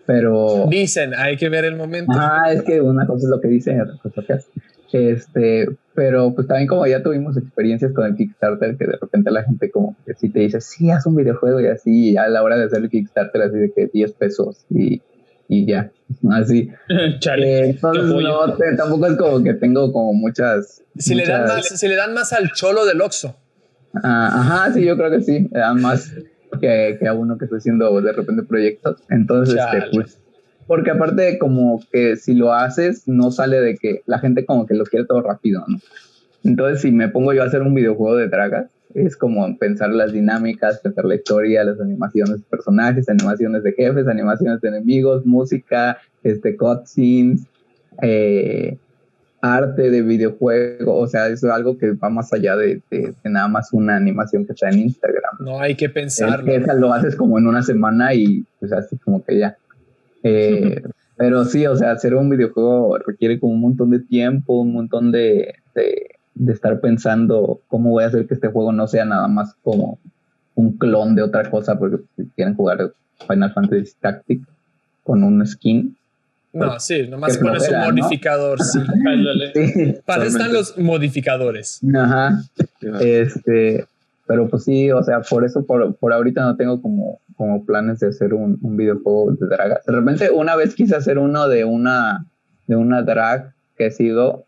pero... 0.06 0.66
Dicen, 0.68 1.12
hay 1.16 1.36
que 1.36 1.48
ver 1.48 1.64
el 1.64 1.74
momento. 1.76 2.12
Ah, 2.14 2.52
es 2.52 2.62
que 2.62 2.80
una 2.80 3.06
cosa 3.06 3.24
es 3.26 3.30
lo 3.30 3.40
que 3.40 3.48
dicen 3.48 3.78
y 3.78 3.80
otra 3.80 3.96
cosa 4.00 4.22
que 4.26 4.32
hacen. 4.34 4.52
Este, 4.92 5.68
pero 5.94 6.34
pues 6.34 6.46
también 6.46 6.68
como 6.68 6.86
ya 6.86 7.02
tuvimos 7.02 7.36
experiencias 7.36 7.92
con 7.92 8.06
el 8.06 8.16
Kickstarter, 8.16 8.76
que 8.76 8.86
de 8.86 8.96
repente 9.00 9.30
la 9.30 9.42
gente 9.44 9.70
como 9.70 9.96
que 10.06 10.14
sí 10.14 10.30
te 10.30 10.40
dice, 10.40 10.60
sí, 10.60 10.90
haz 10.90 11.06
un 11.06 11.16
videojuego 11.16 11.60
y 11.60 11.66
así, 11.66 12.10
y 12.12 12.16
a 12.16 12.28
la 12.28 12.42
hora 12.42 12.56
de 12.56 12.64
hacer 12.64 12.80
el 12.82 12.90
Kickstarter 12.90 13.42
así 13.42 13.56
de 13.56 13.72
que 13.72 13.86
10 13.92 14.12
pesos 14.12 14.64
y, 14.70 15.02
y 15.48 15.66
ya, 15.66 15.90
así. 16.30 16.70
Chale. 17.18 17.60
Eh, 17.60 17.70
entonces 17.70 18.04
no, 18.04 18.54
te- 18.56 18.76
tampoco 18.76 19.06
es 19.06 19.16
como 19.16 19.42
que 19.42 19.54
tengo 19.54 19.92
como 19.92 20.12
muchas... 20.14 20.82
Si 20.96 21.14
le, 21.14 21.26
dan 21.26 21.46
más, 21.46 21.66
si 21.66 21.88
le 21.88 21.96
dan 21.96 22.14
más 22.14 22.32
al 22.32 22.52
cholo 22.52 22.84
del 22.86 23.00
Oxxo. 23.00 23.36
Ah, 24.02 24.40
ajá, 24.40 24.72
sí, 24.72 24.84
yo 24.84 24.96
creo 24.96 25.10
que 25.10 25.20
sí, 25.20 25.48
le 25.52 25.58
dan 25.60 25.80
más 25.82 26.12
que, 26.60 26.96
que 26.98 27.08
a 27.08 27.14
uno 27.14 27.36
que 27.36 27.44
está 27.44 27.56
haciendo 27.58 28.00
de 28.00 28.12
repente 28.12 28.42
proyectos. 28.42 29.02
Entonces, 29.10 29.56
este, 29.56 29.90
pues, 29.92 30.18
porque 30.74 30.90
aparte 30.90 31.38
como 31.38 31.80
que 31.92 32.16
si 32.16 32.32
lo 32.34 32.54
haces, 32.54 33.06
no 33.06 33.30
sale 33.30 33.60
de 33.60 33.76
que 33.76 34.00
la 34.06 34.18
gente 34.20 34.46
como 34.46 34.64
que 34.64 34.72
lo 34.72 34.84
quiere 34.84 35.04
todo 35.04 35.20
rápido, 35.20 35.62
¿no? 35.68 35.76
Entonces, 36.44 36.80
si 36.80 36.90
me 36.92 37.08
pongo 37.08 37.34
yo 37.34 37.42
a 37.42 37.46
hacer 37.46 37.60
un 37.60 37.74
videojuego 37.74 38.16
de 38.16 38.28
dragas, 38.28 38.70
es 38.94 39.14
como 39.18 39.58
pensar 39.58 39.90
las 39.90 40.14
dinámicas, 40.14 40.78
pensar 40.78 41.04
la 41.04 41.16
historia, 41.16 41.62
las 41.62 41.78
animaciones 41.78 42.38
de 42.38 42.44
personajes, 42.48 43.06
animaciones 43.10 43.62
de 43.64 43.72
jefes, 43.72 44.08
animaciones 44.08 44.62
de 44.62 44.68
enemigos, 44.68 45.26
música, 45.26 45.98
este, 46.22 46.56
cutscenes, 46.56 47.42
eh, 48.00 48.78
arte 49.42 49.90
de 49.90 50.00
videojuego, 50.00 50.96
o 50.96 51.06
sea, 51.06 51.28
es 51.28 51.44
algo 51.44 51.76
que 51.76 51.90
va 51.92 52.08
más 52.08 52.32
allá 52.32 52.56
de, 52.56 52.80
de- 52.90 53.12
de 53.22 53.30
nada 53.30 53.48
más 53.48 53.74
una 53.74 53.96
animación 53.96 54.46
que 54.46 54.52
está 54.52 54.70
en 54.70 54.78
Instagram. 54.78 55.34
No 55.40 55.60
hay 55.60 55.74
que 55.74 55.84
Es 55.86 55.92
pensarlo. 55.92 56.46
que 56.46 56.56
esa 56.56 56.72
lo 56.72 56.94
haces 56.94 57.14
como 57.14 57.38
en 57.38 57.46
una 57.46 57.62
semana 57.62 58.14
y 58.14 58.44
pues 58.58 58.72
así 58.72 58.96
como 59.04 59.22
que 59.22 59.38
ya. 59.38 59.56
Eh, 60.22 60.82
pero 61.16 61.44
sí, 61.44 61.66
o 61.66 61.76
sea, 61.76 61.92
hacer 61.92 62.14
un 62.14 62.30
videojuego 62.30 62.98
requiere 62.98 63.38
como 63.38 63.54
un 63.54 63.60
montón 63.60 63.90
de 63.90 64.00
tiempo, 64.00 64.60
un 64.60 64.72
montón 64.72 65.12
de, 65.12 65.54
de, 65.74 66.16
de 66.34 66.52
estar 66.52 66.80
pensando 66.80 67.60
cómo 67.68 67.90
voy 67.90 68.04
a 68.04 68.08
hacer 68.08 68.26
que 68.26 68.34
este 68.34 68.48
juego 68.48 68.72
no 68.72 68.86
sea 68.86 69.04
nada 69.04 69.28
más 69.28 69.54
como 69.62 69.98
un 70.54 70.76
clon 70.76 71.14
de 71.14 71.22
otra 71.22 71.50
cosa, 71.50 71.78
porque 71.78 71.98
si 72.16 72.26
quieren 72.36 72.54
jugar 72.54 72.92
Final 73.26 73.52
Fantasy 73.52 73.92
Tactics 74.00 74.46
con 75.02 75.22
un 75.22 75.46
skin. 75.46 75.96
No, 76.52 76.78
sí, 76.78 77.08
nomás 77.08 77.38
pones 77.38 77.68
un 77.68 77.94
modificador, 77.94 78.62
sí. 78.62 78.78
Sí. 79.54 79.94
Para 80.04 80.24
eso 80.24 80.36
están 80.36 80.52
los 80.52 80.76
modificadores. 80.76 81.80
Ajá. 81.94 82.42
Este, 83.00 83.86
pero 84.32 84.48
pues 84.48 84.64
sí, 84.64 84.90
o 84.90 85.02
sea, 85.02 85.20
por 85.20 85.44
eso 85.44 85.66
por, 85.66 85.94
por 85.96 86.10
ahorita 86.10 86.40
no 86.40 86.56
tengo 86.56 86.80
como, 86.80 87.20
como 87.36 87.66
planes 87.66 88.00
de 88.00 88.08
hacer 88.08 88.32
un, 88.32 88.58
un 88.62 88.78
videojuego 88.78 89.32
de 89.32 89.46
dragas. 89.46 89.84
De 89.84 89.92
repente 89.92 90.30
una 90.30 90.56
vez 90.56 90.74
quise 90.74 90.96
hacer 90.96 91.18
uno 91.18 91.48
de 91.48 91.66
una, 91.66 92.24
de 92.66 92.76
una 92.76 93.02
drag 93.02 93.52
que 93.76 93.90
sigo, 93.90 94.46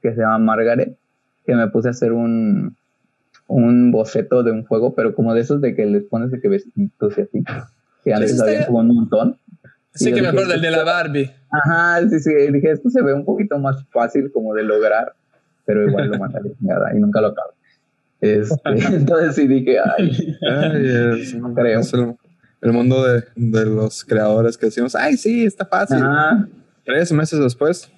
que 0.00 0.14
se 0.14 0.22
llama 0.22 0.38
Margaret, 0.38 0.96
que 1.44 1.54
me 1.54 1.68
puse 1.68 1.88
a 1.88 1.90
hacer 1.90 2.12
un, 2.14 2.78
un 3.46 3.90
boceto 3.90 4.42
de 4.42 4.52
un 4.52 4.64
juego, 4.64 4.94
pero 4.94 5.14
como 5.14 5.34
de 5.34 5.42
esos 5.42 5.60
de 5.60 5.74
que 5.74 5.84
les 5.84 6.04
pones 6.04 6.30
de 6.30 6.40
que 6.40 6.48
vestidos 6.48 7.18
y 7.18 7.20
así, 7.20 7.44
que 8.04 8.14
antes 8.14 8.30
está 8.30 8.44
había 8.44 8.66
como 8.66 8.78
un 8.78 8.88
montón. 8.88 9.36
Sí 9.92 10.14
que 10.14 10.22
me 10.22 10.28
acuerdo 10.28 10.52
del 10.52 10.62
de 10.62 10.70
la 10.70 10.82
Barbie. 10.82 11.30
Ajá, 11.50 12.08
sí, 12.08 12.20
sí, 12.20 12.32
dije, 12.50 12.70
esto 12.70 12.88
se 12.88 13.02
ve 13.02 13.12
un 13.12 13.26
poquito 13.26 13.58
más 13.58 13.84
fácil 13.90 14.32
como 14.32 14.54
de 14.54 14.62
lograr, 14.62 15.12
pero 15.66 15.86
igual 15.86 16.08
lo 16.08 16.16
chingada 16.58 16.96
y 16.96 17.00
nunca 17.00 17.20
lo 17.20 17.26
acabé. 17.26 17.55
Este, 18.20 18.56
entonces 18.94 19.34
sí 19.34 19.46
dije, 19.46 19.78
ay, 19.78 20.36
Ay, 20.50 20.86
es, 21.20 21.36
creo. 21.54 21.80
es 21.80 21.92
el, 21.92 22.14
el 22.62 22.72
mundo 22.72 23.04
de, 23.06 23.24
de 23.36 23.66
los 23.66 24.04
creadores 24.04 24.56
que 24.56 24.66
decimos, 24.66 24.94
ay, 24.94 25.16
sí, 25.16 25.44
está 25.44 25.66
fácil. 25.66 25.98
ajá, 25.98 26.48
Tres 26.84 27.12
meses 27.12 27.38
después, 27.40 27.90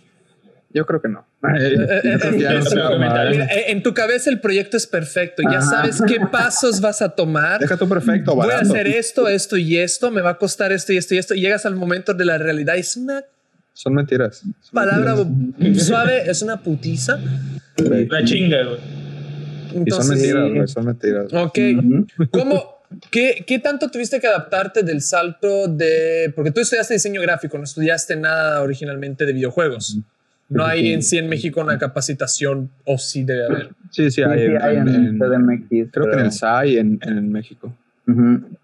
yo 0.75 0.85
creo 0.87 1.01
que 1.01 1.09
no. 1.09 1.27
No 1.43 2.85
armar. 2.89 3.31
Mira, 3.31 3.45
eh, 3.47 3.71
en 3.71 3.83
tu 3.83 3.95
cabeza 3.95 4.29
el 4.31 4.41
proyecto 4.41 4.77
es 4.77 4.87
perfecto. 4.87 5.43
Ya 5.43 5.59
Ajá. 5.59 5.71
sabes 5.71 6.03
qué 6.07 6.19
pasos 6.33 6.81
vas 6.81 7.01
a 7.03 7.11
tomar. 7.11 7.61
Deja 7.61 7.77
tu 7.77 7.89
perfecto, 7.89 8.35
Voy 8.35 8.45
a 8.47 8.49
barato. 8.55 8.73
hacer 8.73 8.87
esto, 8.89 9.29
esto 9.29 9.57
y 9.57 9.77
esto. 9.79 10.11
Me 10.11 10.21
va 10.21 10.31
a 10.31 10.39
costar 10.39 10.73
esto 10.73 10.93
y 10.93 10.97
esto 10.97 11.15
y 11.15 11.19
esto. 11.19 11.35
Y 11.35 11.41
llegas 11.41 11.65
al 11.67 11.77
momento 11.77 12.13
de 12.15 12.25
la 12.25 12.39
realidad. 12.39 12.75
y 12.77 12.81
Es 12.81 12.97
una 12.97 13.23
Son 13.73 13.95
mentiras. 13.95 14.39
Son 14.39 14.53
palabra 14.73 15.15
suave, 15.77 16.29
es 16.29 16.43
una 16.43 16.61
putiza. 16.63 17.19
mentiras. 17.79 18.09
La 18.11 18.25
chinga, 18.25 18.65
güey. 18.65 18.79
Y 19.71 19.73
son 19.73 19.79
Entonces, 19.81 20.11
mentiras, 20.11 20.51
güey, 20.53 20.69
son 20.69 20.85
mentiras. 20.87 21.33
ok. 21.33 21.59
ujú. 21.79 22.07
¿Cómo, 22.31 22.75
qué, 23.11 23.45
¿Qué 23.47 23.59
tanto 23.59 23.91
tuviste 23.91 24.21
que 24.21 24.27
adaptarte 24.27 24.83
del 24.83 25.01
salto 25.03 25.69
de... 25.69 26.33
Porque 26.35 26.51
tú 26.51 26.61
estudiaste 26.61 26.95
diseño 26.95 27.21
gráfico, 27.23 27.59
no 27.59 27.65
estudiaste 27.65 28.17
nada 28.17 28.63
originalmente 28.63 29.25
de 29.27 29.33
videojuegos. 29.33 29.99
No 30.51 30.65
hay 30.65 30.93
en 30.95 31.03
sí 31.03 31.19
en 31.19 31.29
México 31.29 31.61
una 31.61 31.77
capacitación, 31.79 32.71
o 32.85 32.97
sí 32.97 33.23
debe 33.23 33.45
haber. 33.45 33.69
Sí, 33.91 34.11
sí, 34.11 34.23
hay, 34.23 34.39
sí, 34.39 34.45
en, 34.47 34.63
hay 34.63 34.77
en, 34.77 34.89
en- 34.89 34.95
en- 35.07 35.19
CDMX. 35.19 35.69
creo 35.69 35.91
que 35.93 35.99
en 35.99 36.11
pero- 36.11 36.25
el 36.25 36.33
SAI 36.33 36.79
en, 36.79 36.99
en 37.03 37.31
México. 37.31 37.75
Ujú. 38.07 38.57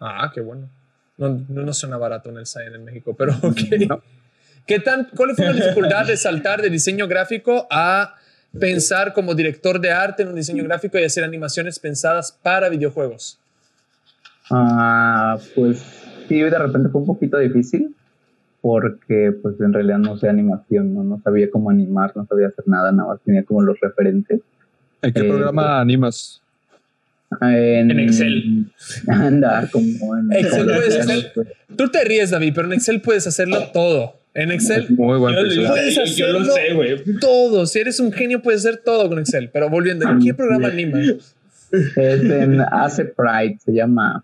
Ah, 0.00 0.30
qué 0.34 0.40
bueno. 0.40 0.68
No, 1.16 1.28
no, 1.48 1.62
no 1.62 1.72
suena 1.72 1.96
barato 1.96 2.30
en 2.30 2.38
el 2.38 2.46
SAIN 2.46 2.74
en 2.74 2.84
México, 2.84 3.14
pero 3.16 3.34
ok. 3.42 3.58
No. 3.88 4.02
¿Qué 4.66 4.80
tan, 4.80 5.08
¿Cuál 5.16 5.34
fue 5.34 5.46
la 5.46 5.52
dificultad 5.52 6.06
de 6.06 6.16
saltar 6.16 6.60
de 6.60 6.70
diseño 6.70 7.06
gráfico 7.08 7.66
a 7.70 8.16
pensar 8.58 9.12
como 9.12 9.34
director 9.34 9.80
de 9.80 9.90
arte 9.90 10.22
en 10.22 10.28
un 10.30 10.34
diseño 10.36 10.64
gráfico 10.64 10.98
y 10.98 11.04
hacer 11.04 11.24
animaciones 11.24 11.78
pensadas 11.78 12.32
para 12.42 12.68
videojuegos? 12.68 13.38
Ah, 14.50 15.38
pues 15.54 15.78
sí, 16.28 16.38
de 16.40 16.58
repente 16.58 16.88
fue 16.88 17.00
un 17.02 17.06
poquito 17.06 17.38
difícil 17.38 17.94
porque 18.60 19.32
pues 19.42 19.60
en 19.60 19.72
realidad 19.72 19.98
no 19.98 20.16
sé 20.18 20.28
animación, 20.28 20.94
no, 20.94 21.04
no 21.04 21.20
sabía 21.22 21.50
cómo 21.50 21.70
animar, 21.70 22.12
no 22.16 22.26
sabía 22.26 22.48
hacer 22.48 22.66
nada, 22.66 22.90
nada 22.92 23.10
más 23.10 23.20
tenía 23.24 23.44
como 23.44 23.62
los 23.62 23.78
referentes. 23.80 24.40
¿En 25.02 25.12
qué 25.12 25.20
Eh, 25.20 25.28
programa 25.28 25.80
animas? 25.80 26.40
En, 27.42 27.90
En 27.90 28.00
Excel. 28.00 28.72
Anda, 29.08 29.68
como 29.70 30.16
en 30.16 30.32
Excel 30.32 30.50
como 30.66 30.78
puedes 30.78 30.96
hacer- 30.98 31.32
Tú 31.76 31.88
te 31.90 32.02
ríes, 32.04 32.30
David, 32.30 32.52
pero 32.54 32.66
en 32.66 32.72
Excel 32.72 33.00
puedes 33.02 33.26
hacerlo 33.26 33.58
todo. 33.72 34.14
En 34.40 34.52
Excel, 34.52 34.86
Muy 34.90 35.18
buen 35.18 35.34
Yo, 35.34 35.42
yo- 35.46 35.62
lo 35.62 35.74
hacerlo. 35.74 36.44
sé, 36.44 36.74
güey. 36.74 37.02
todo. 37.20 37.66
Si 37.66 37.78
eres 37.80 37.98
un 37.98 38.12
genio, 38.12 38.40
puedes 38.40 38.64
hacer 38.64 38.82
todo 38.84 39.08
con 39.08 39.18
Excel. 39.18 39.50
Pero 39.52 39.68
volviendo, 39.68 40.08
¿en 40.08 40.20
qué 40.20 40.32
programa 40.34 40.68
animas? 40.68 41.34
Es 41.72 42.22
en 42.22 42.60
Ace 42.60 43.04
Pride, 43.04 43.58
se 43.64 43.72
llama 43.72 44.22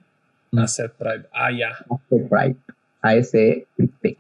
Hacer 0.57 0.93
Pride. 0.93 1.25
Ah, 1.33 1.51
ya. 1.51 1.71
Ace 1.91 2.27
Pride, 2.31 2.57
A-S-E-P. 3.03 4.17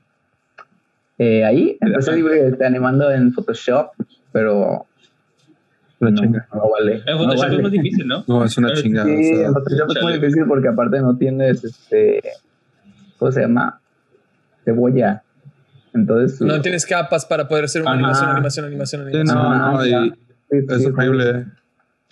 Eh, 1.19 1.45
ahí 1.45 1.79
empecé 1.81 2.11
este, 2.49 2.67
animando 2.67 3.11
en 3.13 3.33
Photoshop, 3.33 3.93
pero 4.33 4.87
no, 6.01 6.15
chinga. 6.15 6.49
no 6.53 6.71
vale. 6.71 7.03
En 7.07 7.13
no 7.13 7.19
Photoshop 7.19 7.39
vale. 7.45 7.57
es 7.57 7.63
más 7.63 7.73
difícil, 7.73 8.07
¿no? 8.09 8.25
No, 8.27 8.45
es 8.45 8.59
una 8.59 8.73
chingada. 8.75 9.07
Sí, 9.07 9.33
o 9.33 9.37
sea, 9.37 9.47
en 9.47 9.55
Photoshop 9.55 9.97
es 9.97 10.03
muy 10.03 10.13
difícil 10.15 10.45
porque 10.49 10.69
aparte 10.69 10.99
no 11.01 11.17
tienes 11.17 11.63
este, 11.63 12.21
¿cómo 13.17 13.31
se 13.31 13.43
llama? 13.43 13.81
Cebolla. 14.65 15.23
Entonces, 15.95 16.41
No 16.41 16.61
tienes 16.61 16.85
capas 16.87 17.25
para 17.25 17.47
poder 17.49 17.65
hacer 17.65 17.83
una 17.83 17.93
Ajá. 17.93 17.99
animación, 18.01 18.31
animación, 18.31 18.67
animación, 18.67 19.03
sí, 19.11 19.17
animación. 19.17 19.43
no, 19.43 19.51
Ah, 19.53 19.73
no, 19.73 19.87
y 19.87 20.11
sí, 20.11 20.17
es 20.69 20.79
sí. 20.83 20.87
horrible. 20.87 21.47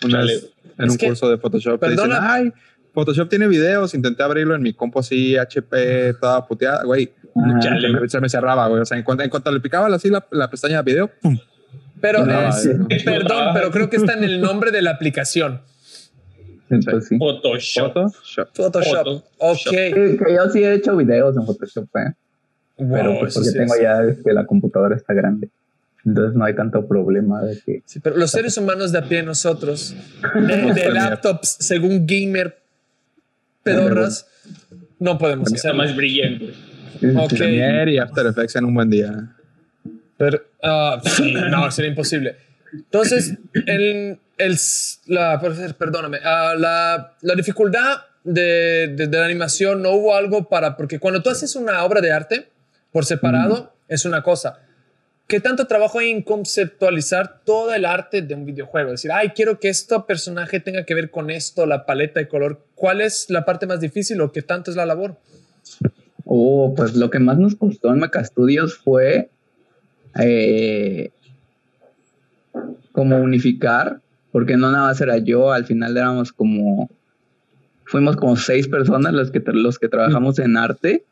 Una 0.03 0.11
Chale. 0.19 0.33
vez 0.33 0.49
en 0.79 0.89
un 0.89 0.97
que- 0.97 1.07
curso 1.07 1.29
de 1.29 1.37
Photoshop 1.37 1.79
te 1.79 1.89
dicen, 1.89 2.07
Perdona. 2.09 2.33
ay, 2.33 2.53
Photoshop 2.93 3.27
tiene 3.29 3.47
videos, 3.47 3.93
intenté 3.93 4.23
abrirlo 4.23 4.55
en 4.55 4.61
mi 4.61 4.73
compu 4.73 4.99
así, 4.99 5.35
HP, 5.37 6.13
toda 6.19 6.45
puteada, 6.47 6.83
güey. 6.83 7.11
Ajá. 7.35 7.61
Se 7.61 7.89
me, 7.89 8.09
se 8.09 8.21
me 8.21 8.29
cerraba, 8.29 8.67
güey. 8.67 8.81
O 8.81 8.85
sea, 8.85 8.97
en 8.97 9.03
cuanto, 9.03 9.23
en 9.23 9.29
cuanto 9.29 9.51
le 9.51 9.59
picaba 9.59 9.87
así 9.93 10.09
la, 10.09 10.25
la 10.31 10.49
pestaña 10.49 10.81
de 10.81 10.91
video, 10.91 11.11
¡pum! 11.21 11.37
Pero 11.99 12.25
No, 12.25 12.49
es, 12.49 12.65
no. 12.65 12.87
perdón, 12.87 13.49
pero 13.53 13.71
creo 13.71 13.89
que 13.89 13.95
está 13.97 14.13
en 14.13 14.23
el 14.23 14.39
nombre 14.41 14.71
de 14.71 14.81
la 14.81 14.91
aplicación. 14.91 15.61
Sí. 16.69 17.17
Photoshop. 17.17 17.93
Photoshop. 17.93 17.93
Photoshop. 17.93 18.49
Photoshop. 18.55 19.23
Ok. 19.39 19.57
Que, 19.69 20.17
que 20.25 20.33
yo 20.35 20.49
sí 20.49 20.63
he 20.63 20.73
hecho 20.73 20.95
videos 20.95 21.35
en 21.37 21.45
Photoshop, 21.45 21.85
¿eh? 21.97 22.13
Pero 22.77 23.11
Wow, 23.11 23.19
pues 23.19 23.31
eso 23.33 23.39
porque 23.39 23.49
sí 23.51 23.57
tengo 23.57 23.75
es- 23.75 23.81
ya 23.81 24.03
este, 24.03 24.33
la 24.33 24.45
computadora 24.45 24.95
está 24.95 25.13
grande. 25.13 25.49
Entonces 26.05 26.35
no 26.35 26.43
hay 26.43 26.53
tanto 26.53 26.85
problema 26.85 27.41
de 27.43 27.57
que... 27.65 27.81
Sí, 27.85 27.99
pero 28.01 28.17
los 28.17 28.29
seres 28.31 28.57
humanos 28.57 28.91
de 28.91 28.97
a 28.99 29.03
pie, 29.07 29.23
nosotros, 29.23 29.95
de, 30.47 30.73
de 30.73 30.89
laptops, 30.89 31.55
según 31.59 32.05
gamer 32.05 32.57
pedorras, 33.63 34.27
no 34.99 35.17
podemos 35.17 35.47
Está 35.53 35.69
hacerlo. 35.69 35.83
más 35.83 35.95
brillante. 35.95 36.53
Ok. 37.15 37.29
Premiere 37.37 37.93
y 37.93 37.97
After 37.97 38.25
Effects 38.27 38.55
en 38.57 38.65
un 38.65 38.73
buen 38.73 38.89
día. 38.89 39.33
Pero, 40.17 40.41
ah, 40.61 41.01
sí, 41.03 41.33
no, 41.33 41.69
sería 41.71 41.89
imposible. 41.89 42.35
Entonces, 42.73 43.35
el, 43.65 44.17
el, 44.37 44.57
la, 45.07 45.39
perdóname, 45.77 46.17
ah, 46.23 46.53
la, 46.57 47.13
la 47.21 47.35
dificultad 47.35 48.01
de, 48.23 48.93
de- 48.95 49.07
de 49.07 49.17
la 49.17 49.25
animación 49.25 49.81
no 49.81 49.91
hubo 49.91 50.15
algo 50.15 50.47
para, 50.49 50.75
porque 50.77 50.99
cuando 50.99 51.21
tú 51.21 51.29
haces 51.29 51.55
una 51.55 51.83
obra 51.83 52.01
de 52.01 52.11
arte 52.11 52.47
por 52.93 53.05
separado, 53.05 53.73
es 53.89 54.05
una 54.05 54.23
cosa. 54.23 54.59
¿Qué 55.27 55.39
tanto 55.39 55.65
trabajo 55.65 55.99
hay 55.99 56.11
en 56.11 56.21
conceptualizar 56.21 57.41
todo 57.43 57.73
el 57.73 57.85
arte 57.85 58.21
de 58.21 58.35
un 58.35 58.45
videojuego? 58.45 58.89
Es 58.89 59.01
decir, 59.01 59.11
ay, 59.11 59.29
quiero 59.29 59.59
que 59.59 59.69
este 59.69 59.99
personaje 60.01 60.59
tenga 60.59 60.85
que 60.85 60.93
ver 60.93 61.09
con 61.09 61.31
esto, 61.31 61.65
la 61.65 61.85
paleta 61.85 62.19
de 62.19 62.27
color. 62.27 62.63
¿Cuál 62.75 63.01
es 63.01 63.29
la 63.29 63.43
parte 63.43 63.65
más 63.65 63.81
difícil 63.81 64.21
o 64.21 64.31
qué 64.31 64.43
tanto 64.43 64.69
es 64.69 64.77
la 64.77 64.85
labor? 64.85 65.17
Oh, 66.25 66.73
pues 66.75 66.95
lo 66.95 67.09
que 67.09 67.19
más 67.19 67.37
nos 67.37 67.55
costó 67.55 67.91
en 67.91 67.99
Meca 67.99 68.23
Studios 68.23 68.77
fue 68.77 69.29
eh, 70.19 71.09
como 72.91 73.17
unificar, 73.17 74.01
porque 74.31 74.55
no 74.55 74.71
nada 74.71 74.87
más 74.87 75.01
era 75.01 75.17
yo, 75.17 75.51
al 75.51 75.65
final 75.65 75.97
éramos 75.97 76.31
como, 76.31 76.89
fuimos 77.85 78.17
como 78.17 78.35
seis 78.35 78.67
personas 78.67 79.13
los 79.13 79.31
que, 79.31 79.41
los 79.47 79.79
que 79.79 79.89
trabajamos 79.89 80.37
en 80.37 80.57
arte 80.57 81.05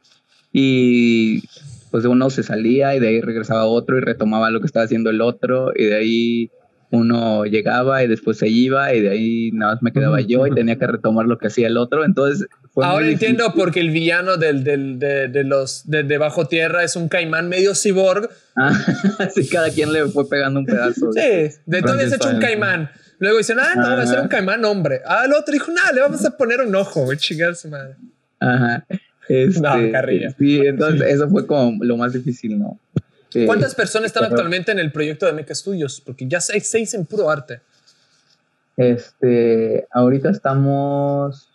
y 0.52 1.44
pues 1.92 2.06
uno 2.06 2.30
se 2.30 2.44
salía 2.44 2.96
y 2.96 3.00
de 3.00 3.08
ahí 3.10 3.22
regresaba 3.22 3.66
otro 3.66 3.98
y 3.98 4.02
retomaba 4.02 4.50
lo 4.52 4.60
que 4.62 4.66
estaba 4.68 4.86
haciendo 4.86 5.10
el 5.10 5.22
otro 5.22 5.72
y 5.76 5.86
de 5.86 5.96
ahí 5.96 6.52
uno 6.94 7.46
llegaba 7.46 8.04
y 8.04 8.08
después 8.08 8.38
se 8.38 8.50
iba 8.50 8.94
y 8.94 9.00
de 9.02 9.10
ahí 9.12 9.52
nada 9.54 9.74
más 9.76 9.82
me 9.84 9.94
quedaba 9.94 10.20
yo 10.20 10.46
y 10.46 10.52
tenía 10.54 10.76
que 10.78 10.88
retomar 10.88 11.26
lo 11.26 11.38
que 11.38 11.48
hacía 11.48 11.68
el 11.68 11.78
otro, 11.78 12.04
entonces... 12.04 12.48
fue 12.74 12.86
Ahora 12.86 13.08
entiendo 13.08 13.46
difícil. 13.46 13.62
porque 13.62 13.80
el 13.80 13.92
villano 13.92 14.36
del, 14.36 14.64
del- 14.66 15.00
de, 15.00 15.30
de 15.30 15.44
los 15.46 15.90
de, 15.90 16.04
de 16.04 16.18
bajo 16.18 16.48
tierra 16.48 16.84
es 16.84 16.98
un 16.98 17.08
caimán 17.08 17.48
medio 17.48 17.74
cyborg. 17.76 18.30
Ah, 18.58 18.74
sí, 19.34 19.48
cada 19.48 19.70
quien 19.70 19.94
le 19.94 20.06
fue 20.08 20.28
pegando 20.30 20.60
un 20.60 20.66
pedazo. 20.66 21.14
Sí, 21.14 21.20
de 21.66 21.78
habías 21.78 22.12
hecho 22.12 22.30
un 22.30 22.40
caimán. 22.40 22.90
Luego 23.20 23.38
dicen, 23.38 23.58
ah, 23.62 23.74
no, 23.76 23.84
va 23.84 24.02
a 24.02 24.06
ser 24.08 24.20
un 24.20 24.28
caimán 24.28 24.66
hombre. 24.66 25.00
Ah, 25.06 25.24
el 25.26 25.32
otro 25.34 25.54
dijo, 25.54 25.72
nada, 25.72 25.94
le 25.94 26.02
vamos 26.02 26.26
a 26.26 26.36
poner 26.36 26.60
un 26.60 26.76
ojo, 26.76 27.04
güey, 27.06 27.18
chingar 27.18 27.56
su 27.56 27.70
madre. 27.70 27.96
Ajá. 28.40 28.86
Este, 29.28 29.62
No, 29.62 29.92
carrilla. 29.92 30.36
Sí, 30.38 30.60
entonces 30.60 31.02
eso 31.14 31.30
fue 31.30 31.46
como 31.48 31.84
lo 31.84 31.98
más 31.98 32.14
difícil, 32.14 32.60
¿no? 32.60 32.80
Eh, 33.34 33.46
¿Cuántas 33.46 33.76
personas 33.76 34.08
están 34.08 34.24
pero- 34.24 34.34
actualmente 34.36 34.72
en 34.72 34.80
el 34.80 34.92
proyecto 34.92 35.26
de 35.26 35.34
Mecha 35.34 35.56
Studios? 35.56 36.02
Porque 36.06 36.28
ya 36.28 36.42
seis, 36.42 36.68
seis 36.68 36.94
en 36.94 37.06
puro 37.06 37.30
arte. 37.30 37.62
Este, 38.78 39.88
ahorita 39.92 40.30
estamos. 40.32 41.50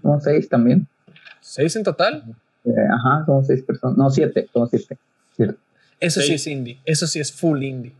Somos 0.00 0.24
seis 0.24 0.48
también. 0.48 0.86
¿Seis 1.40 1.76
en 1.76 1.84
total? 1.84 2.24
Eh, 2.64 2.70
ajá, 2.90 3.24
somos 3.26 3.46
seis 3.46 3.62
personas. 3.62 3.96
No, 3.96 4.10
siete, 4.10 4.48
somos 4.52 4.70
siete. 4.70 4.96
Eso 6.00 6.20
sí 6.20 6.34
es 6.34 6.46
indie. 6.46 6.78
Eso 6.84 7.06
sí 7.06 7.20
es 7.20 7.32
full 7.32 7.62
indie. 7.62 7.92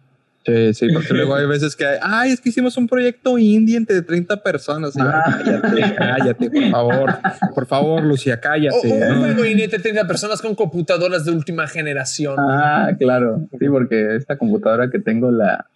Sí, 0.45 0.75
sí, 0.75 0.89
porque 0.93 1.15
luego 1.15 1.37
hay 1.37 1.47
veces 1.47 1.77
que, 1.77 1.87
ay, 2.03 2.33
es 2.33 2.41
que 2.41 2.49
hicimos 2.49 2.77
un 2.77 2.89
proyecto 2.89 3.39
indie 3.39 3.77
entre 3.77 4.03
30 4.03 4.43
personas. 4.43 4.97
Y, 4.97 5.01
Ah. 5.01 5.23
cállate, 5.45 5.95
cállate, 5.97 6.51
por 6.51 6.71
favor. 6.71 7.15
Por 7.55 7.67
favor, 7.67 8.03
Lucía, 8.03 8.35
O, 8.35 8.41
cállate. 8.41 8.93
un 8.93 9.09
¿no? 9.09 9.21
juego 9.21 9.45
indie 9.45 9.69
de 9.69 9.79
30 9.79 10.05
personas 10.07 10.43
con 10.43 10.55
computadoras 10.57 11.25
de 11.25 11.31
última 11.31 11.69
generación. 11.69 12.35
Ah, 12.41 12.91
claro. 12.99 13.47
Sí, 13.59 13.69
porque 13.69 14.17
esta 14.17 14.37
computadora 14.37 14.91
que 14.91 14.99
tengo 14.99 15.31
la 15.31 15.67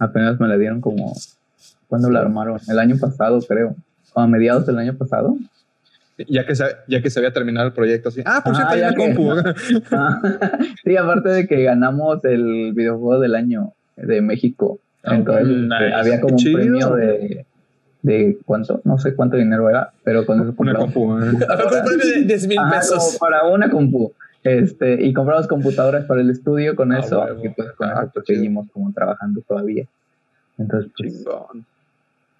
apenas 0.00 0.40
me 0.40 0.48
la 0.48 0.56
dieron 0.56 0.80
como 0.80 1.14
cuando 1.86 2.10
la 2.10 2.20
armaron, 2.20 2.58
el 2.68 2.78
año 2.80 2.96
pasado, 2.98 3.38
creo. 3.46 3.76
O 4.14 4.20
a 4.20 4.26
mediados 4.26 4.66
del 4.66 4.78
año 4.78 4.94
pasado. 4.96 5.36
Ya 6.28 6.44
que, 6.44 6.54
se, 6.56 6.64
ya 6.88 7.00
que 7.02 7.08
se 7.08 7.18
había 7.20 7.32
terminado 7.32 7.66
el 7.68 7.72
proyecto, 7.72 8.08
así. 8.08 8.20
Ah, 8.24 8.42
por 8.44 8.52
Ah, 8.52 8.56
cierto, 8.56 8.72
hay 8.74 8.80
ya 8.80 8.86
una 8.88 8.96
que- 8.96 9.14
compu. 9.14 9.30
Ah, 9.96 10.20
sí, 10.84 10.96
aparte 10.96 11.28
de 11.28 11.46
que 11.46 11.62
ganamos 11.62 12.24
el 12.24 12.72
videojuego 12.74 13.20
del 13.20 13.34
año 13.36 13.72
de 13.96 14.20
México. 14.20 14.78
Ah, 15.04 15.16
Entonces 15.16 15.46
nice. 15.48 15.74
este, 15.84 15.94
había 15.94 16.20
como 16.20 16.34
un 16.34 16.38
Chido. 16.38 16.58
premio 16.58 16.90
de, 16.94 17.46
de 18.02 18.38
cuánto, 18.44 18.80
no 18.84 18.98
sé 18.98 19.14
cuánto 19.14 19.36
dinero 19.36 19.68
era, 19.68 19.92
pero 20.04 20.24
con 20.26 20.40
eso 20.40 20.54
Una 20.56 20.74
compramos. 20.74 20.92
compu. 20.94 21.18
¿eh? 21.18 22.16
De 22.16 22.24
10 22.24 22.46
mil 22.48 22.58
pesos. 22.70 23.16
para 23.18 23.44
una 23.46 23.70
compu. 23.70 24.12
Este, 24.44 25.00
y 25.04 25.12
compramos 25.12 25.46
computadoras 25.46 26.04
para 26.06 26.20
el 26.20 26.30
estudio 26.30 26.74
con 26.74 26.92
Ah, 26.92 26.98
eso. 27.00 27.20
huevo. 27.20 27.44
Y 27.44 27.48
pues 27.50 27.72
con 27.72 27.88
Ah, 27.90 28.00
eso 28.02 28.10
pues, 28.14 28.24
qué 28.26 28.34
seguimos 28.36 28.68
como 28.72 28.92
trabajando 28.92 29.40
todavía. 29.46 29.84
Entonces, 30.58 30.90
pues, 30.96 31.12
Chingón. 31.14 31.64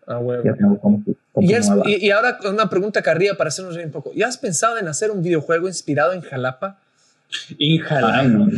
Ah, 0.07 0.19
huevo. 0.19 0.43
ya 0.45 0.55
tengo 0.55 0.79
compu, 0.81 1.15
compu 1.33 1.49
Y, 1.51 1.55
nueva. 1.55 1.83
y, 1.87 2.07
y 2.07 2.11
ahora 2.11 2.39
una 2.51 2.69
pregunta 2.69 3.03
carrilla 3.03 3.37
para 3.37 3.49
hacernos 3.49 3.77
un 3.77 3.91
poco. 3.93 4.11
¿Ya 4.15 4.27
has 4.27 4.37
pensado 4.37 4.79
en 4.79 4.89
hacer 4.89 5.11
un 5.13 5.23
videojuego 5.23 5.69
inspirado 5.69 6.13
en 6.13 6.23
Jalapa? 6.23 6.79
Ay, 7.59 8.29
no. 8.29 8.49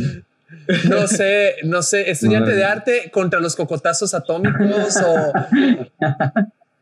No 0.89 1.07
sé, 1.07 1.55
no 1.63 1.81
sé, 1.81 2.09
estudiante 2.09 2.51
No. 2.51 2.55
de 2.57 2.65
arte 2.65 3.09
contra 3.11 3.39
los 3.39 3.55
cocotazos 3.55 4.13
atómicos 4.13 4.97
o... 4.97 5.33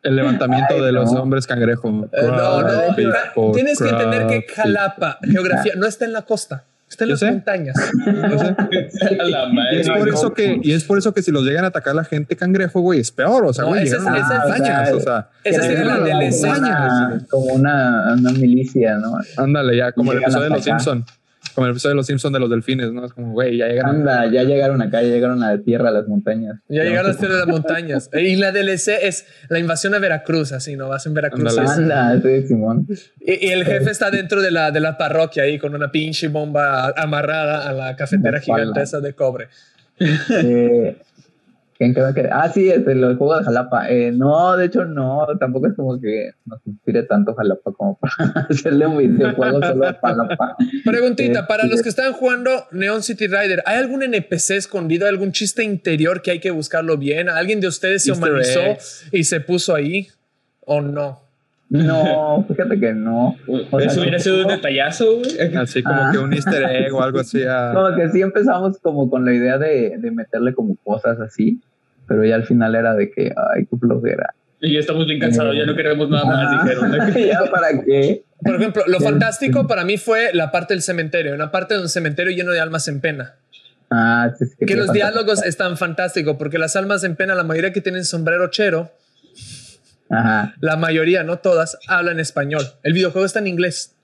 El 0.03 0.15
levantamiento 0.17 0.73
Ay, 0.75 0.81
de 0.81 0.91
los 0.91 1.11
no. 1.13 1.21
hombres 1.21 1.47
cangrejo. 1.47 1.87
Eh, 2.11 2.21
no, 2.23 2.61
no, 2.61 2.95
people, 2.95 3.13
tienes 3.53 3.79
que 3.79 3.87
entender 3.89 4.27
que 4.27 4.45
Jalapa, 4.53 5.17
geografía, 5.23 5.73
no 5.77 5.85
está 5.87 6.03
en 6.03 6.11
la 6.11 6.23
costa, 6.23 6.65
está 6.89 7.05
en 7.05 7.11
las 7.11 7.19
sé. 7.21 7.31
montañas. 7.31 7.75
Y 9.71 9.79
es 9.79 9.89
por 9.89 10.09
eso 10.09 10.33
que, 10.33 10.59
y 10.61 10.73
es 10.73 10.83
por 10.83 10.97
eso 10.97 11.13
que 11.13 11.21
si 11.21 11.31
los 11.31 11.43
llegan 11.43 11.63
a 11.65 11.67
atacar 11.69 11.95
la 11.95 12.03
gente 12.03 12.35
cangrejo, 12.35 12.81
güey, 12.81 12.99
es 12.99 13.11
peor. 13.11 13.45
O 13.45 13.53
sea, 13.53 13.63
No, 13.63 13.69
güey, 13.69 13.83
ese 13.83 13.97
llegan 13.97 14.15
es- 14.17 14.23
a 14.23 14.27
las 14.27 14.31
es- 14.31 14.49
montañas, 14.49 14.91
o 14.91 14.97
o 14.97 14.99
sea, 14.99 15.29
Esa 15.43 15.61
sería 15.61 15.83
la 15.85 15.97
una- 15.99 17.23
Como 17.29 17.45
una, 17.53 18.13
una 18.17 18.31
milicia, 18.31 18.95
¿no? 18.97 19.17
ándale, 19.37 19.77
ya, 19.77 19.91
como 19.93 20.11
el 20.11 20.19
episodio 20.21 20.43
de 20.43 20.49
los 20.49 20.59
hasta 20.59 20.71
acá. 20.75 20.79
Simpson. 20.83 21.05
Como 21.55 21.67
el 21.67 21.71
episodio 21.71 21.91
de 21.91 21.97
los 21.97 22.07
Simpson 22.07 22.33
de 22.33 22.39
los 22.39 22.49
delfines, 22.49 22.91
¿no? 22.91 23.05
Es 23.05 23.13
como, 23.13 23.31
güey, 23.33 23.57
ya 23.57 23.67
llegan. 23.67 23.85
Anda, 23.87 24.25
ya 24.31 24.43
llegaron 24.43 24.81
acá, 24.81 25.01
ya 25.01 25.09
llegaron 25.09 25.43
a 25.43 25.51
la 25.55 25.61
tierra, 25.61 25.89
a 25.89 25.91
las 25.91 26.07
montañas. 26.07 26.55
Ya 26.67 26.83
llegaron 26.83 27.11
a 27.11 27.13
ser 27.13 27.29
de 27.29 27.37
las 27.37 27.47
montañas. 27.47 28.09
Y 28.19 28.35
la 28.37 28.51
DLC 28.51 28.89
es 29.03 29.25
la 29.49 29.59
invasión 29.59 29.93
a 29.93 29.99
Veracruz, 29.99 30.51
así, 30.51 30.75
¿no? 30.75 30.89
Vas 30.89 31.05
en 31.05 31.13
Veracruz. 31.13 31.51
Es- 31.57 31.69
Anda, 31.69 32.19
sí, 32.21 32.47
Simón. 32.47 32.87
Y, 33.21 33.47
y 33.47 33.49
el 33.51 33.65
jefe 33.65 33.91
está 33.91 34.09
dentro 34.11 34.41
de 34.41 34.51
la, 34.51 34.71
de 34.71 34.79
la 34.79 34.97
parroquia 34.97 35.43
ahí 35.43 35.59
con 35.59 35.75
una 35.75 35.91
pinche 35.91 36.27
bomba 36.27 36.93
amarrada 36.97 37.69
a 37.69 37.73
la 37.73 37.95
cafetera 37.95 38.31
De 38.31 38.37
espalda. 38.39 38.61
gigante 38.63 38.81
esa 38.83 38.99
de 39.01 39.13
cobre. 39.13 39.47
Eh, 39.99 40.97
¿quién 41.83 41.93
quedó 41.93 42.13
que- 42.13 42.29
Ah, 42.31 42.49
sí, 42.53 42.69
este, 42.69 42.95
los 42.95 43.17
juegos 43.17 43.39
de 43.39 43.45
Jalapa. 43.45 43.89
Eh, 43.89 44.11
no, 44.11 44.55
de 44.55 44.65
hecho, 44.65 44.85
no, 44.85 45.27
tampoco 45.39 45.67
es 45.67 45.73
como 45.75 45.99
que 45.99 46.31
nos 46.45 46.59
inspire 46.65 47.03
tanto 47.03 47.33
Jalapa 47.35 47.71
como 47.73 47.97
para 47.99 48.13
hacerle 48.49 48.87
un 48.87 48.97
videojuego 48.97 49.61
solo 49.61 49.87
a 49.87 49.93
Jalapa. 49.93 50.55
Preguntita, 50.85 51.39
Eh, 51.41 51.45
para 51.47 51.63
sí, 51.63 51.69
los 51.69 51.77
es- 51.79 51.83
que 51.83 51.89
están 51.89 52.13
jugando 52.13 52.51
Neon 52.71 53.03
City 53.03 53.27
Rider, 53.27 53.61
¿hay 53.65 53.77
algún 53.77 54.01
NPC 54.03 54.51
escondido, 54.57 55.07
algún 55.07 55.31
chiste 55.31 55.63
interior 55.63 56.21
que 56.21 56.31
hay 56.31 56.39
que 56.39 56.51
buscarlo 56.51 56.97
bien? 56.97 57.29
¿Alguien 57.29 57.59
de 57.59 57.67
ustedes 57.67 58.03
se 58.03 58.11
Easter 58.11 58.29
humanizó 58.31 58.59
eggs. 58.61 59.07
y 59.11 59.23
se 59.25 59.39
puso 59.41 59.75
ahí? 59.75 60.07
¿O 60.65 60.81
no? 60.81 61.21
No, 61.69 62.45
fíjate 62.47 62.79
que 62.79 62.93
no. 62.93 63.35
O 63.47 63.79
sea, 63.79 63.87
Eso 63.87 64.01
hubiera 64.01 64.19
sido 64.19 64.41
un 64.43 64.47
detallazo, 64.47 65.17
güey. 65.17 65.55
Así 65.57 65.81
como 65.81 65.95
Ah. 66.01 66.09
que 66.11 66.19
un 66.19 66.31
easter 66.33 66.63
egg 66.69 66.93
o 66.93 67.01
algo 67.01 67.19
así. 67.19 67.41
a- 67.43 67.71
Como 67.73 67.95
que 67.95 68.09
sí 68.09 68.21
empezamos 68.21 68.77
como 68.79 69.09
con 69.09 69.25
la 69.25 69.33
idea 69.33 69.57
de, 69.57 69.97
de 69.97 70.11
meterle 70.11 70.53
como 70.53 70.75
cosas 70.83 71.19
así, 71.19 71.59
pero 72.13 72.25
ya 72.25 72.35
al 72.35 72.45
final 72.45 72.75
era 72.75 72.93
de 72.93 73.09
que, 73.09 73.33
ay, 73.55 73.65
qué 73.65 73.75
flojera. 73.77 74.35
Y 74.61 74.73
ya 74.73 74.79
estamos 74.79 75.07
bien 75.07 75.19
cansados, 75.19 75.55
ya 75.57 75.65
no 75.65 75.75
queremos 75.75 76.07
nada 76.09 76.25
más, 76.25 76.47
Ah, 76.47 76.63
dijeron. 76.63 76.91
¿no? 76.91 77.19
¿Ya 77.19 77.51
para 77.51 77.81
qué? 77.83 78.23
Por 78.43 78.55
ejemplo, 78.55 78.83
lo 78.87 78.99
fantástico 78.99 79.65
para 79.67 79.83
mí 79.83 79.97
fue 79.97 80.29
la 80.33 80.51
parte 80.51 80.73
del 80.73 80.81
cementerio, 80.83 81.33
una 81.33 81.49
parte 81.51 81.73
de 81.73 81.81
un 81.81 81.89
cementerio 81.89 82.31
lleno 82.35 82.51
de 82.51 82.59
almas 82.59 82.87
en 82.87 83.01
pena. 83.01 83.35
Ah, 83.89 84.31
sí, 84.37 84.45
sí, 84.45 84.53
Que 84.59 84.67
sí, 84.67 84.73
los 84.75 84.87
fantástico. 84.87 84.93
diálogos 84.93 85.43
están 85.43 85.77
fantásticos 85.77 86.35
porque 86.37 86.57
las 86.57 86.75
almas 86.75 87.03
en 87.03 87.15
pena, 87.15 87.35
la 87.35 87.43
mayoría 87.43 87.73
que 87.73 87.81
tienen 87.81 88.05
sombrero 88.05 88.49
chero, 88.49 88.91
Ajá, 90.09 90.53
la 90.59 90.75
mayoría, 90.77 91.23
no 91.23 91.39
todas, 91.39 91.77
hablan 91.87 92.19
español. 92.19 92.63
El 92.83 92.93
videojuego 92.93 93.25
está 93.25 93.39
en 93.39 93.47
inglés 93.47 93.95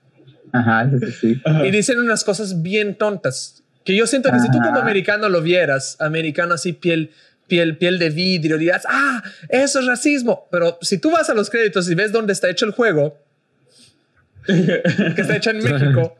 ajá, 0.52 0.90
sí, 0.90 0.98
sí, 1.06 1.34
sí. 1.34 1.42
y 1.64 1.70
dicen 1.70 1.98
unas 2.00 2.24
cosas 2.24 2.62
bien 2.62 2.96
tontas. 2.96 3.62
Que 3.84 3.96
yo 3.96 4.06
siento 4.06 4.30
que 4.30 4.38
si 4.40 4.46
tú 4.50 4.58
como 4.58 4.70
Ajá. 4.72 4.82
americano 4.82 5.28
lo 5.28 5.40
vieras, 5.40 5.96
americano 6.00 6.54
así, 6.54 6.72
piel, 6.74 7.12
piel, 7.50 7.76
piel 7.76 7.98
de 7.98 8.08
vidrio, 8.08 8.56
dirás, 8.56 8.84
ah, 8.88 9.22
eso 9.50 9.80
es 9.80 9.86
racismo. 9.86 10.48
Pero 10.50 10.78
si 10.80 10.96
tú 10.96 11.10
vas 11.10 11.28
a 11.28 11.34
los 11.34 11.50
créditos 11.50 11.90
y 11.90 11.94
ves 11.94 12.12
dónde 12.12 12.32
está 12.32 12.48
hecho 12.48 12.64
el 12.64 12.70
juego, 12.70 13.18
que 14.46 15.20
está 15.20 15.36
hecho 15.36 15.50
en 15.50 15.58
México. 15.62 16.16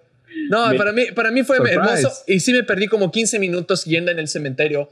No, 0.51 0.77
para 0.77 0.93
mí, 0.93 1.07
para 1.15 1.31
mí 1.31 1.43
fue 1.43 1.59
hermoso 1.71 2.13
y 2.27 2.41
sí 2.41 2.53
me 2.53 2.65
perdí 2.65 2.89
como 2.89 3.11
15 3.11 3.39
minutos 3.39 3.85
yendo 3.85 4.11
en 4.11 4.19
el 4.19 4.29
cementerio 4.29 4.91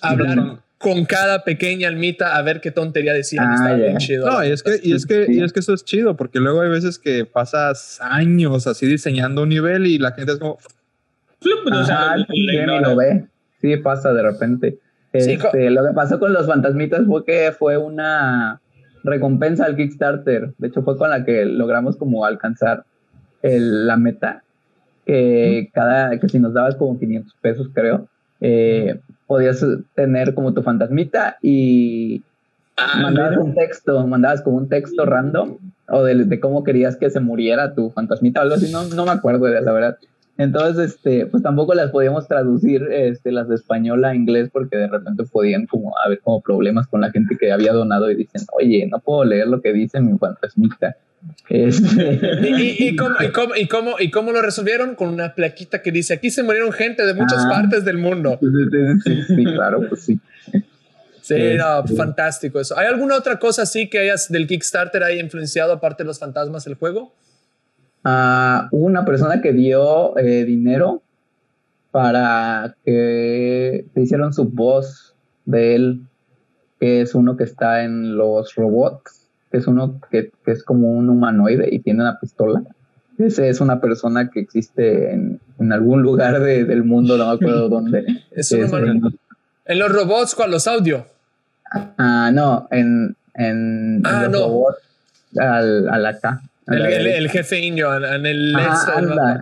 a 0.00 0.10
hablar 0.10 0.62
con 0.78 1.04
cada 1.04 1.44
pequeña 1.44 1.88
almita 1.88 2.36
a 2.36 2.42
ver 2.42 2.60
qué 2.60 2.70
tontería 2.70 3.12
decían. 3.12 3.46
Ah, 3.46 3.74
bien 3.74 3.98
chido. 3.98 4.28
No, 4.28 4.44
y 4.44 4.50
es, 4.50 4.62
que, 4.62 4.80
y, 4.82 4.92
es 4.92 5.06
que, 5.06 5.26
y 5.28 5.42
es 5.42 5.52
que 5.52 5.60
eso 5.60 5.74
es 5.74 5.84
chido 5.84 6.16
porque 6.16 6.40
luego 6.40 6.60
hay 6.60 6.68
veces 6.68 6.98
que 6.98 7.24
pasas 7.24 7.98
años 8.00 8.66
así 8.66 8.86
diseñando 8.86 9.42
un 9.42 9.50
nivel 9.50 9.86
y 9.86 9.98
la 9.98 10.12
gente 10.12 10.32
es 10.32 10.38
como... 10.38 10.58
lo 12.80 12.96
ve. 12.96 13.26
Sí, 13.60 13.76
pasa 13.76 14.12
de 14.12 14.22
repente. 14.22 14.78
Este, 15.12 15.70
lo 15.70 15.86
que 15.86 15.92
pasó 15.94 16.18
con 16.18 16.32
los 16.32 16.46
fantasmitas 16.46 17.06
fue 17.06 17.24
que 17.24 17.52
fue 17.52 17.76
una 17.76 18.60
recompensa 19.04 19.66
al 19.66 19.76
Kickstarter. 19.76 20.54
De 20.58 20.68
hecho, 20.68 20.82
fue 20.82 20.96
con 20.96 21.10
la 21.10 21.24
que 21.24 21.44
logramos 21.44 21.96
como 21.96 22.24
alcanzar 22.24 22.84
la 23.42 23.96
meta. 23.96 24.42
Que 25.04 25.70
cada, 25.74 26.18
que 26.18 26.28
si 26.28 26.38
nos 26.38 26.54
dabas 26.54 26.76
como 26.76 26.98
500 26.98 27.34
pesos, 27.40 27.68
creo, 27.74 28.06
eh, 28.40 29.00
podías 29.26 29.64
tener 29.94 30.34
como 30.34 30.54
tu 30.54 30.62
fantasmita 30.62 31.38
y 31.42 32.22
ah, 32.76 33.00
mandabas 33.02 33.36
un 33.38 33.54
texto, 33.54 34.06
mandabas 34.06 34.42
como 34.42 34.58
un 34.58 34.68
texto 34.68 35.04
random 35.04 35.58
o 35.88 36.04
de, 36.04 36.38
cómo 36.38 36.62
querías 36.62 36.96
que 36.96 37.10
se 37.10 37.18
muriera 37.18 37.74
tu 37.74 37.90
fantasmita 37.90 38.40
o 38.40 38.42
algo 38.44 38.54
así, 38.54 38.70
no, 38.70 38.84
no 38.84 39.04
me 39.04 39.10
acuerdo 39.10 39.46
de 39.46 39.60
la 39.60 39.72
verdad. 39.72 39.98
Entonces, 40.42 40.92
este, 40.94 41.26
pues 41.26 41.42
tampoco 41.42 41.74
las 41.74 41.90
podíamos 41.90 42.26
traducir 42.26 42.82
este, 42.90 43.32
las 43.32 43.48
de 43.48 43.54
español 43.54 44.04
a 44.04 44.14
inglés 44.14 44.50
porque 44.52 44.76
de 44.76 44.88
repente 44.88 45.24
podían 45.24 45.66
como 45.66 45.96
haber 45.98 46.20
como 46.20 46.40
problemas 46.40 46.86
con 46.86 47.00
la 47.00 47.10
gente 47.10 47.36
que 47.38 47.52
había 47.52 47.72
donado 47.72 48.10
y 48.10 48.16
dicen, 48.16 48.42
oye, 48.58 48.88
no 48.90 48.98
puedo 49.00 49.24
leer 49.24 49.46
lo 49.46 49.60
que 49.60 49.72
dice 49.72 50.00
mi 50.00 50.18
fantasmita. 50.18 50.96
Este... 51.48 52.20
¿Y, 52.78 52.96
cómo, 52.96 53.14
y, 53.20 53.66
cómo, 53.68 53.94
y, 53.98 54.10
cómo, 54.10 54.32
lo 54.32 54.42
resolvieron? 54.42 54.94
Con 54.96 55.08
una 55.08 55.34
plaquita 55.34 55.80
que 55.82 55.92
dice, 55.92 56.14
aquí 56.14 56.30
se 56.30 56.42
murieron 56.42 56.72
gente 56.72 57.06
de 57.06 57.14
muchas 57.14 57.44
ah. 57.46 57.50
partes 57.50 57.84
del 57.84 57.98
mundo. 57.98 58.38
Sí, 59.28 59.44
claro, 59.44 59.86
pues 59.88 60.02
sí. 60.02 60.18
Sí, 61.22 61.36
este. 61.36 61.94
fantástico 61.96 62.58
eso. 62.58 62.76
¿Hay 62.76 62.86
alguna 62.86 63.16
otra 63.16 63.38
cosa 63.38 63.62
así 63.62 63.88
que 63.88 64.00
hayas 64.00 64.30
del 64.30 64.48
Kickstarter 64.48 65.04
haya 65.04 65.20
influenciado 65.20 65.72
aparte 65.72 66.02
de 66.02 66.08
los 66.08 66.18
fantasmas 66.18 66.66
el 66.66 66.74
juego? 66.74 67.14
A 68.04 68.68
una 68.72 69.04
persona 69.04 69.40
que 69.40 69.52
dio 69.52 70.16
eh, 70.18 70.44
dinero 70.44 71.02
para 71.90 72.74
que 72.84 73.86
te 73.94 74.00
hicieron 74.00 74.32
su 74.32 74.48
voz 74.48 75.14
de 75.44 75.74
él, 75.74 76.02
que 76.80 77.02
es 77.02 77.14
uno 77.14 77.36
que 77.36 77.44
está 77.44 77.84
en 77.84 78.16
los 78.16 78.54
robots, 78.54 79.28
que 79.50 79.58
es 79.58 79.66
uno 79.66 80.00
que, 80.10 80.32
es 80.46 80.64
como 80.64 80.90
un 80.90 81.10
humanoide 81.10 81.68
y 81.70 81.80
tiene 81.80 82.02
una 82.02 82.18
pistola. 82.18 82.62
Ese 83.18 83.50
es 83.50 83.60
una 83.60 83.80
persona 83.80 84.30
que 84.30 84.40
existe 84.40 85.12
en, 85.12 85.40
algún 85.70 86.02
lugar 86.02 86.40
del 86.40 86.82
mundo, 86.82 87.16
no 87.16 87.26
me 87.26 87.34
acuerdo 87.34 87.68
dónde. 87.68 88.04
Es 88.32 88.50
un 88.52 89.12
en, 89.64 89.78
los 89.78 89.92
robots, 89.92 90.34
¿cuál? 90.34 90.50
¿Los 90.50 90.66
audio? 90.66 91.06
Ah, 91.98 92.30
no, 92.32 92.66
en, 92.70 93.14
en, 93.34 94.02
ah, 94.04 94.28
los 94.28 94.42
robots 94.42 94.78
al, 95.38 95.88
al 95.88 96.06
acá. 96.06 96.42
El, 96.66 97.28
jefe 97.28 97.60
indio 97.60 97.94
en 97.94 98.26
el... 98.26 98.54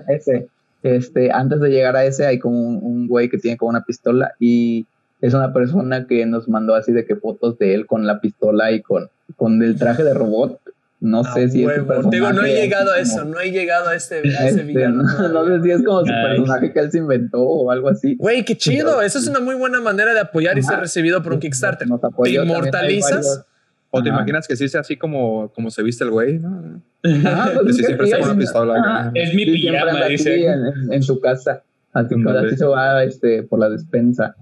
ese. 0.09 0.49
Este, 0.83 1.31
antes 1.31 1.61
de 1.61 1.69
llegar 1.69 1.95
a 1.95 2.05
ese 2.05 2.27
hay 2.27 2.39
como 2.39 2.59
un, 2.59 3.07
güey 3.07 3.29
que 3.29 3.37
tiene 3.37 3.59
como 3.59 3.69
una 3.69 3.85
pistola 3.85 4.33
y 4.41 4.87
es 5.21 5.35
una 5.35 5.53
persona 5.53 6.07
que 6.07 6.25
nos 6.25 6.49
mandó 6.49 6.75
así 6.75 6.93
de 6.93 7.05
que 7.05 7.17
fotos 7.17 7.59
de 7.59 7.75
él 7.75 7.87
con 7.87 8.07
la 8.07 8.21
pistola 8.21 8.73
y 8.73 8.81
con, 8.81 9.11
con 9.37 9.63
el 9.63 9.77
traje 9.77 10.03
de 10.03 10.15
robot. 10.15 10.59
No 11.01 11.25
sé 11.25 11.49
si 11.49 11.65
es 11.65 11.71
Digo, 12.11 12.33
no 12.33 12.45
he 12.45 12.55
llegado 12.55 12.93
a 12.93 12.99
eso, 12.99 13.25
no 13.25 13.41
he 13.41 13.51
llegado 13.51 13.89
a, 13.89 13.95
este, 13.95 14.27
ese 14.27 14.49
este, 14.49 14.63
video. 14.63 14.91
No, 14.91 15.47
sé 15.47 15.63
si 15.63 15.71
es 15.71 15.83
como 15.83 16.01
su 16.01 16.13
personaje 16.13 16.73
que 16.73 16.81
él 16.81 16.91
se 16.91 16.99
inventó 16.99 17.41
o 17.43 17.71
algo 17.71 17.89
así. 17.89 18.17
Güey, 18.17 18.45
qué 18.45 18.57
chido. 18.57 19.01
Eso 19.01 19.19
es 19.19 19.27
una 19.27 19.41
muy 19.41 19.55
buena 19.55 19.81
manera 19.81 20.13
de 20.13 20.21
apoyar 20.21 20.59
y 20.59 20.63
ser 20.63 20.79
recibido 20.79 21.23
por 21.23 21.35
un 21.35 21.41
Kickstarter. 21.41 21.89
Te 22.23 22.31
inmortalizas 22.31 23.47
o 23.91 24.03
te 24.03 24.09
imaginas 24.09 24.47
que 24.47 24.57
sí 24.57 24.69
sea 24.69 24.83
así 24.83 24.97
como, 24.97 25.53
como 25.53 25.71
se 25.71 25.83
viste 25.83 26.05
el 26.05 26.11
güey, 26.11 26.39
¿no? 26.39 26.81
Ah, 27.25 27.51
pues 27.63 27.77
sí, 27.77 27.85
siempre 27.85 28.07
está 28.07 28.21
con 28.21 28.31
una 28.31 28.39
pistola. 28.39 29.11
Es 29.15 29.35
mi 29.35 29.47
pijama, 29.47 30.07
dice. 30.07 30.47
En, 30.47 30.93
en, 30.93 31.03
su 31.03 31.21
casa. 31.21 31.63
Así, 31.93 32.15
así 32.15 32.57
se 32.57 32.67
va 32.67 33.03
este, 33.03 33.43
por 33.43 33.59
la 33.59 33.69
despensa. 33.69 34.37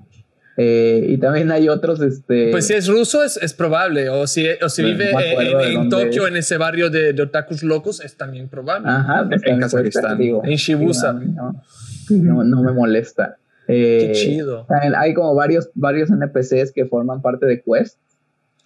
Eh, 0.60 1.06
y 1.10 1.18
también 1.18 1.52
hay 1.52 1.68
otros, 1.68 2.00
este... 2.00 2.50
Pues 2.50 2.66
si 2.66 2.74
es 2.74 2.88
ruso 2.88 3.22
es, 3.22 3.36
es 3.36 3.54
probable, 3.54 4.10
o 4.10 4.26
si, 4.26 4.44
o 4.60 4.68
si 4.68 4.82
vive 4.82 5.12
en, 5.12 5.88
Tokio, 5.88 6.26
en 6.26 6.36
ese 6.36 6.56
barrio 6.56 6.90
de, 6.90 7.12
de, 7.12 7.22
otakus 7.22 7.62
locos, 7.62 8.00
es 8.04 8.16
también 8.16 8.48
probable. 8.48 8.88
Ajá, 8.88 9.24
pues 9.28 9.40
en 9.44 9.60
Kazajistán. 9.60 10.20
En 10.20 10.56
Shibuya. 10.56 11.12
No, 12.10 12.42
no, 12.42 12.62
me 12.64 12.72
molesta. 12.72 13.36
Qué 13.68 14.10
eh, 14.10 14.12
chido. 14.12 14.66
Hay 14.96 15.14
como 15.14 15.32
varios, 15.36 15.70
varios 15.74 16.10
NPCs 16.10 16.72
que 16.72 16.86
forman 16.86 17.22
parte 17.22 17.46
de 17.46 17.62
Quest, 17.62 17.98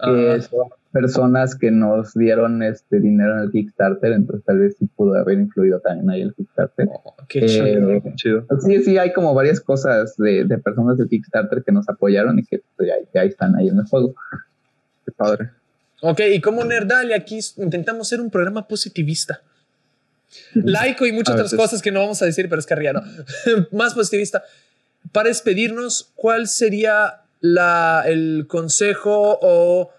que 0.02 0.42
son 0.42 0.68
personas 0.92 1.56
que 1.56 1.70
nos 1.70 2.12
dieron 2.14 2.62
este 2.62 3.00
dinero 3.00 3.38
en 3.38 3.44
el 3.44 3.50
Kickstarter, 3.50 4.12
entonces 4.12 4.44
tal 4.44 4.58
vez 4.58 4.76
sí 4.78 4.86
pudo 4.94 5.14
haber 5.14 5.38
influido 5.38 5.80
también 5.80 6.10
ahí 6.10 6.20
el 6.20 6.34
Kickstarter. 6.34 6.88
Oh, 6.92 7.14
qué 7.28 7.40
eh, 7.40 8.02
chido. 8.16 8.46
Sí, 8.60 8.82
sí, 8.82 8.98
hay 8.98 9.12
como 9.12 9.34
varias 9.34 9.60
cosas 9.60 10.16
de, 10.16 10.44
de 10.44 10.58
personas 10.58 10.98
de 10.98 11.08
Kickstarter 11.08 11.62
que 11.64 11.72
nos 11.72 11.88
apoyaron 11.88 12.38
y 12.38 12.44
que 12.44 12.62
pues, 12.76 12.90
ya, 13.14 13.22
están 13.22 13.56
ahí 13.56 13.68
en 13.68 13.78
el 13.78 13.86
juego. 13.86 14.14
Qué 15.06 15.12
padre. 15.12 15.50
Ok, 16.02 16.20
y 16.32 16.40
como 16.40 16.64
Nerdalia, 16.64 17.16
aquí 17.16 17.38
intentamos 17.56 18.08
ser 18.08 18.20
un 18.20 18.30
programa 18.30 18.68
positivista. 18.68 19.40
Laico 20.54 21.06
y 21.06 21.12
muchas 21.12 21.34
otras 21.34 21.54
cosas 21.54 21.82
que 21.82 21.90
no 21.90 22.00
vamos 22.00 22.20
a 22.22 22.26
decir, 22.26 22.48
pero 22.48 22.58
es 22.58 22.66
carriano. 22.66 23.02
Más 23.72 23.94
positivista. 23.94 24.42
Para 25.10 25.28
despedirnos, 25.28 26.10
¿cuál 26.14 26.48
sería 26.48 27.21
la, 27.42 28.04
el 28.06 28.46
consejo 28.48 29.38
o 29.42 29.90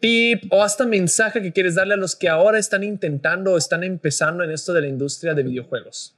tip 0.00 0.44
o 0.50 0.62
hasta 0.62 0.86
mensaje 0.86 1.42
que 1.42 1.52
quieres 1.52 1.76
darle 1.76 1.94
a 1.94 1.96
los 1.96 2.16
que 2.16 2.28
ahora 2.28 2.58
están 2.58 2.82
intentando 2.82 3.52
o 3.52 3.58
están 3.58 3.84
empezando 3.84 4.42
en 4.42 4.50
esto 4.50 4.72
de 4.72 4.80
la 4.80 4.88
industria 4.88 5.34
de 5.34 5.42
videojuegos? 5.44 6.16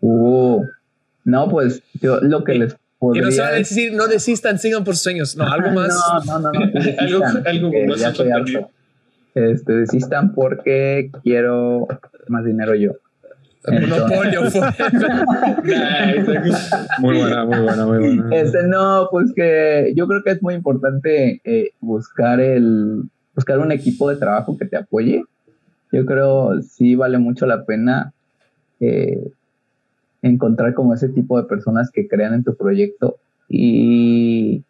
Uh, 0.00 0.64
no, 1.24 1.48
pues 1.50 1.82
yo 2.00 2.20
lo 2.20 2.44
que 2.44 2.54
les 2.54 2.76
podría... 2.98 3.22
Y 3.22 3.24
no 3.26 3.30
se 3.32 3.42
a 3.42 3.50
decir, 3.50 3.92
no 3.92 4.06
desistan, 4.06 4.58
sigan 4.58 4.84
por 4.84 4.96
sueños. 4.96 5.36
No, 5.36 5.44
algo 5.44 5.70
más. 5.74 5.94
No, 6.24 6.38
no, 6.38 6.52
no. 6.52 6.60
algo, 6.98 7.24
algo 7.44 7.70
más. 7.88 8.14
Este, 9.34 9.72
desistan 9.72 10.32
porque 10.32 11.10
quiero 11.24 11.88
más 12.28 12.44
dinero 12.44 12.76
yo. 12.76 12.92
Monopolio 13.66 14.42
muy 17.00 17.18
buena, 17.18 17.44
muy 17.44 17.60
buena, 17.60 17.86
muy 17.86 17.98
buena. 17.98 18.36
Este, 18.36 18.62
no, 18.66 19.08
pues 19.10 19.32
que 19.34 19.94
yo 19.96 20.06
creo 20.06 20.22
que 20.22 20.32
es 20.32 20.42
muy 20.42 20.54
importante 20.54 21.40
eh, 21.44 21.70
buscar 21.80 22.40
el 22.40 23.04
buscar 23.34 23.58
un 23.58 23.72
equipo 23.72 24.10
de 24.10 24.16
trabajo 24.16 24.58
que 24.58 24.66
te 24.66 24.76
apoye. 24.76 25.24
Yo 25.92 26.04
creo 26.04 26.60
sí 26.60 26.94
vale 26.94 27.18
mucho 27.18 27.46
la 27.46 27.64
pena 27.64 28.12
eh, 28.80 29.32
encontrar 30.22 30.74
como 30.74 30.92
ese 30.94 31.08
tipo 31.08 31.40
de 31.40 31.48
personas 31.48 31.90
que 31.90 32.06
crean 32.06 32.34
en 32.34 32.44
tu 32.44 32.54
proyecto 32.56 33.16
y, 33.48 34.62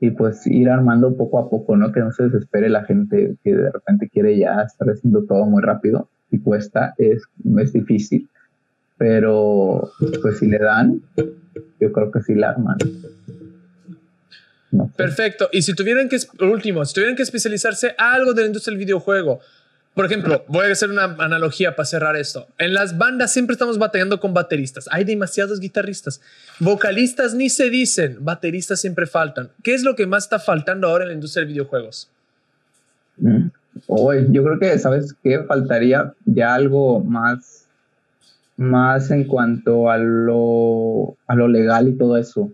y 0.00 0.10
pues 0.10 0.46
ir 0.46 0.68
armando 0.68 1.16
poco 1.16 1.38
a 1.38 1.48
poco, 1.48 1.76
¿no? 1.76 1.92
Que 1.92 2.00
no 2.00 2.12
se 2.12 2.24
desespere 2.24 2.68
la 2.68 2.84
gente 2.84 3.36
que 3.42 3.54
de 3.54 3.70
repente 3.70 4.10
quiere 4.10 4.38
ya 4.38 4.60
estar 4.62 4.88
haciendo 4.88 5.24
todo 5.24 5.46
muy 5.46 5.62
rápido 5.62 6.08
y 6.30 6.38
cuesta, 6.40 6.94
es, 6.98 7.22
es 7.58 7.72
difícil 7.72 8.28
pero 8.96 9.90
pues 10.22 10.38
si 10.38 10.46
le 10.46 10.58
dan, 10.58 11.02
yo 11.80 11.92
creo 11.92 12.10
que 12.10 12.20
sí 12.22 12.34
la 12.34 12.50
arman. 12.50 12.78
Perfecto. 14.96 15.48
Y 15.52 15.62
si 15.62 15.74
tuvieran 15.74 16.08
que, 16.08 16.18
por 16.36 16.48
último, 16.48 16.84
si 16.84 16.94
tuvieran 16.94 17.16
que 17.16 17.22
especializarse 17.22 17.94
algo 17.98 18.34
de 18.34 18.42
la 18.42 18.46
industria 18.48 18.72
del 18.72 18.84
videojuego, 18.84 19.40
por 19.94 20.06
ejemplo, 20.06 20.44
voy 20.48 20.66
a 20.66 20.72
hacer 20.72 20.90
una 20.90 21.04
analogía 21.04 21.76
para 21.76 21.86
cerrar 21.86 22.16
esto. 22.16 22.48
En 22.58 22.74
las 22.74 22.98
bandas 22.98 23.32
siempre 23.32 23.54
estamos 23.54 23.78
batallando 23.78 24.18
con 24.18 24.34
bateristas. 24.34 24.88
Hay 24.90 25.04
demasiados 25.04 25.60
guitarristas. 25.60 26.20
Vocalistas 26.58 27.34
ni 27.34 27.48
se 27.48 27.70
dicen, 27.70 28.16
bateristas 28.20 28.80
siempre 28.80 29.06
faltan. 29.06 29.50
¿Qué 29.62 29.72
es 29.72 29.84
lo 29.84 29.94
que 29.94 30.06
más 30.06 30.24
está 30.24 30.40
faltando 30.40 30.88
ahora 30.88 31.04
en 31.04 31.08
la 31.08 31.14
industria 31.14 31.42
de 31.42 31.52
videojuegos? 31.52 32.10
Mm. 33.18 33.46
yo 34.32 34.42
creo 34.42 34.58
que, 34.58 34.76
¿sabes 34.80 35.14
qué? 35.22 35.44
Faltaría 35.44 36.12
ya 36.24 36.54
algo 36.54 36.98
más 37.00 37.63
más 38.56 39.10
en 39.10 39.24
cuanto 39.24 39.90
a 39.90 39.98
lo, 39.98 41.16
a 41.26 41.34
lo 41.34 41.48
legal 41.48 41.88
y 41.88 41.96
todo 41.96 42.16
eso. 42.16 42.50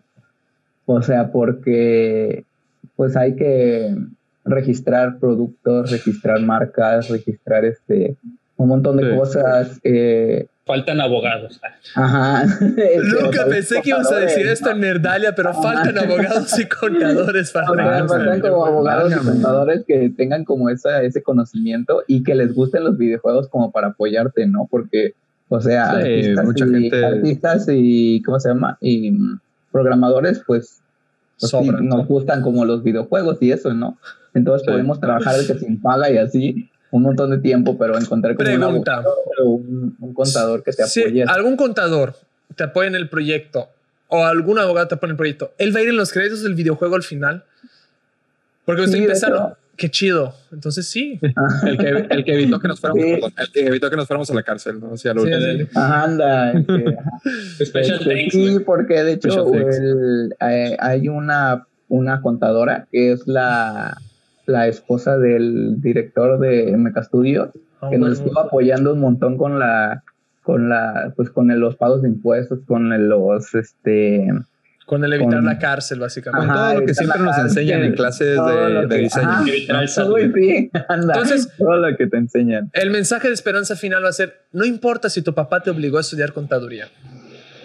O 0.87 1.03
sea, 1.03 1.31
porque 1.31 2.45
pues 2.97 3.17
hay 3.17 3.37
que 3.37 3.95
registrar 4.45 5.19
productos, 5.19 5.91
registrar 5.91 6.41
marcas, 6.41 7.09
registrar 7.09 7.65
este 7.65 8.17
un 8.61 8.69
montón 8.69 8.99
de 8.99 9.17
cosas. 9.17 9.81
Eh, 9.85 10.47
faltan 10.67 11.01
abogados. 11.01 11.61
Ajá. 11.95 12.45
Nunca 12.61 13.47
pensé 13.47 13.81
que 13.81 13.91
ibas 13.91 14.13
a 14.13 14.19
decir 14.19 14.47
esto 14.47 14.71
en 14.71 14.81
Nerdalia, 14.81 15.35
pero 15.35 15.55
faltan 15.55 15.97
abogados 15.99 16.59
y 16.59 16.67
contadores 16.67 17.51
para 17.51 17.71
o 17.71 17.75
sea, 17.75 18.07
faltan 18.07 18.41
como 18.41 18.67
abogados 18.67 19.13
y 19.13 19.25
contadores 19.25 19.85
que 19.87 20.11
tengan 20.11 20.45
como 20.45 20.69
esa, 20.69 21.03
ese 21.03 21.23
conocimiento 21.23 22.05
y 22.07 22.23
que 22.23 22.35
les 22.35 22.55
gusten 22.55 22.85
los 22.85 22.99
videojuegos 22.99 23.49
como 23.49 23.71
para 23.73 23.89
apoyarte, 23.89 24.47
¿no? 24.47 24.69
Porque, 24.71 25.15
o 25.53 25.61
sea, 25.61 25.91
Sí, 25.91 25.97
artistas, 25.99 26.45
mucha 26.47 26.65
y, 26.65 26.71
gente- 26.71 27.05
artistas 27.05 27.67
y, 27.69 28.23
¿cómo 28.23 28.41
se 28.41 28.49
llama? 28.49 28.79
Y 28.81 29.11
mm, 29.11 29.41
programadores, 29.71 30.43
pues, 30.47 30.81
pues 31.39 31.51
sí, 31.53 31.71
nos 31.83 32.07
gustan 32.07 32.41
como 32.41 32.65
los 32.65 32.83
videojuegos 32.83 33.37
y 33.41 33.53
eso, 33.53 33.75
¿no? 33.75 33.99
Entonces 34.33 34.65
Sí. 34.65 34.71
podemos 34.71 35.01
trabajar 35.01 35.37
de 35.37 35.47
que 35.47 35.59
sin 35.59 35.81
paga 35.83 36.11
y 36.11 36.17
así 36.19 36.71
un 36.93 37.03
montón 37.03 37.31
de 37.31 37.39
tiempo, 37.39 37.77
pero 37.79 37.99
encontrar 37.99 38.35
como 38.37 38.49
un 38.49 38.57
Pregunta. 38.59 38.95
abogado 38.95 39.15
o 39.43 39.49
un, 39.51 39.97
un 40.01 40.15
contador 40.15 40.63
que 40.63 40.73
te 40.73 40.83
apoye. 40.83 41.25
algún 41.25 41.57
contador 41.57 42.15
te 42.57 42.65
apoya 42.65 42.89
en 42.89 42.95
el 42.97 43.09
proyecto 43.09 43.69
o 44.09 44.25
algún 44.25 44.59
abogado 44.59 44.89
te 44.89 44.95
apoya 44.97 45.09
en 45.11 45.13
el 45.13 45.17
proyecto, 45.17 45.53
¿él 45.59 45.75
va 45.75 45.81
a 45.81 45.83
ir 45.83 45.89
en 45.91 45.97
los 45.97 46.13
créditos 46.13 46.43
del 46.43 46.55
videojuego 46.55 46.95
al 46.97 47.03
final? 47.05 47.45
Porque 48.65 48.85
estoy 48.85 49.01
Sí, 49.01 49.07
hecho. 49.07 49.57
Qué 49.81 49.91
chido. 49.91 50.35
Entonces 50.53 50.87
sí. 50.89 51.19
El 51.65 51.79
que, 51.79 51.89
el 51.89 52.25
que 52.25 52.35
evitó 52.35 52.61
que 52.61 52.69
nos 52.69 52.79
fuéramos, 52.81 53.03
Sí. 53.03 53.11
perdón, 53.15 53.33
el 53.39 53.51
que 53.53 53.67
evitó 53.67 53.89
que 53.91 53.97
nos 53.97 54.07
fuéramos 54.07 54.31
a 54.31 54.35
la 54.35 54.43
cárcel, 54.43 54.79
¿no? 54.79 54.91
O 54.91 54.97
sea, 54.99 55.15
lo 55.15 55.25
Sí, 55.25 55.33
último. 55.33 55.65
sí. 55.65 55.69
Ajá, 55.75 56.05
anda. 56.05 56.53
Special 57.65 57.99
Este, 58.01 58.15
thanks. 58.15 58.33
sí, 58.35 58.59
porque 58.65 59.03
de 59.03 59.13
hecho 59.15 59.45
thanks. 59.51 59.79
el- 59.79 60.35
eh, 60.41 60.77
hay 60.79 61.09
una, 61.09 61.67
una 61.89 62.21
contadora 62.21 62.87
que 62.93 63.13
es 63.13 63.27
la, 63.27 63.97
la 64.47 64.69
esposa 64.69 65.17
del 65.19 65.81
director 65.81 66.39
de 66.39 66.77
Meca 66.77 67.03
Studios, 67.03 67.49
Ah, 67.83 67.89
que 67.91 67.97
nos 67.97 68.13
estuvo 68.19 68.39
apoyando 68.39 68.93
un 68.93 69.01
montón 69.01 69.39
con 69.39 69.59
la 69.59 70.03
con 70.43 70.69
la 70.69 71.15
pues 71.17 71.31
con 71.31 71.51
el- 71.51 71.61
los 71.61 71.77
pagos 71.77 72.03
de 72.03 72.09
impuestos 72.11 72.59
con 72.67 72.93
el- 72.93 73.09
los 73.09 73.55
este 73.55 74.29
Con 74.91 75.05
el 75.05 75.13
evitar 75.13 75.35
con- 75.37 75.45
la 75.47 75.57
cárcel, 75.57 76.01
básicamente. 76.01 76.49
Con 76.49 76.51
Ajá, 76.57 76.71
todo 76.73 76.81
lo 76.81 76.87
que 76.87 76.95
siempre 76.95 77.21
nos 77.21 77.37
cárcel, 77.37 77.47
enseñan 77.49 77.83
en 77.85 77.93
clases 77.95 78.37
de, 78.37 78.87
que- 78.89 78.99
diseño. 78.99 79.29
ajá, 79.31 79.45
Evitar 79.49 79.83
el 79.85 79.89
sí, 79.89 80.71
anda, 80.89 81.15
Entonces- 81.15 81.49
todo 81.57 81.77
lo 81.77 81.97
que 81.97 82.07
te 82.09 82.17
enseñan 82.17 82.71
El 82.73 82.91
mensaje 82.91 83.29
de 83.29 83.35
esperanza 83.35 83.77
final 83.77 84.05
va 84.05 84.09
a 84.09 84.13
ser, 84.13 84.43
no 84.51 84.65
importa 84.65 85.09
si 85.09 85.23
tu 85.23 85.33
papá 85.33 85.63
te 85.63 85.71
obligó 85.71 85.99
a 85.99 86.01
estudiar 86.01 86.33
contaduría. 86.33 86.89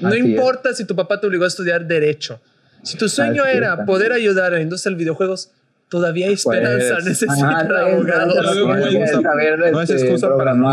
No 0.02 0.10
Así 0.10 0.20
es. 0.20 0.24
importa 0.26 0.76
si 0.76 0.86
tu 0.86 0.96
papá 0.96 1.20
te 1.20 1.26
obligó 1.26 1.46
a 1.46 1.48
estudiar 1.48 1.88
derecho. 1.88 2.40
Si 2.84 2.96
tu 2.96 3.10
sueño 3.10 3.42
Así 3.42 3.52
es, 3.54 3.58
era 3.58 3.74
así 3.74 3.86
poder 3.88 4.12
ayudar 4.12 4.54
a 4.54 4.58
la 4.58 4.62
industria 4.62 4.92
del 4.92 5.00
videojuegos, 5.00 5.50
todavía 5.90 6.28
hay 6.28 6.34
esperanza. 6.34 6.94
Pues, 6.94 7.06
Necesitan 7.06 7.44
Ajá, 7.44 7.64
no 7.64 7.76
es- 7.76 7.94
abogados. 7.94 8.36
no 8.36 8.42
es- 8.44 8.46
no 8.46 8.76
es 8.76 9.72
no 9.72 9.82
es 9.82 9.90
este, 9.90 10.04
excusa 10.06 10.38
para 10.38 10.54
no 10.54 10.70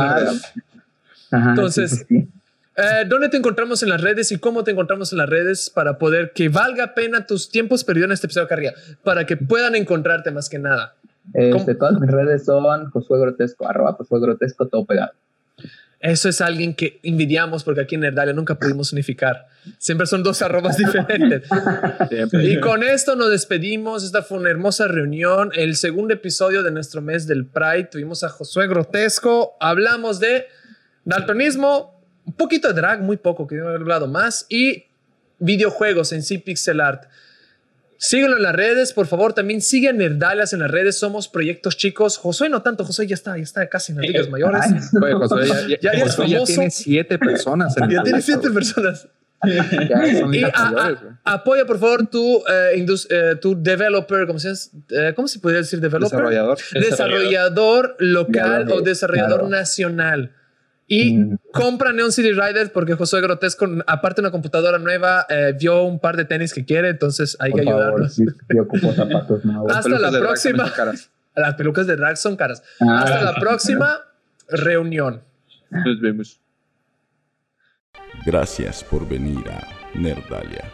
Entonces, 1.31 1.91
sí, 1.91 1.97
sí, 1.97 2.05
sí. 2.21 2.29
Eh, 2.77 3.05
¿Dónde 3.07 3.29
te 3.29 3.37
encontramos 3.37 3.83
en 3.83 3.91
las 3.91 4.01
redes 4.01 4.33
y 4.33 4.39
cómo 4.39 4.65
te 4.65 4.71
encontramos 4.71 5.13
en 5.13 5.19
las 5.19 5.29
redes 5.29 5.71
para 5.71 5.99
poder 5.99 6.33
que 6.33 6.49
valga 6.49 6.95
pena 6.95 7.27
tus 7.27 7.51
tiempos 7.51 7.85
perdidos 7.85 8.07
en 8.07 8.13
este 8.13 8.27
episodio 8.27 8.47
de 8.47 8.49
carrera? 8.49 8.75
Para 9.05 9.27
que 9.27 9.37
puedan 9.37 9.75
encontrarte 9.75 10.31
más 10.31 10.49
que 10.49 10.59
nada. 10.59 10.95
Este, 11.35 11.75
todas 11.75 12.01
mis 12.01 12.11
redes 12.11 12.45
son 12.45 12.91
Josué 12.91 13.21
Grotesco, 13.21 13.69
arroba 13.69 13.93
Josué 13.93 14.21
Grotesco, 14.21 14.67
todo 14.69 14.85
pegado. 14.85 15.13
Eso 16.01 16.29
es 16.29 16.41
alguien 16.41 16.75
que 16.75 16.99
envidiamos 17.05 17.63
porque 17.63 17.83
aquí 17.83 17.95
en 17.95 18.01
Nerdalia 18.01 18.35
nunca 18.35 18.57
pudimos 18.57 18.93
unificar. 18.93 19.47
Siempre 19.79 20.09
son 20.09 20.25
dos 20.25 20.43
arrobas 20.43 20.77
diferentes. 20.79 21.49
Siempre. 22.09 22.45
Y 22.45 22.59
con 22.59 22.83
esto 22.83 23.15
nos 23.15 23.31
despedimos. 23.31 24.03
Esta 24.03 24.23
fue 24.23 24.39
una 24.39 24.51
hermosa 24.51 24.89
reunión. 24.89 25.53
El 25.55 25.77
segundo 25.77 26.13
episodio 26.13 26.65
de 26.65 26.73
nuestro 26.73 27.03
mes 27.03 27.29
del 27.29 27.47
Pride. 27.47 27.85
Tuvimos 27.85 28.25
a 28.25 28.31
Josué 28.31 28.67
Grotesco. 28.67 29.57
Hablamos 29.61 30.19
de 30.19 30.47
daltonismo, 31.05 32.02
un 32.25 32.33
poquito 32.35 32.69
de 32.69 32.75
drag, 32.75 33.01
muy 33.01 33.17
poco, 33.17 33.47
que 33.47 33.57
no 33.57 33.71
he 33.71 33.75
hablado 33.75 34.07
más. 34.07 34.47
Y 34.49 34.85
videojuegos 35.39 36.13
en 36.13 36.23
sí, 36.23 36.39
pixel 36.39 36.81
art. 36.81 37.05
Síguelo 37.99 38.37
en 38.37 38.43
las 38.43 38.55
redes, 38.55 38.93
por 38.93 39.07
favor. 39.07 39.33
También 39.33 39.61
sigan 39.61 39.97
Nerdalias 39.99 40.53
en 40.53 40.59
las 40.61 40.71
redes. 40.71 40.99
Somos 40.99 41.29
proyectos 41.29 41.77
chicos. 41.77 42.19
Josué 42.19 42.49
no 42.49 42.61
tanto. 42.63 42.85
Josué 42.85 43.07
ya 43.07 43.15
está, 43.15 43.37
ya 43.37 43.45
está 43.45 43.69
casi 43.69 43.93
en 43.93 43.99
las 43.99 44.07
ligas 44.09 44.29
mayores. 44.29 44.61
Ay, 44.65 44.73
Oye, 45.03 45.13
Josué 45.15 45.47
ya, 45.47 45.61
ya- 45.69 45.79
Ya- 45.81 45.93
ya 45.99 46.05
Josué 46.07 46.27
tiene 46.47 46.71
siete 46.71 47.19
personas. 47.19 47.77
en 47.77 47.91
Ya 47.91 48.03
tiene 48.03 48.21
siete 48.23 48.41
güey. 48.49 48.55
personas. 48.55 49.07
Ya 49.45 50.21
son 50.21 50.35
Y 50.35 50.43
a- 50.45 50.51
mayores, 50.51 50.99
a- 51.25 51.33
apoya, 51.35 51.65
por 51.65 51.79
favor, 51.79 52.07
tu, 52.09 52.39
eh, 52.49 52.77
indus- 52.77 53.07
eh, 53.11 53.37
tu 53.41 53.61
developer, 53.61 54.27
¿cómo 54.27 54.39
se, 54.39 54.53
eh, 54.91 55.13
¿cómo 55.17 55.27
se 55.29 55.39
podría 55.41 55.61
decir 55.61 55.81
developer? 55.81 56.19
Desarrollador. 56.19 56.59
Desarrollador 56.75 57.97
local 57.99 58.67
Ya, 58.69 58.75
o 58.75 58.81
desarrollador 58.83 59.41
claro. 59.41 59.49
nacional. 59.49 60.33
Y 60.95 61.15
Mm. 61.17 61.39
compra 61.53 61.93
Neon 61.93 62.13
City 62.13 62.33
Riders 62.33 62.69
porque 62.71 62.95
Josué 62.95 63.21
Grotesco, 63.23 63.67
aparte 63.87 64.21
de 64.21 64.27
una 64.27 64.31
computadora 64.31 64.79
nueva, 64.79 65.25
eh, 65.29 65.55
vio 65.59 65.85
un 65.85 65.99
par 65.99 66.17
de 66.17 66.25
tenis 66.27 66.53
que 66.53 66.65
quiere, 66.67 66.91
entonces 66.91 67.37
hay 67.41 67.51
que 67.53 67.63
Por 67.63 67.73
favor, 67.73 67.83
ayudarlos. 67.83 68.15
sí, 68.15 68.25
yo 68.55 68.63
ocupo 68.63 68.93
zapatos 68.93 69.45
nuevos. 69.45 69.75
Hasta 69.75 69.89
la 69.99 70.11
próxima. 70.11 70.71
Las 71.35 71.55
pelucas 71.55 71.87
de 71.87 71.97
drag 71.97 72.19
son 72.19 72.37
caras. 72.37 72.63
Ah. 72.81 73.05
Hasta 73.05 73.23
la 73.23 73.35
próxima 73.37 74.01
reunión. 74.49 75.23
Nos 75.71 75.99
vemos. 76.01 76.39
Gracias 78.27 78.85
por 78.85 79.09
venir 79.09 79.49
a 79.49 79.67
Nerdalia. 79.95 80.65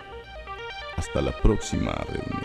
Hasta 0.97 1.23
la 1.23 1.31
próxima 1.41 1.93
reunión. 2.09 2.43